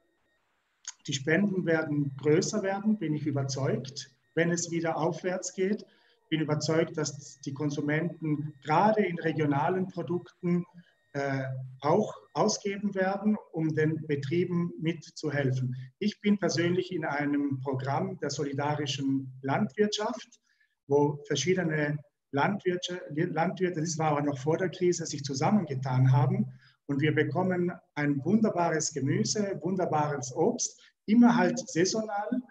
die 1.07 1.13
Spenden 1.13 1.65
werden 1.65 2.15
größer 2.17 2.63
werden, 2.63 2.97
bin 2.97 3.13
ich 3.13 3.25
überzeugt, 3.25 4.11
wenn 4.35 4.51
es 4.51 4.71
wieder 4.71 4.97
aufwärts 4.97 5.53
geht. 5.53 5.85
Bin 6.29 6.41
überzeugt, 6.41 6.97
dass 6.97 7.39
die 7.41 7.53
Konsumenten 7.53 8.53
gerade 8.63 9.03
in 9.03 9.19
regionalen 9.19 9.87
Produkten 9.87 10.65
äh, 11.13 11.43
auch 11.81 12.13
ausgeben 12.33 12.95
werden, 12.95 13.37
um 13.51 13.75
den 13.75 14.05
Betrieben 14.07 14.71
mitzuhelfen. 14.79 15.75
Ich 15.99 16.19
bin 16.21 16.39
persönlich 16.39 16.91
in 16.91 17.05
einem 17.05 17.59
Programm 17.61 18.17
der 18.19 18.31
solidarischen 18.31 19.31
Landwirtschaft, 19.41 20.39
wo 20.87 21.23
verschiedene 21.27 21.99
Landwirte, 22.31 22.99
Landwirte, 23.13 23.79
das 23.79 23.97
war 23.99 24.11
aber 24.11 24.23
noch 24.23 24.39
vor 24.39 24.57
der 24.57 24.69
Krise, 24.69 25.05
sich 25.05 25.23
zusammengetan 25.23 26.11
haben 26.11 26.47
Und 26.87 26.99
wir 26.99 27.13
bekommen 27.13 27.71
ein 27.93 28.25
wunderbares 28.25 28.91
Gemüse, 28.91 29.59
wunderbares 29.61 30.35
Obst, 30.35 30.81
immer 31.05 31.37
halt 31.37 31.59
saisonal, 31.69 32.41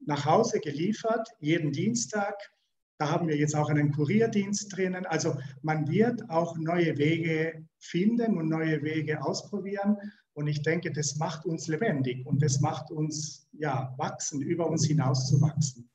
nach 0.00 0.24
Hause 0.26 0.60
geliefert, 0.60 1.28
jeden 1.40 1.72
Dienstag. 1.72 2.34
Da 2.98 3.10
haben 3.10 3.28
wir 3.28 3.36
jetzt 3.36 3.54
auch 3.54 3.68
einen 3.68 3.92
Kurierdienst 3.92 4.74
drinnen. 4.74 5.04
Also 5.06 5.36
man 5.62 5.88
wird 5.88 6.28
auch 6.30 6.56
neue 6.56 6.96
Wege 6.96 7.66
finden 7.78 8.38
und 8.38 8.48
neue 8.48 8.82
Wege 8.82 9.22
ausprobieren. 9.22 9.98
Und 10.32 10.48
ich 10.48 10.62
denke, 10.62 10.92
das 10.92 11.16
macht 11.16 11.46
uns 11.46 11.66
lebendig 11.68 12.26
und 12.26 12.42
das 12.42 12.60
macht 12.60 12.90
uns 12.90 13.48
ja 13.52 13.94
wachsen, 13.96 14.42
über 14.42 14.66
uns 14.66 14.86
hinaus 14.86 15.28
zu 15.28 15.40
wachsen. 15.40 15.88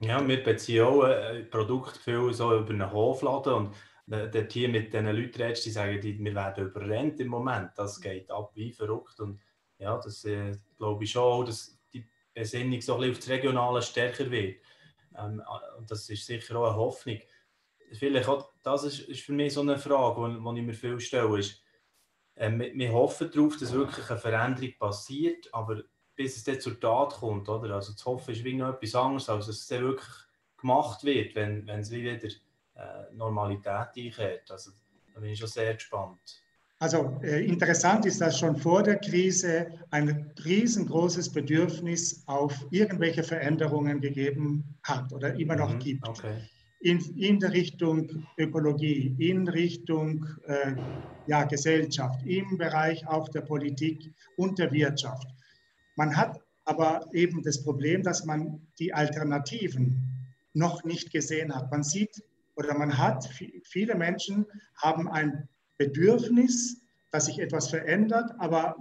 Ja, 0.00 0.26
wir 0.26 0.42
beziehen 0.42 0.84
auch 0.84 1.02
ein 1.02 1.48
Produkt 1.48 1.96
viel 1.96 2.32
so 2.34 2.54
über 2.54 2.70
einen 2.70 2.92
Hofladen 2.92 3.54
und 3.54 3.74
dort 4.06 4.52
hier 4.52 4.68
mit 4.68 4.92
diesen 4.92 5.06
Leuten 5.06 5.42
redest, 5.42 5.64
die 5.64 5.70
sagen, 5.70 6.02
wir 6.02 6.34
werden 6.34 6.66
überrennt 6.66 7.18
im 7.20 7.28
Moment. 7.28 7.70
Das 7.76 8.00
geht 8.00 8.30
ab 8.30 8.50
wie 8.54 8.72
verrückt. 8.72 9.18
Und 9.20 9.40
ja, 9.78 9.96
das 9.96 10.24
äh, 10.24 10.52
glaube 10.76 11.04
ich 11.04 11.10
schon 11.10 11.22
auch, 11.22 11.44
dass 11.44 11.78
die 11.92 12.06
Besinnung 12.34 12.80
so 12.80 12.94
ein 12.94 13.00
bisschen 13.00 13.12
auf 13.12 13.18
das 13.18 13.28
Regionale 13.30 13.82
stärker 13.82 14.30
wird. 14.30 14.60
Ähm, 15.18 15.42
und 15.78 15.90
das 15.90 16.08
ist 16.08 16.26
sicher 16.26 16.56
auch 16.56 16.68
eine 16.68 16.76
Hoffnung. 16.76 17.20
Vielleicht 17.92 18.28
auch, 18.28 18.52
das 18.62 18.84
ist, 18.84 19.00
ist 19.00 19.22
für 19.22 19.32
mich 19.32 19.52
so 19.54 19.60
eine 19.60 19.78
Frage, 19.78 20.28
die, 20.28 20.60
ich 20.60 20.66
mir 20.66 20.74
viel 20.74 21.00
stelle, 21.00 21.38
ist, 21.38 21.62
äh, 22.34 22.50
wir, 22.50 22.74
wir 22.74 22.92
hoffen 22.92 23.30
darauf, 23.30 23.56
dass 23.58 23.72
wirklich 23.72 24.08
eine 24.10 24.18
Veränderung 24.18 24.74
passiert, 24.78 25.52
aber 25.52 25.82
bis 26.14 26.36
es 26.36 26.44
dann 26.44 26.60
zur 26.60 26.80
Tat 26.80 27.14
kommt, 27.14 27.48
oder? 27.48 27.74
Also 27.74 27.92
zu 27.92 28.06
hoffen 28.06 28.32
ist 28.32 28.44
wie 28.44 28.54
noch 28.54 28.74
etwas 28.74 28.94
anderes, 28.94 29.28
als 29.28 29.46
dass 29.46 29.56
es 29.56 29.66
dann 29.66 29.82
wirklich 29.82 30.08
gemacht 30.56 31.04
wird, 31.04 31.34
wenn, 31.34 31.66
wenn 31.66 31.80
es 31.80 31.90
wieder 31.90 32.12
äh, 32.12 33.12
Normalität 33.12 33.88
einkehrt. 33.96 34.50
Also 34.50 34.72
da 35.14 35.20
bin 35.20 35.30
ich 35.30 35.38
schon 35.38 35.48
sehr 35.48 35.74
gespannt. 35.74 36.42
Also 36.78 37.18
äh, 37.22 37.46
interessant 37.46 38.04
ist, 38.04 38.20
dass 38.20 38.38
schon 38.38 38.56
vor 38.56 38.82
der 38.82 38.96
Krise 38.96 39.68
ein 39.90 40.30
riesengroßes 40.44 41.32
Bedürfnis 41.32 42.22
auf 42.26 42.66
irgendwelche 42.70 43.22
Veränderungen 43.22 44.00
gegeben 44.00 44.76
hat 44.82 45.10
oder 45.12 45.34
immer 45.34 45.56
noch 45.56 45.72
mhm, 45.72 45.78
gibt. 45.78 46.06
Okay. 46.06 46.36
In, 46.80 47.00
in 47.16 47.40
der 47.40 47.52
Richtung 47.52 48.26
Ökologie, 48.36 49.16
in 49.18 49.48
Richtung 49.48 50.26
äh, 50.46 50.74
ja, 51.26 51.44
Gesellschaft, 51.44 52.20
im 52.26 52.58
Bereich 52.58 53.06
auch 53.08 53.30
der 53.30 53.40
Politik 53.40 54.12
und 54.36 54.58
der 54.58 54.70
Wirtschaft. 54.70 55.26
Man 55.96 56.14
hat 56.14 56.38
aber 56.66 57.08
eben 57.12 57.42
das 57.42 57.64
Problem, 57.64 58.02
dass 58.02 58.26
man 58.26 58.60
die 58.78 58.92
Alternativen 58.92 60.28
noch 60.52 60.84
nicht 60.84 61.10
gesehen 61.10 61.54
hat. 61.54 61.70
Man 61.70 61.82
sieht 61.82 62.22
oder 62.54 62.76
man 62.76 62.98
hat, 62.98 63.28
viele 63.64 63.94
Menschen 63.94 64.44
haben 64.76 65.08
ein 65.08 65.48
Bedürfnis, 65.78 66.80
dass 67.10 67.26
sich 67.26 67.38
etwas 67.38 67.68
verändert, 67.68 68.30
aber 68.38 68.76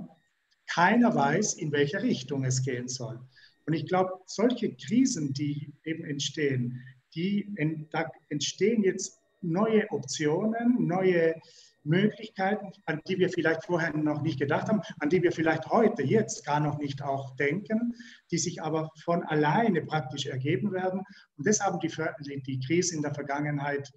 keiner 0.67 1.13
weiß, 1.13 1.55
in 1.55 1.71
welche 1.71 2.01
Richtung 2.01 2.43
es 2.43 2.63
gehen 2.63 2.87
soll. 2.87 3.19
Und 3.65 3.73
ich 3.73 3.85
glaube, 3.87 4.11
solche 4.25 4.75
Krisen, 4.75 5.33
die 5.33 5.73
eben 5.83 6.05
entstehen, 6.05 6.81
die, 7.15 7.87
da 7.91 8.11
entstehen 8.29 8.83
jetzt 8.83 9.19
neue 9.41 9.89
Optionen, 9.91 10.85
neue 10.85 11.35
Möglichkeiten, 11.83 12.71
an 12.85 13.01
die 13.07 13.19
wir 13.19 13.29
vielleicht 13.29 13.63
vorher 13.65 13.95
noch 13.95 14.21
nicht 14.21 14.39
gedacht 14.39 14.67
haben, 14.67 14.81
an 14.99 15.09
die 15.09 15.21
wir 15.21 15.31
vielleicht 15.31 15.67
heute, 15.67 16.01
jetzt 16.01 16.45
gar 16.45 16.59
noch 16.59 16.79
nicht 16.79 17.01
auch 17.03 17.35
denken, 17.35 17.93
die 18.31 18.39
sich 18.39 18.61
aber 18.61 18.89
von 19.03 19.23
alleine 19.23 19.83
praktisch 19.83 20.25
ergeben 20.25 20.71
werden. 20.71 21.03
Und 21.37 21.47
das 21.47 21.59
haben 21.59 21.79
die, 21.79 21.91
die 22.41 22.59
Krise 22.59 22.95
in 22.95 23.03
der 23.03 23.13
Vergangenheit 23.13 23.91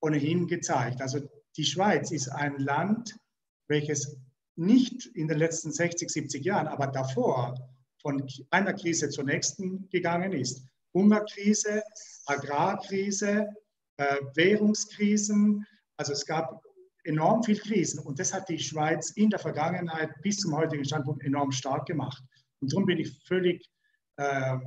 ohnehin 0.00 0.48
gezeigt. 0.48 1.00
Also 1.00 1.20
die 1.58 1.64
Schweiz 1.64 2.12
ist 2.12 2.28
ein 2.28 2.58
Land, 2.60 3.18
welches 3.66 4.16
nicht 4.54 5.06
in 5.06 5.28
den 5.28 5.38
letzten 5.38 5.72
60, 5.72 6.08
70 6.08 6.44
Jahren, 6.44 6.68
aber 6.68 6.86
davor 6.86 7.54
von 8.00 8.26
einer 8.50 8.72
Krise 8.74 9.10
zur 9.10 9.24
nächsten 9.24 9.88
gegangen 9.90 10.32
ist. 10.32 10.64
Hungerkrise, 10.94 11.82
Agrarkrise, 12.26 13.48
äh, 13.96 14.16
Währungskrisen. 14.34 15.66
Also 15.96 16.12
es 16.12 16.24
gab 16.24 16.62
enorm 17.02 17.42
viel 17.42 17.58
Krisen 17.58 17.98
und 18.00 18.20
das 18.20 18.32
hat 18.32 18.48
die 18.48 18.58
Schweiz 18.58 19.10
in 19.10 19.30
der 19.30 19.40
Vergangenheit 19.40 20.10
bis 20.22 20.38
zum 20.38 20.56
heutigen 20.56 20.84
Standpunkt 20.84 21.24
enorm 21.24 21.50
stark 21.50 21.86
gemacht. 21.86 22.22
Und 22.60 22.72
darum 22.72 22.86
bin 22.86 22.98
ich 22.98 23.18
völlig 23.24 23.68
äh, 24.16 24.58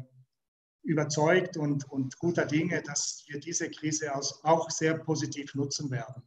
überzeugt 0.83 1.55
und, 1.55 1.89
und 1.89 2.17
guter 2.19 2.45
Dinge, 2.45 2.81
dass 2.81 3.23
wir 3.27 3.39
diese 3.39 3.69
Krise 3.69 4.13
auch 4.13 4.69
sehr 4.69 4.97
positiv 4.97 5.55
nutzen 5.55 5.89
werden. 5.89 6.23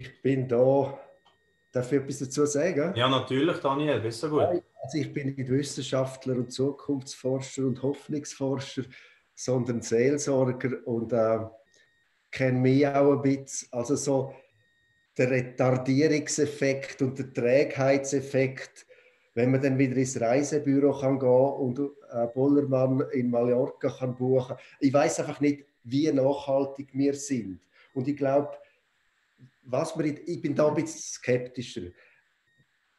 Ich 0.00 0.22
bin 0.22 0.48
da, 0.48 0.98
darf 1.72 1.92
ich 1.92 2.00
etwas 2.00 2.20
dazu 2.20 2.46
sagen? 2.46 2.94
Ja, 2.96 3.06
natürlich, 3.06 3.58
Daniel, 3.58 4.00
bist 4.00 4.22
du 4.22 4.30
gut. 4.30 4.62
Also 4.82 4.96
ich 4.96 5.12
bin 5.12 5.34
nicht 5.34 5.50
Wissenschaftler 5.50 6.36
und 6.36 6.50
Zukunftsforscher 6.50 7.66
und 7.66 7.82
Hoffnungsforscher, 7.82 8.84
sondern 9.34 9.82
Seelsorger 9.82 10.78
und 10.86 11.12
äh, 11.12 11.40
kenne 12.30 12.60
mich 12.60 12.86
auch 12.86 13.12
ein 13.12 13.20
bisschen. 13.20 13.68
Also 13.72 13.94
so 13.94 14.34
der 15.18 15.32
Retardierungseffekt 15.32 17.02
und 17.02 17.18
der 17.18 17.34
Trägheitseffekt, 17.34 18.86
wenn 19.34 19.50
man 19.50 19.60
dann 19.60 19.78
wieder 19.78 19.96
ins 19.96 20.18
Reisebüro 20.18 20.98
kann 20.98 21.18
gehen 21.18 21.28
und 21.28 21.78
äh, 21.78 22.26
Bollermann 22.34 23.04
in 23.12 23.28
Mallorca 23.28 23.90
kann 23.90 24.16
buchen. 24.16 24.56
Ich 24.78 24.94
weiß 24.94 25.20
einfach 25.20 25.40
nicht, 25.40 25.66
wie 25.84 26.10
nachhaltig 26.10 26.88
wir 26.94 27.12
sind. 27.12 27.60
Und 27.92 28.08
ich 28.08 28.16
glaube, 28.16 28.56
was 29.62 29.98
wir, 29.98 30.28
ich 30.28 30.40
bin 30.40 30.54
da 30.54 30.68
ein 30.68 30.74
bisschen 30.74 31.00
skeptischer. 31.00 31.90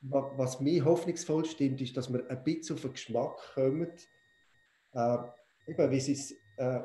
Was 0.01 0.59
mir 0.59 0.84
hoffnungsvoll 0.84 1.45
stimmt, 1.45 1.80
ist, 1.82 1.95
dass 1.95 2.12
wir 2.12 2.28
ein 2.30 2.43
bisschen 2.43 2.76
auf 2.76 2.82
den 2.82 2.93
Geschmack 2.93 3.38
kommen, 3.53 3.91
äh, 4.93 5.18
eben, 5.68 5.91
wie 5.91 6.36
äh, 6.57 6.82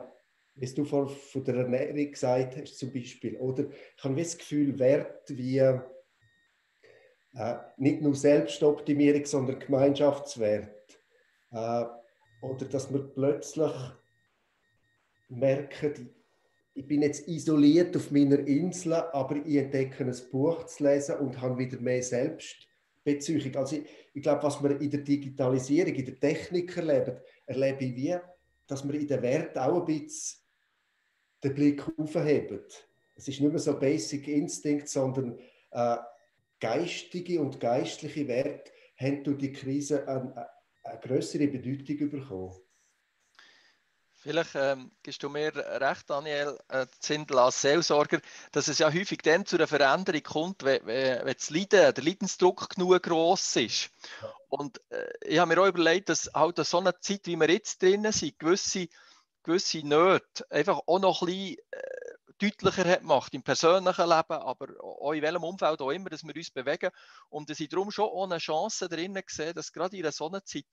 wie 0.56 0.74
du 0.74 0.84
vor, 0.84 1.08
von 1.08 1.44
der 1.44 1.56
Ernährung 1.56 2.10
gesagt 2.10 2.56
hast, 2.56 2.78
zum 2.78 2.92
Beispiel. 2.92 3.36
Oder 3.36 3.66
ich 3.70 4.04
habe 4.04 4.16
das 4.16 4.38
Gefühl, 4.38 4.78
Wert 4.78 5.28
wie 5.28 5.58
äh, 5.58 5.80
nicht 7.76 8.00
nur 8.00 8.14
Selbstoptimierung, 8.14 9.26
sondern 9.26 9.58
Gemeinschaftswert. 9.58 10.98
Äh, 11.52 11.84
oder 12.42 12.64
dass 12.70 12.92
wir 12.92 13.00
plötzlich 13.00 13.72
merken, 15.28 16.15
ich 16.76 16.86
bin 16.86 17.00
jetzt 17.00 17.26
isoliert 17.26 17.96
auf 17.96 18.10
meiner 18.10 18.38
Insel, 18.38 18.92
aber 18.92 19.36
ich 19.36 19.56
entdecke 19.56 20.04
ein 20.04 20.14
Buch 20.30 20.66
zu 20.66 20.84
lesen 20.84 21.16
und 21.16 21.40
habe 21.40 21.58
wieder 21.58 21.80
mehr 21.80 22.02
Selbstbeziehung. 22.02 23.56
Also 23.56 23.76
ich, 23.76 23.86
ich 24.12 24.22
glaube, 24.22 24.42
was 24.42 24.62
wir 24.62 24.78
in 24.78 24.90
der 24.90 25.00
Digitalisierung, 25.00 25.94
in 25.94 26.04
der 26.04 26.20
Technik 26.20 26.76
erleben, 26.76 27.16
erlebe 27.46 27.84
ich 27.86 27.96
wie, 27.96 28.16
dass 28.66 28.86
wir 28.86 28.94
in 29.00 29.08
der 29.08 29.22
Wert 29.22 29.56
auch 29.56 29.80
ein 29.80 29.84
bisschen 29.86 30.42
den 31.42 31.54
Blick 31.54 31.82
aufheben. 31.96 32.60
Es 33.14 33.26
ist 33.26 33.40
nicht 33.40 33.50
mehr 33.50 33.58
so 33.58 33.78
Basic 33.78 34.28
Instinct, 34.28 34.88
sondern 34.90 35.38
äh, 35.70 35.96
geistige 36.60 37.40
und 37.40 37.58
geistliche 37.58 38.28
Werte 38.28 38.70
haben 38.98 39.24
durch 39.24 39.38
die 39.38 39.52
Krise 39.52 40.06
eine, 40.06 40.46
eine 40.84 41.00
größere 41.00 41.48
Bedeutung 41.48 42.10
bekommen. 42.10 42.54
Vielleicht 44.26 44.56
ähm, 44.56 44.90
gibst 45.04 45.22
du 45.22 45.28
mir 45.28 45.54
recht, 45.54 46.10
Daniel 46.10 46.58
äh, 46.68 46.86
Zindel 46.98 47.38
als 47.38 47.60
Seelsorger, 47.62 48.20
dass 48.50 48.66
es 48.66 48.80
ja 48.80 48.92
häufig 48.92 49.22
dann 49.22 49.46
zu 49.46 49.54
einer 49.54 49.68
Veränderung 49.68 50.22
kommt, 50.24 50.64
wenn, 50.64 50.84
wenn 50.84 51.32
das 51.32 51.50
Leiden, 51.50 51.94
der 51.94 52.04
Leidensdruck 52.04 52.70
genug 52.70 53.00
groß 53.04 53.56
ist. 53.56 53.90
Und 54.48 54.80
äh, 54.90 55.06
ich 55.22 55.38
habe 55.38 55.54
mir 55.54 55.62
auch 55.62 55.68
überlegt, 55.68 56.08
dass 56.08 56.28
halt 56.34 56.56
so 56.58 56.78
eine 56.78 56.98
Zeit, 56.98 57.20
wie 57.26 57.36
wir 57.36 57.48
jetzt 57.48 57.80
drinnen 57.80 58.10
sind, 58.10 58.36
gewisse 58.40 58.88
gewisse 59.46 59.86
Nöte 59.86 60.44
einfach 60.50 60.80
auch 60.86 60.98
noch 60.98 61.22
ein 61.22 61.26
bisschen 61.26 61.56
äh, 61.70 61.95
deutlicher 62.38 62.84
hat 62.84 63.00
gemacht 63.00 63.34
im 63.34 63.42
persönlichen 63.42 64.08
Leben, 64.08 64.32
aber 64.32 64.66
auch 64.82 65.12
in 65.12 65.22
welchem 65.22 65.44
Umfeld 65.44 65.80
auch 65.80 65.90
immer, 65.90 66.10
dass 66.10 66.24
wir 66.24 66.34
uns 66.34 66.50
bewegen. 66.50 66.90
Und 67.28 67.50
dass 67.50 67.60
ich 67.60 67.68
darum 67.68 67.90
schon 67.90 68.10
eine 68.14 68.38
Chance 68.38 68.88
drinnen 68.88 69.22
sehe, 69.26 69.54
dass 69.54 69.72
gerade 69.72 69.96
in 69.96 70.02
einer 70.02 70.12
Sonnenzeit 70.12 70.66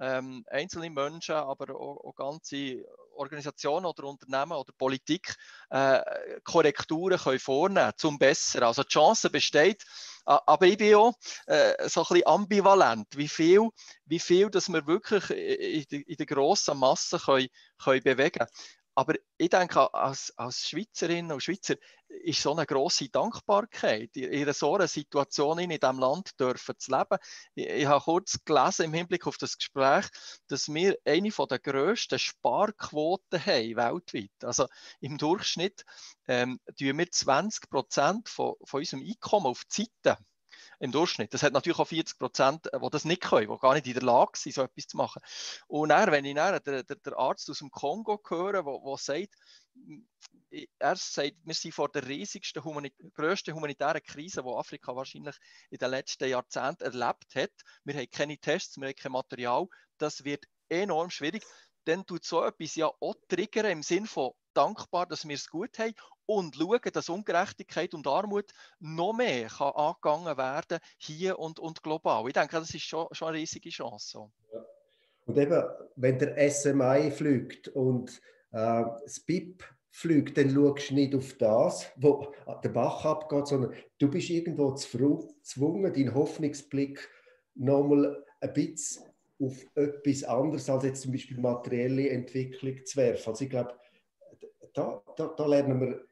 ähm, 0.00 0.44
einzelne 0.50 0.90
Menschen, 0.90 1.36
aber 1.36 1.74
auch, 1.74 2.04
auch, 2.04 2.14
ganze 2.14 2.84
Organisationen 3.14 3.86
oder 3.86 4.04
Unternehmen 4.04 4.52
oder 4.52 4.72
Politik 4.76 5.36
äh, 5.70 6.00
Korrekturen 6.42 7.18
können 7.18 7.38
vornehmen 7.38 7.92
zum 7.96 8.18
Besseren. 8.18 8.66
Also 8.66 8.82
die 8.82 8.88
Chance 8.88 9.30
besteht, 9.30 9.84
aber 10.24 10.66
ich 10.66 10.78
bin 10.78 10.94
auch 10.96 11.14
äh, 11.46 11.88
so 11.88 12.00
ein 12.00 12.06
bisschen 12.08 12.26
ambivalent, 12.26 13.06
wie 13.16 13.28
viel, 13.28 13.68
wie 14.06 14.18
viel 14.18 14.50
dass 14.50 14.68
wir 14.68 14.86
wirklich 14.86 15.30
in, 15.30 16.02
in 16.02 16.16
der 16.16 16.26
grossen 16.26 16.78
Masse 16.78 17.18
können, 17.18 17.48
können 17.78 18.02
bewegen 18.02 18.46
aber 18.94 19.14
ich 19.36 19.50
denke, 19.50 19.92
als, 19.92 20.32
als 20.36 20.68
Schweizerinnen 20.68 21.32
und 21.32 21.42
Schweizer 21.42 21.74
ist 22.08 22.40
so 22.40 22.52
eine 22.52 22.64
grosse 22.64 23.08
Dankbarkeit, 23.08 24.16
in 24.16 24.52
so 24.52 24.74
einer 24.74 24.86
Situation 24.86 25.58
in 25.58 25.70
diesem 25.70 25.98
Land 25.98 26.38
dürfen 26.38 26.78
zu 26.78 26.92
leben. 26.92 27.18
Ich, 27.54 27.66
ich, 27.66 27.86
habe 27.86 28.04
kurz 28.04 28.38
gelesen 28.44 28.84
im 28.84 28.94
Hinblick 28.94 29.26
auf 29.26 29.36
das 29.36 29.58
Gespräch, 29.58 30.06
dass 30.48 30.72
wir 30.72 30.96
eine 31.04 31.30
der 31.30 31.58
grössten 31.58 32.18
Sparquoten 32.18 33.44
haben 33.44 33.76
weltweit. 33.76 34.44
Also 34.44 34.66
im 35.00 35.18
Durchschnitt 35.18 35.84
ähm, 36.28 36.60
tun 36.78 36.98
wir 36.98 37.10
20 37.10 37.68
Prozent 37.68 38.28
von, 38.28 38.54
von 38.64 38.80
unserem 38.80 39.02
Einkommen 39.02 39.46
auf 39.46 39.64
die 39.64 39.88
Seite 40.04 40.18
im 40.78 40.92
Durchschnitt. 40.92 41.32
Das 41.34 41.42
hat 41.42 41.52
natürlich 41.52 41.78
auch 41.78 41.88
40 41.88 42.18
Prozent, 42.18 42.70
die 42.74 42.90
das 42.90 43.04
nicht 43.04 43.22
können, 43.22 43.50
die 43.50 43.58
gar 43.58 43.74
nicht 43.74 43.86
in 43.86 43.94
der 43.94 44.02
Lage 44.02 44.32
sind, 44.36 44.54
so 44.54 44.62
etwas 44.62 44.86
zu 44.86 44.96
machen. 44.96 45.22
Und 45.66 45.90
dann, 45.90 46.10
wenn 46.10 46.24
ich 46.24 46.34
dann 46.34 46.60
den, 46.62 46.84
den 46.86 47.14
Arzt 47.14 47.48
aus 47.50 47.58
dem 47.58 47.70
Kongo 47.70 48.20
höre, 48.28 48.62
der 48.62 48.96
sagt, 48.96 49.34
er 50.78 50.96
sagt, 50.96 51.36
wir 51.42 51.54
sind 51.54 51.74
vor 51.74 51.88
der 51.88 52.06
riesigsten, 52.06 52.62
humanit 52.62 52.94
grössten 53.14 53.54
humanitären 53.54 54.02
Krise, 54.02 54.42
die 54.42 54.48
Afrika 54.48 54.94
wahrscheinlich 54.94 55.36
in 55.70 55.78
den 55.78 55.90
letzten 55.90 56.28
Jahrzehnten 56.28 56.84
erlebt 56.84 57.34
hat. 57.34 57.50
Wir 57.84 57.94
haben 57.94 58.10
keine 58.10 58.38
Tests, 58.38 58.76
wir 58.78 58.88
haben 58.88 58.94
kein 58.94 59.12
Material. 59.12 59.66
Das 59.98 60.24
wird 60.24 60.44
enorm 60.68 61.10
schwierig. 61.10 61.44
Dann 61.84 62.06
tut 62.06 62.24
so 62.24 62.42
etwas 62.44 62.76
ja 62.76 62.86
auch 62.86 63.14
triggern 63.28 63.66
im 63.66 63.82
Sinn 63.82 64.06
von 64.06 64.32
dankbar, 64.54 65.06
dass 65.06 65.26
wir 65.26 65.34
es 65.34 65.48
gut 65.48 65.78
haben 65.78 65.94
und 66.26 66.56
schauen, 66.56 66.80
dass 66.92 67.08
Ungerechtigkeit 67.08 67.94
und 67.94 68.06
Armut 68.06 68.52
noch 68.80 69.12
mehr 69.12 69.48
kann 69.48 69.72
angegangen 69.72 70.36
werden 70.36 70.78
hier 70.98 71.38
und, 71.38 71.58
und 71.58 71.82
global. 71.82 72.26
Ich 72.26 72.34
denke, 72.34 72.56
das 72.56 72.74
ist 72.74 72.82
schon, 72.82 73.06
schon 73.12 73.28
eine 73.28 73.38
riesige 73.38 73.70
Chance. 73.70 74.30
Ja. 74.52 74.64
Und 75.26 75.38
eben, 75.38 75.62
wenn 75.96 76.18
der 76.18 76.50
SMI 76.50 77.10
fliegt 77.10 77.68
und 77.68 78.20
äh, 78.52 78.84
das 79.04 79.20
BIP 79.20 79.64
fliegt, 79.90 80.36
dann 80.36 80.50
schaust 80.50 80.90
du 80.90 80.94
nicht 80.94 81.14
auf 81.14 81.32
das, 81.34 81.86
wo 81.96 82.32
der 82.62 82.68
Bach 82.68 83.04
abgeht, 83.04 83.46
sondern 83.46 83.74
du 83.98 84.10
bist 84.10 84.28
irgendwo 84.28 84.70
gezwungen, 84.72 85.92
deinen 85.92 86.14
Hoffnungsblick 86.14 87.08
nochmal 87.54 88.24
ein 88.40 88.52
bisschen 88.52 89.04
auf 89.40 89.64
etwas 89.74 90.24
anderes 90.24 90.68
als 90.68 90.84
jetzt 90.84 91.02
zum 91.02 91.12
Beispiel 91.12 91.38
materielle 91.38 92.10
Entwicklung 92.10 92.84
zu 92.84 92.96
werfen. 92.96 93.30
Also 93.30 93.44
ich 93.44 93.50
glaube, 93.50 93.74
da, 94.74 95.02
da, 95.16 95.34
da 95.36 95.46
lernen 95.46 95.80
wir 95.80 96.04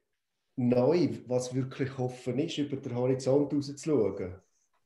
neu, 0.56 1.08
was 1.26 1.54
wirklich 1.54 1.96
Hoffen 1.98 2.38
ist, 2.38 2.58
über 2.58 2.76
den 2.76 2.94
Horizont 2.94 3.52
rauszuschauen. 3.52 4.34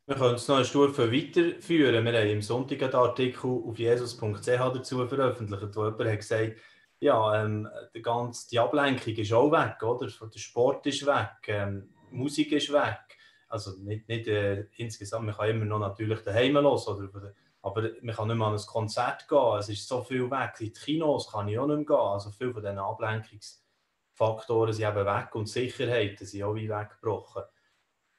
Wir 0.06 0.14
können 0.14 0.36
es 0.36 0.46
noch 0.46 0.56
eine 0.56 0.64
Stufe 0.64 1.12
weiterführen. 1.12 2.04
Wir 2.04 2.12
haben 2.12 2.28
im 2.28 2.42
Sonntag 2.42 2.80
einen 2.82 2.94
Artikel 2.94 3.46
auf 3.46 3.76
jesus.ch 3.76 4.46
dazu 4.46 5.06
veröffentlicht, 5.06 5.74
wo 5.74 5.84
jemand 5.84 6.10
hat 6.10 6.18
gesagt 6.18 6.56
ja, 6.98 7.44
ähm, 7.44 7.68
die, 7.94 8.02
ganze, 8.02 8.48
die 8.48 8.58
Ablenkung 8.58 9.14
ist 9.14 9.32
auch 9.32 9.50
weg, 9.50 9.82
oder? 9.82 10.06
Der 10.06 10.38
Sport 10.38 10.86
ist 10.86 11.06
weg, 11.06 11.48
ähm, 11.48 11.90
Musik 12.10 12.52
ist 12.52 12.72
weg. 12.72 13.18
Also 13.48 13.76
nicht, 13.78 14.08
nicht 14.08 14.26
äh, 14.28 14.66
insgesamt, 14.76 15.26
man 15.26 15.34
kann 15.34 15.50
immer 15.50 15.64
noch 15.66 15.78
natürlich 15.78 16.20
daheim 16.20 16.54
los, 16.54 16.88
oder, 16.88 17.34
aber 17.62 17.90
man 18.00 18.14
kann 18.14 18.28
nicht 18.28 18.36
mehr 18.36 18.46
an 18.46 18.54
ein 18.54 18.66
Konzert 18.66 19.28
gehen, 19.28 19.58
es 19.58 19.68
ist 19.68 19.86
so 19.86 20.02
viel 20.02 20.30
weg. 20.30 20.54
In 20.60 20.66
die 20.66 20.72
Kinos 20.72 21.30
kann 21.30 21.48
ich 21.48 21.58
auch 21.58 21.66
nicht 21.66 21.76
mehr 21.76 21.84
gehen. 21.86 21.96
Also 21.96 22.30
viel 22.30 22.52
von 22.52 22.62
diesen 22.62 22.78
Ablenkungs- 22.78 23.65
Faktoren 24.16 24.72
sind 24.72 24.88
eben 24.88 25.06
weg 25.06 25.34
und 25.34 25.48
Sicherheiten 25.48 26.26
sind 26.26 26.42
auch 26.42 26.54
wie 26.54 26.68
weggebrochen. 26.68 27.42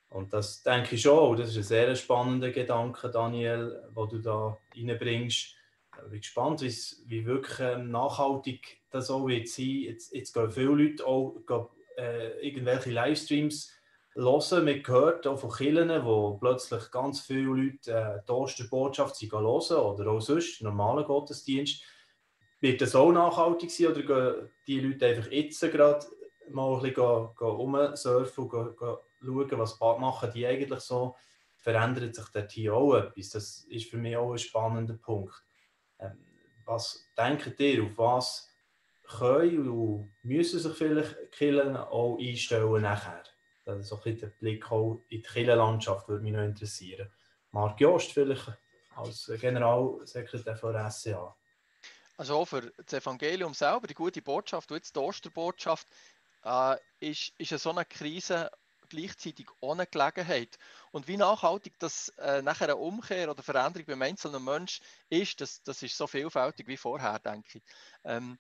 Und 0.10 0.32
das 0.32 0.64
denke 0.64 0.96
ich 0.96 1.02
schon, 1.02 1.36
das 1.36 1.50
ist 1.50 1.58
ein 1.58 1.64
sehr 1.64 1.96
spannender 1.96 2.52
Gedanke, 2.52 3.10
Daniel, 3.10 3.84
den 3.96 4.10
du 4.10 4.20
da 4.20 4.58
reinbringst. 4.76 5.56
Ich 6.06 6.12
bin 6.12 6.20
gespannt, 6.22 6.62
wie 6.62 7.26
wirklich 7.26 7.60
ähm, 7.60 7.90
nachhaltig 7.90 8.82
das 8.92 9.10
auch 9.10 9.28
wird 9.28 9.48
sein. 9.48 9.82
Jetzt, 9.86 10.14
jetzt 10.14 10.34
gehen 10.34 10.52
viele 10.52 10.68
Leute 10.68 11.06
auch 11.06 11.36
gehen, 11.48 11.66
äh, 11.98 12.48
irgendwelche 12.48 12.92
Livestreams 12.92 13.74
hören. 14.14 14.66
Man 14.66 14.88
hört 14.88 15.26
auch 15.26 15.40
von 15.40 15.52
Kirchen, 15.52 16.06
wo 16.06 16.38
plötzlich 16.38 16.92
ganz 16.92 17.22
viele 17.22 17.42
Leute 17.42 17.92
äh, 17.92 18.20
die 18.26 18.32
Osterbotschaft 18.32 19.20
hören 19.20 19.46
oder 19.46 20.12
auch 20.12 20.22
sonst 20.22 20.62
normalen 20.62 21.06
Gottesdienst. 21.06 21.84
Wird 22.60 22.82
das 22.82 22.96
auch 22.96 23.12
nachhaltig 23.12 23.70
sein 23.70 23.88
oder 23.88 24.02
gehen 24.02 24.50
die 24.66 24.80
Leute 24.80 25.06
einfach 25.06 25.32
jetzt 25.32 25.62
gerade 25.62 26.06
mal 26.50 26.76
ein 26.76 26.82
bisschen 26.82 27.04
rumsurfen 27.04 28.44
und 28.46 28.78
gehen, 28.78 28.98
schauen, 29.22 29.60
was 29.60 29.80
machen 29.80 30.32
die 30.34 30.46
eigentlich 30.46 30.80
so? 30.80 31.16
Verändert 31.56 32.16
sich 32.16 32.26
dort 32.34 32.52
hier 32.52 32.74
auch 32.74 32.96
etwas? 32.96 33.30
Das 33.32 33.66
ist 33.70 33.90
für 33.90 33.98
mich 33.98 34.16
auch 34.16 34.32
ein 34.32 34.38
spannender 34.38 34.96
Punkt. 34.96 35.44
Ähm, 36.00 36.18
was 36.66 37.06
denkt 37.18 37.60
ihr, 37.60 37.84
auf 37.84 37.98
was 37.98 38.50
können 39.04 39.70
und 39.70 40.12
müssen 40.24 40.60
sich 40.60 40.74
vielleicht 40.74 41.32
Killen 41.32 41.76
auch 41.76 42.18
einstellen 42.20 42.82
nachher? 42.82 43.24
Das 43.66 43.80
ist 43.80 43.88
so 43.90 43.96
ein 43.98 44.04
bisschen 44.04 44.20
der 44.20 44.28
Blick 44.28 44.72
auch 44.72 45.02
in 45.10 45.22
die 45.22 45.22
Killenlandschaft 45.22 46.08
würde 46.08 46.24
mich 46.24 46.34
noch 46.34 46.44
interessieren. 46.44 47.12
Marc 47.52 47.82
Jost 47.82 48.12
vielleicht 48.12 48.52
als 48.96 49.32
Generalsekretär 49.40 50.56
von 50.56 50.76
SCA. 50.90 51.36
Also 52.18 52.38
auch 52.38 52.46
für 52.46 52.72
das 52.84 52.94
Evangelium 52.94 53.54
selber, 53.54 53.88
die 53.88 53.94
gute 53.94 54.22
Botschaft, 54.22 54.72
jetzt 54.72 54.96
die 54.96 55.00
Osterbotschaft, 55.00 55.88
äh, 56.44 56.76
ist, 57.00 57.32
ist 57.38 57.52
eine 57.52 57.60
so 57.60 57.70
eine 57.70 57.86
Krise 57.86 58.50
gleichzeitig 58.90 59.48
ohne 59.60 59.86
Gelegenheit. 59.86 60.58
Und 60.92 61.08
wie 61.08 61.18
nachhaltig 61.18 61.74
das 61.80 62.10
äh, 62.18 62.42
nachher 62.42 62.66
eine 62.66 62.78
Umkehr 62.78 63.30
oder 63.30 63.44
Veränderung 63.44 63.86
beim 63.86 64.02
einzelnen 64.02 64.44
Mensch 64.44 64.82
ist, 65.10 65.42
das, 65.42 65.62
das 65.64 65.84
ist 65.84 65.98
so 65.98 66.08
vielfältig 66.08 66.68
wie 66.68 66.78
vorher, 66.78 67.20
denke 67.20 67.60
ich. 67.60 67.64
Ähm, 68.04 68.40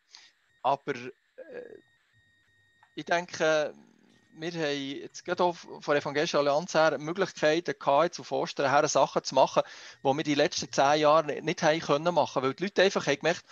aber 0.63 0.95
äh, 0.95 1.77
ich 2.95 3.05
denke, 3.05 3.73
wir 4.39 4.51
haben 4.51 4.99
jetzt 5.01 5.25
gerade 5.25 5.43
auch 5.43 5.55
von 5.55 5.81
der 5.87 5.97
Evangelischen 5.97 6.37
Allianz 6.37 6.73
her 6.73 6.97
Möglichkeiten 6.99 7.73
gehabt, 7.77 8.13
zu 8.13 8.23
Ostern 8.31 8.69
her 8.69 8.87
Sachen 8.87 9.23
zu 9.23 9.35
machen, 9.35 9.63
die 10.03 10.07
wir 10.07 10.23
die 10.23 10.35
letzten 10.35 10.71
zehn 10.71 11.01
Jahre 11.01 11.41
nicht 11.41 11.63
haben 11.63 11.79
können 11.79 12.13
machen, 12.13 12.43
weil 12.43 12.53
die 12.53 12.63
Leute 12.63 12.83
einfach 12.83 13.07
haben 13.07 13.17
gemerkt, 13.17 13.43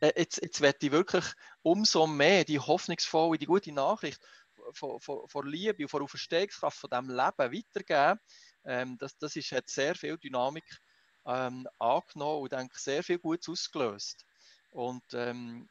äh, 0.00 0.12
jetzt, 0.16 0.42
jetzt 0.42 0.60
werde 0.60 0.78
ich 0.80 0.92
wirklich 0.92 1.24
umso 1.62 2.06
mehr 2.06 2.44
die 2.44 2.58
hoffnungsvolle, 2.58 3.38
die 3.38 3.46
gute 3.46 3.72
Nachricht 3.72 4.20
von, 4.72 5.00
von, 5.00 5.26
von 5.28 5.46
Liebe 5.46 5.84
und 5.84 5.88
von 5.88 6.02
Auferstehungskraft 6.02 6.78
von 6.78 6.90
diesem 6.90 7.08
Leben 7.08 7.64
weitergeben. 7.74 8.20
Ähm, 8.64 8.98
das, 8.98 9.16
das 9.18 9.36
ist, 9.36 9.52
hat 9.52 9.68
sehr 9.68 9.94
viel 9.94 10.18
Dynamik 10.18 10.64
ähm, 11.24 11.66
angenommen 11.78 12.42
und 12.42 12.52
denke, 12.52 12.78
sehr 12.78 13.02
viel 13.02 13.18
Gutes 13.18 13.48
ausgelöst. 13.48 14.24
Und 14.70 15.04
ähm, 15.14 15.68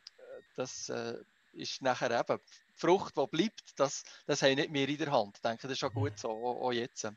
das 0.55 0.89
äh, 0.89 1.17
ist 1.53 1.81
nachher 1.81 2.11
eben 2.11 2.39
Frucht, 2.75 3.15
die 3.17 3.25
bleibt, 3.31 3.77
das, 3.77 4.03
das 4.27 4.41
haben 4.41 4.55
nicht 4.55 4.73
wir 4.73 4.89
in 4.89 4.97
der 4.97 5.11
Hand. 5.11 5.37
Ich 5.37 5.41
denke, 5.41 5.63
das 5.63 5.71
ist 5.71 5.79
schon 5.79 5.93
gut 5.93 6.17
so, 6.17 6.29
auch, 6.29 6.71
jetzt. 6.71 7.09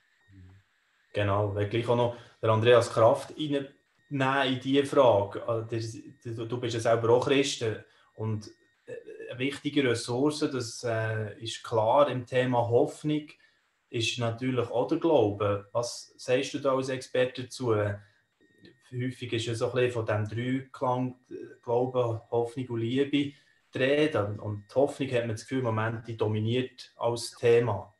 Genau, 1.12 1.54
weil 1.54 1.68
gleich 1.68 1.88
auch 1.88 1.96
noch 1.96 2.16
der 2.40 2.50
Andreas 2.50 2.90
Kraft 2.90 3.30
reinnehmen 3.30 3.68
in 4.10 4.60
diese 4.60 4.86
Frage. 4.86 5.46
Also, 5.46 6.44
du 6.44 6.60
bist 6.60 6.74
ja 6.74 6.80
selber 6.80 7.10
auch 7.10 7.26
Christen 7.26 7.84
und 8.14 8.50
eine 9.30 9.38
wichtige 9.38 9.84
Ressource, 9.84 10.40
das 10.40 10.82
äh, 10.84 11.38
ist 11.42 11.62
klar 11.62 12.08
im 12.08 12.24
Thema 12.24 12.68
Hoffnung, 12.68 13.28
ist 13.90 14.18
natürlich 14.18 14.68
auch 14.70 14.88
der 14.88 14.98
Glaube. 14.98 15.68
Was 15.72 16.14
sagst 16.16 16.54
du 16.54 16.58
da 16.58 16.74
als 16.74 16.88
Experte 16.88 17.44
dazu? 17.44 17.74
Häufig 18.90 19.32
ist 19.32 19.46
ja 19.46 19.54
so 19.54 19.66
ein 19.66 19.74
bisschen 19.74 19.92
von 19.92 20.06
dem 20.06 20.28
Dreiklang 20.28 21.16
Glaube, 21.62 22.22
Hoffnung 22.30 22.66
und 22.68 22.80
Liebe 22.80 23.34
Rede. 23.78 24.36
Und 24.40 24.64
die 24.70 24.74
Hoffnung 24.74 25.10
hat 25.10 25.20
man 25.20 25.30
das 25.30 25.42
Gefühl, 25.42 25.58
im 25.58 25.64
Moment 25.64 26.06
die 26.06 26.16
dominiert 26.16 26.92
als 26.96 27.32
Thema. 27.32 27.94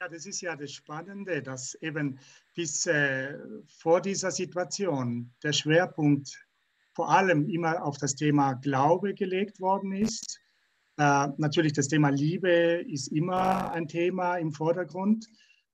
Ja, 0.00 0.08
das 0.08 0.24
ist 0.24 0.40
ja 0.40 0.56
das 0.56 0.72
Spannende, 0.72 1.42
dass 1.42 1.74
eben 1.74 2.18
bis 2.54 2.86
äh, 2.86 3.38
vor 3.68 4.00
dieser 4.00 4.30
Situation 4.30 5.30
der 5.42 5.52
Schwerpunkt 5.52 6.46
vor 6.94 7.10
allem 7.10 7.48
immer 7.48 7.82
auf 7.84 7.98
das 7.98 8.14
Thema 8.14 8.54
Glaube 8.54 9.14
gelegt 9.14 9.60
worden 9.60 9.92
ist. 9.92 10.40
Äh, 10.96 11.28
natürlich 11.36 11.72
das 11.72 11.88
Thema 11.88 12.08
Liebe 12.08 12.50
ist 12.88 13.08
immer 13.08 13.72
ein 13.72 13.88
Thema 13.88 14.36
im 14.36 14.52
Vordergrund, 14.52 15.26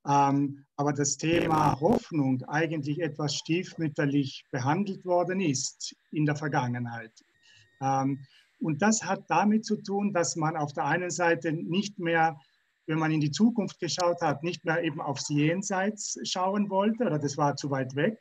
ähm, 0.05 0.65
aber 0.75 0.93
das 0.93 1.17
Thema 1.17 1.79
Hoffnung 1.79 2.43
eigentlich 2.47 2.99
etwas 2.99 3.35
stiefmütterlich 3.35 4.45
behandelt 4.51 5.03
worden 5.05 5.39
ist 5.39 5.95
in 6.11 6.25
der 6.25 6.35
Vergangenheit. 6.35 7.11
Ähm, 7.81 8.25
und 8.59 8.81
das 8.81 9.03
hat 9.03 9.25
damit 9.29 9.65
zu 9.65 9.77
tun, 9.77 10.13
dass 10.13 10.35
man 10.35 10.55
auf 10.55 10.73
der 10.73 10.85
einen 10.85 11.11
Seite 11.11 11.51
nicht 11.53 11.99
mehr, 11.99 12.39
wenn 12.87 12.99
man 12.99 13.11
in 13.11 13.21
die 13.21 13.31
Zukunft 13.31 13.79
geschaut 13.79 14.21
hat, 14.21 14.43
nicht 14.43 14.65
mehr 14.65 14.83
eben 14.83 15.01
aufs 15.01 15.29
Jenseits 15.29 16.19
schauen 16.23 16.69
wollte, 16.69 17.05
oder 17.05 17.19
das 17.19 17.37
war 17.37 17.55
zu 17.55 17.69
weit 17.69 17.95
weg, 17.95 18.17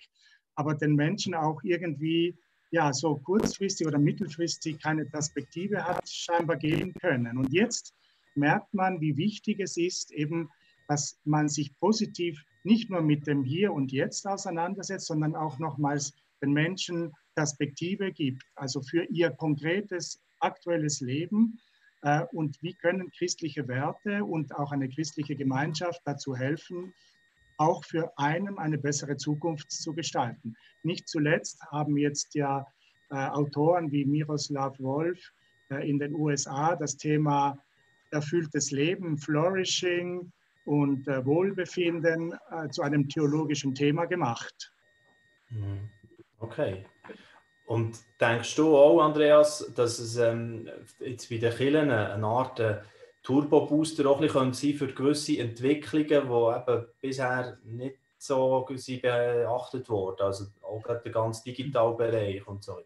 aber 0.54 0.74
den 0.74 0.94
Menschen 0.94 1.34
auch 1.34 1.62
irgendwie 1.62 2.36
ja, 2.70 2.92
so 2.92 3.16
kurzfristig 3.16 3.86
oder 3.86 3.98
mittelfristig 3.98 4.80
keine 4.80 5.06
Perspektive 5.06 5.84
hat 5.84 6.08
scheinbar 6.08 6.56
geben 6.56 6.92
können. 6.94 7.38
Und 7.38 7.52
jetzt 7.52 7.94
merkt 8.34 8.74
man, 8.74 9.00
wie 9.00 9.16
wichtig 9.16 9.60
es 9.60 9.76
ist, 9.76 10.12
eben, 10.12 10.50
dass 10.88 11.18
man 11.24 11.48
sich 11.48 11.76
positiv 11.78 12.42
nicht 12.64 12.90
nur 12.90 13.00
mit 13.00 13.26
dem 13.26 13.44
Hier 13.44 13.72
und 13.72 13.92
Jetzt 13.92 14.26
auseinandersetzt, 14.26 15.06
sondern 15.06 15.36
auch 15.36 15.58
nochmals 15.58 16.12
den 16.42 16.52
Menschen 16.52 17.12
Perspektive 17.34 18.12
gibt, 18.12 18.42
also 18.56 18.82
für 18.82 19.04
ihr 19.04 19.30
konkretes 19.30 20.20
aktuelles 20.46 21.00
Leben, 21.00 21.58
Äh, 22.06 22.24
und 22.32 22.62
wie 22.62 22.74
können 22.74 23.10
christliche 23.10 23.66
Werte 23.66 24.24
und 24.24 24.54
auch 24.54 24.70
eine 24.72 24.88
christliche 24.88 25.34
Gemeinschaft 25.34 26.00
dazu 26.04 26.36
helfen, 26.36 26.94
auch 27.56 27.84
für 27.84 28.12
einen 28.16 28.58
eine 28.58 28.78
bessere 28.78 29.16
Zukunft 29.16 29.72
zu 29.72 29.92
gestalten. 29.92 30.54
Nicht 30.82 31.08
zuletzt 31.08 31.60
haben 31.72 31.96
jetzt 31.96 32.34
ja 32.34 32.64
äh, 33.10 33.14
Autoren 33.14 33.90
wie 33.90 34.04
Miroslav 34.04 34.78
Wolf 34.78 35.18
äh, 35.70 35.88
in 35.88 35.98
den 35.98 36.14
USA 36.14 36.76
das 36.76 36.96
Thema 36.96 37.58
erfülltes 38.12 38.70
Leben, 38.70 39.18
Flourishing 39.18 40.30
und 40.64 41.06
Wohlbefinden 41.06 42.34
zu 42.70 42.82
einem 42.82 43.08
theologischen 43.08 43.72
Thema 43.74 44.04
gemacht. 44.06 44.72
Mhm. 45.50 45.88
Okay. 46.40 46.84
Und 47.66 47.98
denkst 48.20 48.54
du 48.54 48.76
auch, 48.76 49.00
Andreas, 49.00 49.72
dass 49.74 49.98
es 49.98 50.16
ähm, 50.16 50.68
jetzt 51.00 51.28
bei 51.28 51.38
den 51.38 51.52
Kirchen 51.52 51.90
eine 51.90 52.26
Art 52.26 52.60
äh, 52.60 52.78
Turbo-Booster 53.24 54.06
auch 54.06 54.20
ein 54.20 54.28
bisschen 54.28 54.54
sein 54.54 54.74
für 54.74 54.86
gewisse 54.86 55.38
Entwicklungen, 55.38 56.28
die 56.28 56.72
eben 56.72 56.86
bisher 57.00 57.58
nicht 57.64 57.96
so 58.18 58.64
beachtet 59.02 59.88
wurden? 59.88 60.22
Also 60.22 60.46
auch 60.62 60.80
gerade 60.80 61.02
der 61.02 61.12
ganze 61.12 61.42
Digitalbereich 61.42 62.46
und 62.46 62.62
so. 62.62 62.78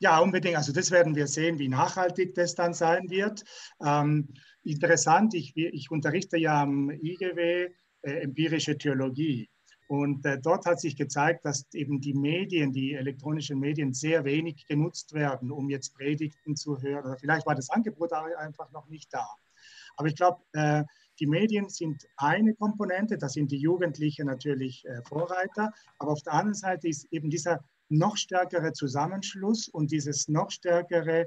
Ja, 0.00 0.20
unbedingt. 0.20 0.56
Also 0.56 0.72
das 0.72 0.90
werden 0.90 1.14
wir 1.14 1.26
sehen, 1.26 1.58
wie 1.58 1.68
nachhaltig 1.68 2.34
das 2.34 2.54
dann 2.54 2.72
sein 2.72 3.10
wird. 3.10 3.44
Ähm, 3.84 4.28
interessant, 4.62 5.34
ich, 5.34 5.56
ich, 5.56 5.90
unterrichte 5.90 6.38
ja 6.38 6.62
am 6.62 6.90
IGW 6.90 7.68
äh, 8.02 8.10
empirische 8.10 8.78
Theologie. 8.78 9.50
Und 9.88 10.24
äh, 10.26 10.38
dort 10.38 10.66
hat 10.66 10.80
sich 10.80 10.96
gezeigt, 10.96 11.46
dass 11.46 11.66
eben 11.72 12.00
die 12.00 12.12
Medien, 12.12 12.72
die 12.72 12.92
elektronischen 12.92 13.58
Medien 13.58 13.94
sehr 13.94 14.24
wenig 14.24 14.66
genutzt 14.66 15.14
werden, 15.14 15.50
um 15.50 15.70
jetzt 15.70 15.94
Predigten 15.94 16.56
zu 16.56 16.80
hören. 16.80 17.06
Oder 17.06 17.16
vielleicht 17.18 17.46
war 17.46 17.54
das 17.54 17.70
Angebot 17.70 18.12
einfach 18.12 18.70
noch 18.70 18.86
nicht 18.88 19.12
da. 19.12 19.26
Aber 19.96 20.08
ich 20.08 20.14
glaube, 20.14 20.42
äh, 20.52 20.84
die 21.18 21.26
Medien 21.26 21.70
sind 21.70 22.06
eine 22.18 22.54
Komponente, 22.54 23.16
da 23.16 23.30
sind 23.30 23.50
die 23.50 23.56
Jugendlichen 23.56 24.26
natürlich 24.26 24.84
äh, 24.86 25.02
Vorreiter. 25.02 25.72
Aber 25.98 26.12
auf 26.12 26.22
der 26.22 26.34
anderen 26.34 26.54
Seite 26.54 26.86
ist 26.86 27.10
eben 27.10 27.30
dieser 27.30 27.64
noch 27.88 28.18
stärkere 28.18 28.74
Zusammenschluss 28.74 29.68
und 29.68 29.90
dieses 29.90 30.28
noch 30.28 30.50
stärkere 30.50 31.26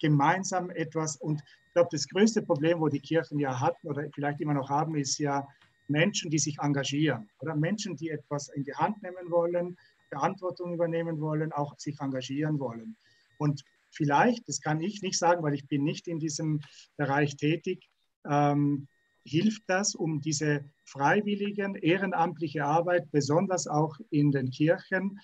gemeinsam 0.00 0.70
etwas. 0.70 1.16
Und 1.16 1.42
ich 1.66 1.72
glaube, 1.74 1.90
das 1.92 2.08
größte 2.08 2.42
Problem, 2.42 2.80
wo 2.80 2.88
die 2.88 3.00
Kirchen 3.00 3.38
ja 3.38 3.60
hatten 3.60 3.86
oder 3.86 4.08
vielleicht 4.14 4.40
immer 4.40 4.54
noch 4.54 4.70
haben, 4.70 4.96
ist 4.96 5.18
ja, 5.18 5.46
Menschen, 5.90 6.30
die 6.30 6.38
sich 6.38 6.58
engagieren 6.60 7.28
oder 7.40 7.54
Menschen, 7.54 7.96
die 7.96 8.10
etwas 8.10 8.48
in 8.48 8.64
die 8.64 8.74
Hand 8.74 9.02
nehmen 9.02 9.30
wollen, 9.30 9.76
Verantwortung 10.08 10.72
übernehmen 10.74 11.20
wollen, 11.20 11.52
auch 11.52 11.78
sich 11.78 12.00
engagieren 12.00 12.58
wollen. 12.58 12.96
Und 13.38 13.64
vielleicht, 13.90 14.48
das 14.48 14.60
kann 14.60 14.80
ich 14.80 15.02
nicht 15.02 15.18
sagen, 15.18 15.42
weil 15.42 15.54
ich 15.54 15.66
bin 15.66 15.84
nicht 15.84 16.08
in 16.08 16.18
diesem 16.18 16.60
Bereich 16.96 17.36
tätig, 17.36 17.88
ähm, 18.28 18.88
hilft 19.24 19.62
das, 19.66 19.94
um 19.94 20.20
diese 20.20 20.64
freiwilligen, 20.84 21.74
ehrenamtliche 21.74 22.64
Arbeit, 22.64 23.10
besonders 23.12 23.66
auch 23.66 23.96
in 24.10 24.30
den 24.30 24.50
Kirchen, 24.50 25.20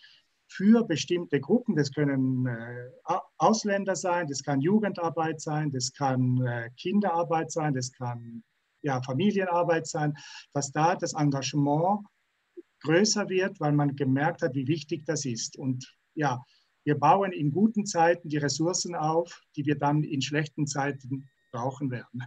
für 0.48 0.84
bestimmte 0.84 1.40
Gruppen, 1.40 1.74
das 1.74 1.92
können 1.92 2.46
äh, 2.46 2.90
Ausländer 3.38 3.96
sein, 3.96 4.28
das 4.28 4.42
kann 4.42 4.60
Jugendarbeit 4.60 5.40
sein, 5.40 5.70
das 5.72 5.92
kann 5.92 6.40
äh, 6.46 6.70
Kinderarbeit 6.76 7.50
sein, 7.50 7.74
das 7.74 7.92
kann 7.92 8.44
ja, 8.86 9.02
Familienarbeit 9.02 9.86
sein, 9.86 10.16
dass 10.52 10.70
da 10.70 10.94
das 10.94 11.12
Engagement 11.14 12.06
größer 12.82 13.28
wird, 13.28 13.58
weil 13.60 13.72
man 13.72 13.96
gemerkt 13.96 14.42
hat, 14.42 14.54
wie 14.54 14.68
wichtig 14.68 15.04
das 15.04 15.24
ist. 15.24 15.58
Und 15.58 15.92
ja, 16.14 16.42
wir 16.84 16.98
bauen 16.98 17.32
in 17.32 17.50
guten 17.50 17.84
Zeiten 17.84 18.28
die 18.28 18.36
Ressourcen 18.38 18.94
auf, 18.94 19.42
die 19.56 19.66
wir 19.66 19.76
dann 19.76 20.04
in 20.04 20.22
schlechten 20.22 20.66
Zeiten 20.66 21.28
brauchen 21.50 21.90
werden. 21.90 22.22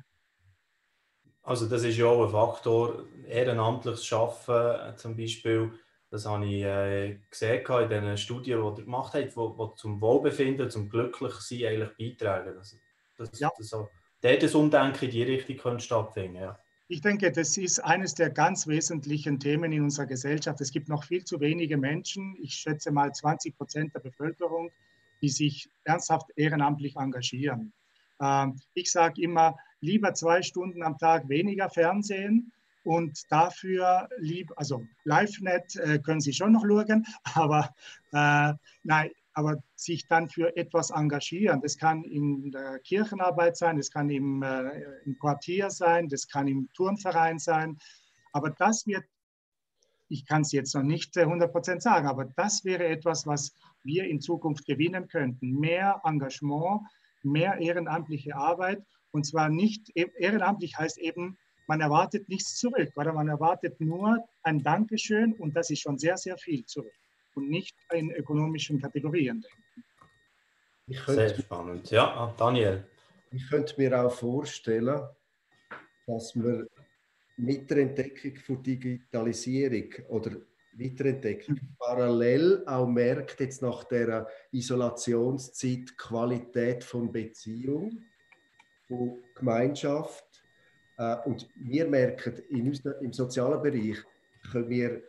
Also 1.43 1.67
das 1.67 1.83
ist 1.83 1.97
ja 1.97 2.05
auch 2.05 2.25
ein 2.25 2.31
Faktor, 2.31 3.05
ehrenamtliches 3.25 4.05
Schaffen 4.05 4.97
zum 4.97 5.15
Beispiel, 5.15 5.71
das 6.11 6.25
habe 6.25 6.45
ich 6.45 6.63
äh, 6.63 7.19
gesehen 7.29 7.63
in 7.65 7.89
den 7.89 8.17
Studien, 8.17 8.59
die 8.59 8.81
ihr 8.81 8.85
gemacht 8.85 9.13
habt, 9.13 9.35
die 9.35 9.75
zum 9.75 10.01
Wohlbefinden, 10.01 10.69
zum 10.69 10.89
Glücklichsein 10.89 11.65
eigentlich 11.65 11.97
beitragen. 11.97 12.57
Also 12.57 12.77
das, 13.15 13.39
ja. 13.39 13.49
das, 13.57 13.75
dort 14.21 14.43
das 14.43 14.55
Umdenken 14.55 15.05
in 15.05 15.11
die 15.11 15.23
Richtung 15.23 15.57
könnte 15.57 15.83
stattfinden. 15.83 16.35
Ja. 16.35 16.59
Ich 16.87 17.01
denke, 17.01 17.31
das 17.31 17.55
ist 17.57 17.79
eines 17.79 18.15
der 18.15 18.31
ganz 18.31 18.65
wesentlichen 18.65 19.39
Themen 19.39 19.71
in 19.71 19.83
unserer 19.83 20.07
Gesellschaft. 20.07 20.59
Es 20.59 20.71
gibt 20.71 20.89
noch 20.89 21.03
viel 21.03 21.23
zu 21.23 21.39
wenige 21.39 21.77
Menschen, 21.77 22.35
ich 22.41 22.55
schätze 22.55 22.91
mal 22.91 23.13
20 23.13 23.55
Prozent 23.55 23.93
der 23.93 23.99
Bevölkerung, 23.99 24.71
die 25.21 25.29
sich 25.29 25.69
ernsthaft 25.83 26.31
ehrenamtlich 26.35 26.95
engagieren. 26.95 27.73
Ähm, 28.19 28.59
ich 28.73 28.91
sage 28.91 29.21
immer, 29.21 29.55
lieber 29.81 30.13
zwei 30.13 30.41
Stunden 30.41 30.81
am 30.81 30.97
Tag 30.97 31.29
weniger 31.29 31.69
Fernsehen 31.69 32.51
und 32.83 33.31
dafür 33.31 34.09
lieb, 34.17 34.51
also 34.55 34.83
LiveNet 35.03 35.75
äh, 35.75 35.99
können 35.99 36.21
Sie 36.21 36.33
schon 36.33 36.53
noch 36.53 36.65
schauen, 36.65 37.05
aber 37.35 37.73
äh, 38.13 38.53
nein, 38.83 39.11
aber 39.39 39.63
sich 39.75 40.05
dann 40.05 40.27
für 40.27 40.57
etwas 40.57 40.89
engagieren. 40.89 41.61
Das 41.61 41.77
kann 41.77 42.03
in 42.03 42.51
der 42.51 42.79
Kirchenarbeit 42.79 43.55
sein, 43.55 43.77
das 43.77 43.89
kann 43.89 44.09
im, 44.09 44.43
äh, 44.43 44.81
im 45.05 45.17
Quartier 45.17 45.69
sein, 45.69 46.09
das 46.09 46.27
kann 46.27 46.49
im 46.49 46.67
Turnverein 46.73 47.39
sein. 47.39 47.77
Aber 48.33 48.49
das 48.49 48.85
wird, 48.85 49.05
ich 50.09 50.25
kann 50.25 50.41
es 50.41 50.51
jetzt 50.51 50.75
noch 50.75 50.83
nicht 50.83 51.15
100% 51.15 51.75
äh, 51.77 51.79
sagen, 51.79 52.07
aber 52.07 52.25
das 52.35 52.65
wäre 52.65 52.85
etwas, 52.85 53.25
was 53.25 53.55
wir 53.83 54.03
in 54.09 54.19
Zukunft 54.19 54.65
gewinnen 54.65 55.07
könnten. 55.07 55.57
Mehr 55.57 56.01
Engagement, 56.03 56.81
mehr 57.23 57.59
ehrenamtliche 57.59 58.35
Arbeit. 58.35 58.83
Und 59.11 59.25
zwar 59.25 59.47
nicht, 59.47 59.89
e-, 59.95 60.11
ehrenamtlich 60.17 60.77
heißt 60.77 60.97
eben, 60.97 61.37
man 61.65 61.79
erwartet 61.79 62.27
nichts 62.27 62.57
zurück, 62.57 62.91
oder 62.97 63.13
man 63.13 63.29
erwartet 63.29 63.79
nur 63.79 64.17
ein 64.43 64.61
Dankeschön 64.63 65.31
und 65.35 65.55
das 65.55 65.69
ist 65.69 65.79
schon 65.79 65.97
sehr, 65.97 66.17
sehr 66.17 66.37
viel 66.37 66.65
zurück 66.65 66.91
und 67.39 67.49
nicht 67.49 67.75
in 67.93 68.11
ökonomischen 68.11 68.81
Kategorien 68.81 69.41
denken. 69.41 71.05
Sehr 71.07 71.29
spannend. 71.37 71.89
Ja, 71.91 72.05
ah, 72.05 72.33
Daniel. 72.37 72.83
Ich 73.31 73.47
könnte 73.49 73.75
mir 73.77 74.03
auch 74.03 74.11
vorstellen, 74.11 75.01
dass 76.05 76.35
man 76.35 76.67
mit 77.37 77.69
der 77.69 77.77
Entdeckung 77.77 78.35
von 78.37 78.63
Digitalisierung 78.63 79.89
oder 80.09 80.31
Weiterentdeckung 80.73 81.55
mhm. 81.55 81.75
parallel 81.77 82.63
auch 82.65 82.87
merkt, 82.87 83.39
jetzt 83.39 83.61
nach 83.61 83.83
der 83.85 84.27
Isolationszeit, 84.51 85.97
Qualität 85.97 86.83
von 86.83 87.11
Beziehung, 87.11 88.03
von 88.87 89.23
Gemeinschaft. 89.35 90.25
Äh, 90.97 91.17
und 91.25 91.47
wir 91.55 91.87
merken, 91.87 92.41
im 92.49 93.13
sozialen 93.13 93.61
Bereich 93.61 93.97
können 94.51 94.69
wir 94.69 95.03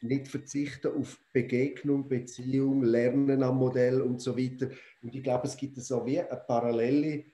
nicht 0.00 0.28
verzichten 0.28 0.92
auf 0.96 1.18
Begegnung, 1.32 2.08
Beziehung, 2.08 2.82
Lernen 2.82 3.42
am 3.42 3.56
Modell 3.58 4.00
und 4.00 4.20
so 4.20 4.36
weiter. 4.36 4.70
Und 5.02 5.14
ich 5.14 5.22
glaube, 5.22 5.46
es 5.46 5.56
gibt 5.56 5.76
so 5.76 6.04
wie 6.06 6.20
eine 6.20 6.40
parallele, 6.46 7.24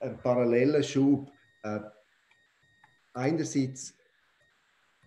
einen 0.00 0.18
parallelen 0.18 0.82
Schub. 0.82 1.30
Äh, 1.62 1.80
einerseits 3.12 3.94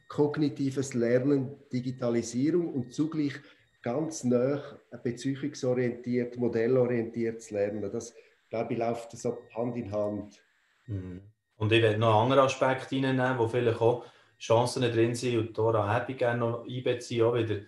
kognitives 0.07 0.93
Lernen, 0.95 1.55
Digitalisierung 1.72 2.74
und 2.74 2.93
zugleich 2.93 3.34
ganz 3.82 4.24
nah 4.24 4.62
beziehungsorientiert, 5.03 6.36
modellorientiertes 6.38 7.51
Lernen. 7.51 7.89
Das, 7.91 8.14
glaube 8.49 8.74
ich, 8.74 8.80
läuft 8.80 9.12
so 9.12 9.38
Hand 9.55 9.78
in 9.78 9.91
Hand. 9.91 10.43
Mhm. 10.88 11.22
Und 11.57 11.72
ich 11.72 11.82
werde 11.82 11.97
noch 11.97 12.16
einen 12.16 12.32
anderen 12.32 12.45
Aspekt 12.45 12.91
reinnehmen, 12.91 13.38
wo 13.38 13.47
vielleicht 13.47 13.80
auch 13.80 14.05
Chancen 14.40 14.84
drin 14.84 15.16
sind 15.16 15.38
und 15.38 15.58
Dora 15.58 16.06
ich 16.08 16.18
gerne 16.18 16.40
noch 16.40 16.66
einbeziehen, 16.66 17.24
auch 17.26 17.36
wieder, 17.36 17.62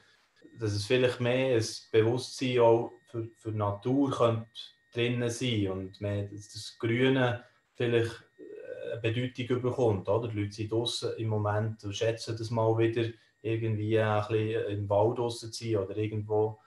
dass 0.58 0.72
es 0.74 0.86
vielleicht 0.86 1.20
mehr 1.20 1.58
ein 1.58 1.66
Bewusstsein 1.92 2.60
auch 2.60 2.94
für, 3.08 3.28
für 3.36 3.52
Natur 3.52 4.12
könnte 4.12 4.48
drin 4.94 5.30
sein 5.30 5.70
und 5.70 6.02
mehr, 6.02 6.24
dass 6.24 6.54
das 6.54 6.78
Grüne 6.80 7.44
vielleicht 7.76 8.24
äh, 8.38 8.94
eine 8.94 9.02
Bedeutung 9.02 9.62
bekommt. 9.62 10.10
Oder? 10.10 10.28
Die 10.30 10.40
Leute 10.40 10.54
sind 10.54 10.72
draußen 10.72 11.18
im 11.18 11.28
Moment 11.28 11.84
und 11.84 11.96
schätzen 11.96 12.38
das 12.38 12.50
mal 12.50 12.78
wieder, 12.78 13.10
irgendwie 13.42 14.00
ein 14.00 14.28
bisschen 14.28 14.66
im 14.68 14.90
Wald 14.90 15.18
draußen 15.18 15.52
zu 15.52 15.64
sein 15.64 15.78
oder 15.78 15.98
irgendwo. 15.98 16.60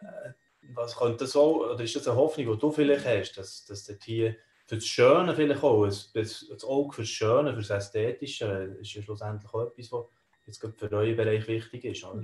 Äh, 0.00 0.32
was 0.74 0.96
könnte 0.96 1.24
das 1.24 1.36
auch, 1.36 1.60
oder 1.60 1.82
ist 1.82 1.96
das 1.96 2.08
eine 2.08 2.16
Hoffnung, 2.16 2.52
die 2.52 2.58
du 2.58 2.70
vielleicht 2.70 3.06
hast, 3.06 3.38
dass, 3.38 3.64
dass 3.64 3.84
dort 3.84 4.04
hier 4.04 4.36
für 4.68 4.76
das 4.76 4.86
Schöne 4.86 5.34
vielleicht 5.34 5.62
auch, 5.62 5.86
das, 5.86 6.12
das 6.12 6.64
Auge 6.64 6.94
für 6.94 7.02
das 7.02 7.08
Schöne, 7.08 7.54
für 7.54 7.60
das 7.60 7.70
Ästhetische, 7.70 8.76
ist 8.78 8.92
ja 8.92 9.02
schlussendlich 9.02 9.52
auch 9.52 9.62
etwas, 9.62 9.90
was 9.90 10.04
jetzt 10.44 10.60
für 10.60 10.92
euren 10.92 11.16
Bereich 11.16 11.48
wichtig 11.48 11.84
ist. 11.86 12.04
Oder? 12.04 12.22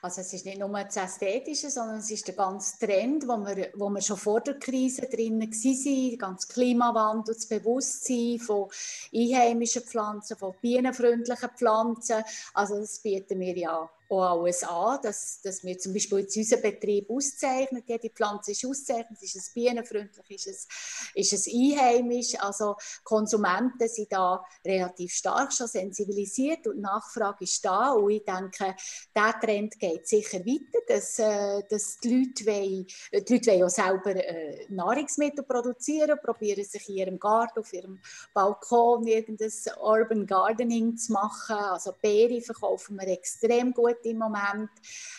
Also 0.00 0.20
es 0.20 0.32
ist 0.32 0.46
nicht 0.46 0.60
nur 0.60 0.70
das 0.70 0.96
Ästhetische, 0.96 1.68
sondern 1.68 1.98
es 1.98 2.10
ist 2.10 2.26
der 2.28 2.36
ganze 2.36 2.78
Trend, 2.78 3.26
wo 3.26 3.36
wir, 3.44 3.70
wo 3.74 3.90
wir 3.90 4.00
schon 4.00 4.16
vor 4.16 4.40
der 4.40 4.60
Krise 4.60 5.08
drinnen 5.08 5.40
waren, 5.40 6.10
der 6.10 6.18
ganze 6.18 6.48
Klimawandel, 6.48 7.34
das 7.34 7.46
Bewusstsein 7.46 8.38
von 8.38 8.68
einheimischen 9.12 9.82
Pflanzen, 9.82 10.36
von 10.36 10.54
bienenfreundlichen 10.62 11.50
Pflanzen. 11.50 12.22
Also 12.54 12.78
das 12.78 13.00
bieten 13.00 13.40
wir 13.40 13.56
ja 13.56 13.90
auch 14.10 14.44
an, 14.44 14.98
dass, 15.02 15.40
dass 15.42 15.62
wir 15.64 15.78
zum 15.78 15.92
Beispiel 15.92 16.20
jetzt 16.20 16.36
unseren 16.36 16.62
Betrieb 16.62 17.08
auszeichnen. 17.10 17.82
Jede 17.86 18.10
Pflanze 18.10 18.52
ist 18.52 18.64
auszeichnet, 18.64 19.22
ist 19.22 19.36
es 19.36 19.52
bienenfreundlich, 19.52 20.30
ist 20.30 20.46
es, 20.46 20.68
ist 21.14 21.32
es 21.32 21.46
einheimisch. 21.46 22.34
Also 22.40 22.76
Konsumenten 23.04 23.88
sind 23.88 24.12
da 24.12 24.44
relativ 24.64 25.12
stark 25.12 25.52
schon 25.52 25.68
sensibilisiert 25.68 26.66
und 26.66 26.76
die 26.76 26.82
Nachfrage 26.82 27.44
ist 27.44 27.64
da. 27.64 27.92
Und 27.92 28.10
ich 28.10 28.24
denke, 28.24 28.74
dieser 29.14 29.40
Trend 29.40 29.78
geht 29.78 30.08
sicher 30.08 30.40
weiter, 30.40 30.80
dass, 30.88 31.18
äh, 31.18 31.62
dass 31.68 31.98
die, 31.98 32.08
Leute 32.08 32.46
wollen, 32.46 32.86
die 33.12 33.32
Leute 33.32 33.52
wollen 33.52 33.64
auch 33.64 33.70
selber 33.70 34.16
äh, 34.16 34.66
Nahrungsmittel 34.70 35.44
produzieren, 35.44 36.18
probieren 36.22 36.64
sich 36.64 36.88
in 36.88 36.96
ihrem 36.96 37.18
Garten, 37.18 37.60
auf 37.60 37.72
ihrem 37.72 38.00
Balkon 38.34 39.06
irgendein 39.06 39.52
Urban 39.80 40.26
Gardening 40.26 40.96
zu 40.96 41.12
machen. 41.12 41.56
Also 41.56 41.92
Beeren 42.00 42.42
verkaufen 42.42 42.98
wir 42.98 43.08
extrem 43.08 43.72
gut 43.72 43.99
im 44.04 44.18
Moment. 44.18 44.70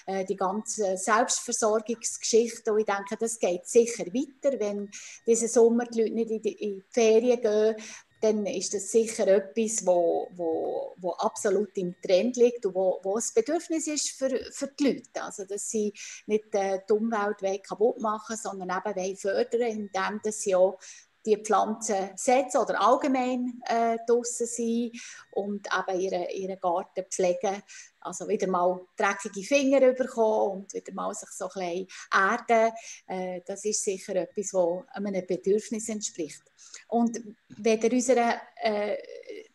Äh, 0.06 0.26
die 0.26 0.36
ganze 0.36 0.98
Selbstversorgungsgeschichte. 0.98 2.74
Und 2.74 2.80
ich 2.80 2.86
denke, 2.86 3.18
das 3.20 3.40
geht 3.40 3.68
sicher 3.68 4.06
weiter, 4.06 4.60
wenn 4.60 4.90
diesen 5.26 5.48
Sommer 5.48 5.86
die 5.86 6.02
Leute 6.02 6.14
nicht 6.14 6.32
in 6.32 6.42
die, 6.42 6.54
in 6.54 6.76
die 6.80 6.86
Ferien 6.90 7.42
gehen 7.42 7.76
dann 8.22 8.46
ist 8.46 8.74
das 8.74 8.92
sicher 8.92 9.28
etwas, 9.28 9.86
wo, 9.86 10.30
wo, 10.36 10.94
wo 10.98 11.12
absolut 11.14 11.76
im 11.78 11.96
Trend 12.02 12.38
liegt 12.38 12.66
und 12.66 12.76
wo, 12.76 13.00
wo 13.04 13.16
ein 13.16 13.24
Bedürfnis 13.34 13.88
ist 13.88 14.12
für, 14.12 14.30
für 14.52 14.68
die 14.68 14.84
Leute. 14.84 15.24
Also, 15.24 15.46
dass 15.46 15.70
sie 15.70 15.92
nicht 16.28 16.54
äh, 16.54 16.80
die 16.88 16.94
Umwelt 16.94 17.64
kaputt 17.64 18.00
machen 18.00 18.38
sondern 18.38 18.80
eben 18.86 19.16
fördern 19.18 19.62
indem 19.62 20.20
sie 20.32 20.56
auch 20.56 20.78
die 21.26 21.38
Pflanzen 21.38 22.10
setzen 22.16 22.58
oder 22.58 22.82
allgemein 22.82 23.62
äh, 23.66 23.98
draußen 24.08 24.48
sein 24.48 24.92
und 25.32 25.68
eben 25.68 26.00
ihren, 26.00 26.30
ihren 26.30 26.60
Garten 26.60 27.06
pflegen. 27.10 27.62
Also 28.00 28.28
wieder 28.28 28.48
mal 28.48 28.80
dreckige 28.98 29.44
Finger 29.44 29.94
bekommen 29.94 30.62
und 30.62 30.74
wieder 30.74 30.94
mal 30.94 31.14
sich 31.14 31.30
so 31.30 31.48
ein 31.56 31.86
erden. 32.12 32.74
Äh, 33.08 33.42
das 33.46 33.64
ist 33.66 33.84
sicher 33.84 34.16
etwas, 34.16 34.54
was 34.54 34.84
einem 34.94 35.26
Bedürfnis 35.28 35.90
entspricht. 35.90 36.42
Und 36.88 37.20
wenn 37.50 37.82
ihr 37.82 37.92
unseren 37.92 38.34
äh, 38.56 38.98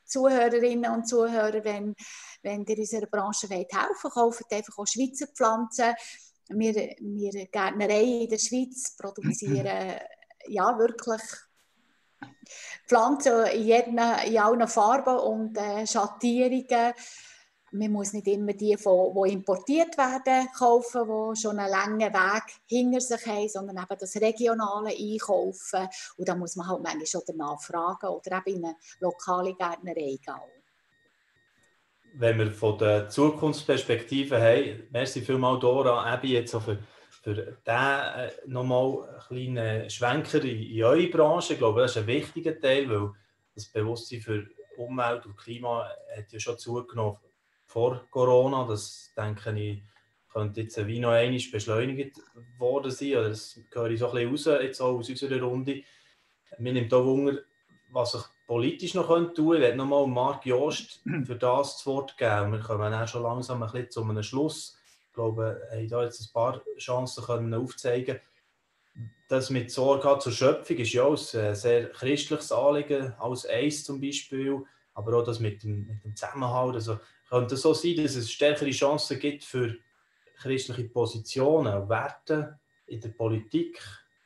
Zuhörerinnen 0.04 0.92
und 0.92 1.08
Zuhörer, 1.08 1.64
wenn, 1.64 1.94
wenn 2.42 2.64
ihr 2.64 2.78
unserer 2.78 3.06
Branche 3.06 3.50
wollt 3.50 3.72
helfen 3.72 4.10
kauft 4.10 4.52
einfach 4.52 4.78
auch 4.78 4.86
Schweizer 4.86 5.26
Pflanzen. 5.26 5.94
Wir, 6.48 6.74
wir 6.74 7.46
Gärtnerei 7.46 8.22
in 8.22 8.30
der 8.30 8.38
Schweiz 8.38 8.96
produzieren 8.96 9.66
ja 10.46 10.78
wirklich 10.78 11.22
Pflanzen 12.86 13.46
in, 13.46 13.64
jeden, 13.64 13.98
in 13.98 14.38
allen 14.38 14.68
Farben 14.68 15.16
und 15.18 15.56
äh, 15.58 15.86
Schattierungen. 15.86 16.92
Man 17.72 17.92
muss 17.92 18.12
nicht 18.12 18.28
immer 18.28 18.52
die, 18.52 18.76
die 18.76 19.32
importiert 19.32 19.98
werden, 19.98 20.48
kaufen, 20.56 21.02
die 21.04 21.40
schon 21.40 21.58
einen 21.58 21.70
langen 21.70 22.12
Weg 22.12 22.42
hinter 22.66 23.00
sich 23.00 23.26
haben, 23.26 23.48
sondern 23.48 23.76
eben 23.78 23.98
das 23.98 24.16
regionale 24.16 24.90
Einkaufen. 24.90 25.88
Und 26.16 26.28
da 26.28 26.36
muss 26.36 26.56
man 26.56 26.68
halt 26.68 26.82
manchmal 26.82 27.06
schon 27.06 27.22
danach 27.26 27.60
fragen 27.60 28.06
oder 28.06 28.42
eben 28.46 28.58
in 28.58 28.64
eine 28.66 28.76
lokale 29.00 29.54
Gärtnerei 29.54 30.18
gehen. 30.24 30.56
Wenn 32.14 32.38
wir 32.38 32.50
von 32.50 32.78
der 32.78 33.10
Zukunftsperspektive 33.10 34.40
haben, 34.40 34.88
merci 34.90 35.20
vielmals 35.20 35.60
Dora, 35.60 36.04
Abby, 36.04 36.32
jetzt 36.32 36.52
für 36.52 36.78
für 37.26 37.34
den 37.34 37.56
äh, 37.66 38.30
nochmal 38.46 39.18
einen 39.30 39.56
kleinen 39.56 39.90
Schwenker 39.90 40.44
in, 40.44 40.62
in 40.62 40.84
eure 40.84 41.08
Branche. 41.08 41.54
Ich 41.54 41.58
glaube, 41.58 41.80
das 41.80 41.90
ist 41.90 42.02
ein 42.02 42.06
wichtiger 42.06 42.60
Teil, 42.60 42.88
weil 42.88 43.10
das 43.52 43.66
Bewusstsein 43.66 44.20
für 44.20 44.46
Umwelt 44.76 45.26
und 45.26 45.36
Klima 45.36 45.90
hat 46.16 46.30
ja 46.30 46.38
schon 46.38 46.56
zugenommen 46.56 47.18
vor 47.64 48.06
Corona. 48.12 48.64
Das 48.68 49.12
denke 49.16 49.58
ich, 49.58 49.82
könnte 50.32 50.60
jetzt 50.60 50.86
wie 50.86 51.00
noch 51.00 51.10
einmal 51.10 51.40
beschleunigt 51.50 52.16
worden 52.58 52.92
sein. 52.92 53.16
Oder 53.16 53.30
das 53.30 53.58
höre 53.72 53.90
ich 53.90 53.98
so 53.98 54.12
ein 54.12 54.30
bisschen 54.30 54.52
raus, 54.54 54.62
jetzt 54.62 54.80
auch 54.80 54.96
aus 54.96 55.08
unserer 55.08 55.42
Runde. 55.42 55.82
Mir 56.58 56.74
nimmt 56.74 56.94
auch 56.94 57.04
Wunder, 57.04 57.40
was 57.90 58.12
sich 58.12 58.22
politisch 58.46 58.94
noch 58.94 59.08
tun 59.08 59.34
könnte. 59.34 59.42
Ich 59.56 59.60
werde 59.62 59.76
nochmal 59.76 60.06
Marc 60.06 60.46
Jost 60.46 61.02
für 61.24 61.34
das 61.34 61.78
zu 61.78 61.90
Wort 61.90 62.16
geben. 62.16 62.52
Wir 62.52 62.60
kommen 62.60 62.94
auch 62.94 63.08
schon 63.08 63.24
langsam 63.24 63.64
ein 63.64 63.72
bisschen 63.72 63.90
zu 63.90 64.02
einem 64.04 64.22
Schluss 64.22 64.75
glaube, 65.16 65.60
haben 65.72 65.88
da 65.88 66.04
jetzt 66.04 66.20
ein 66.20 66.32
paar 66.32 66.62
Chancen 66.78 67.24
können 67.24 67.54
aufzeigen 67.54 68.20
Das 69.28 69.50
mit 69.50 69.72
Sorge 69.72 70.18
zur 70.20 70.30
Schöpfung 70.30 70.76
ist 70.76 70.92
ja 70.92 71.02
auch 71.02 71.34
ein 71.34 71.54
sehr 71.56 71.90
christliches 71.90 72.52
Anliegen, 72.52 73.12
als 73.18 73.48
Eis 73.48 73.82
zum 73.82 74.00
Beispiel, 74.00 74.62
aber 74.94 75.18
auch 75.18 75.24
das 75.24 75.40
mit 75.40 75.64
dem, 75.64 75.86
mit 75.86 76.04
dem 76.04 76.14
Zusammenhalt. 76.14 76.76
Also 76.76 77.00
könnte 77.28 77.56
es 77.56 77.62
so 77.62 77.74
sein, 77.74 77.96
dass 77.96 78.14
es 78.14 78.30
stärkere 78.30 78.70
Chancen 78.70 79.18
gibt 79.18 79.42
für 79.42 79.74
christliche 80.38 80.84
Positionen 80.84 81.74
und 81.74 81.88
Werte 81.88 82.60
in 82.86 83.00
der 83.00 83.08
Politik 83.08 83.82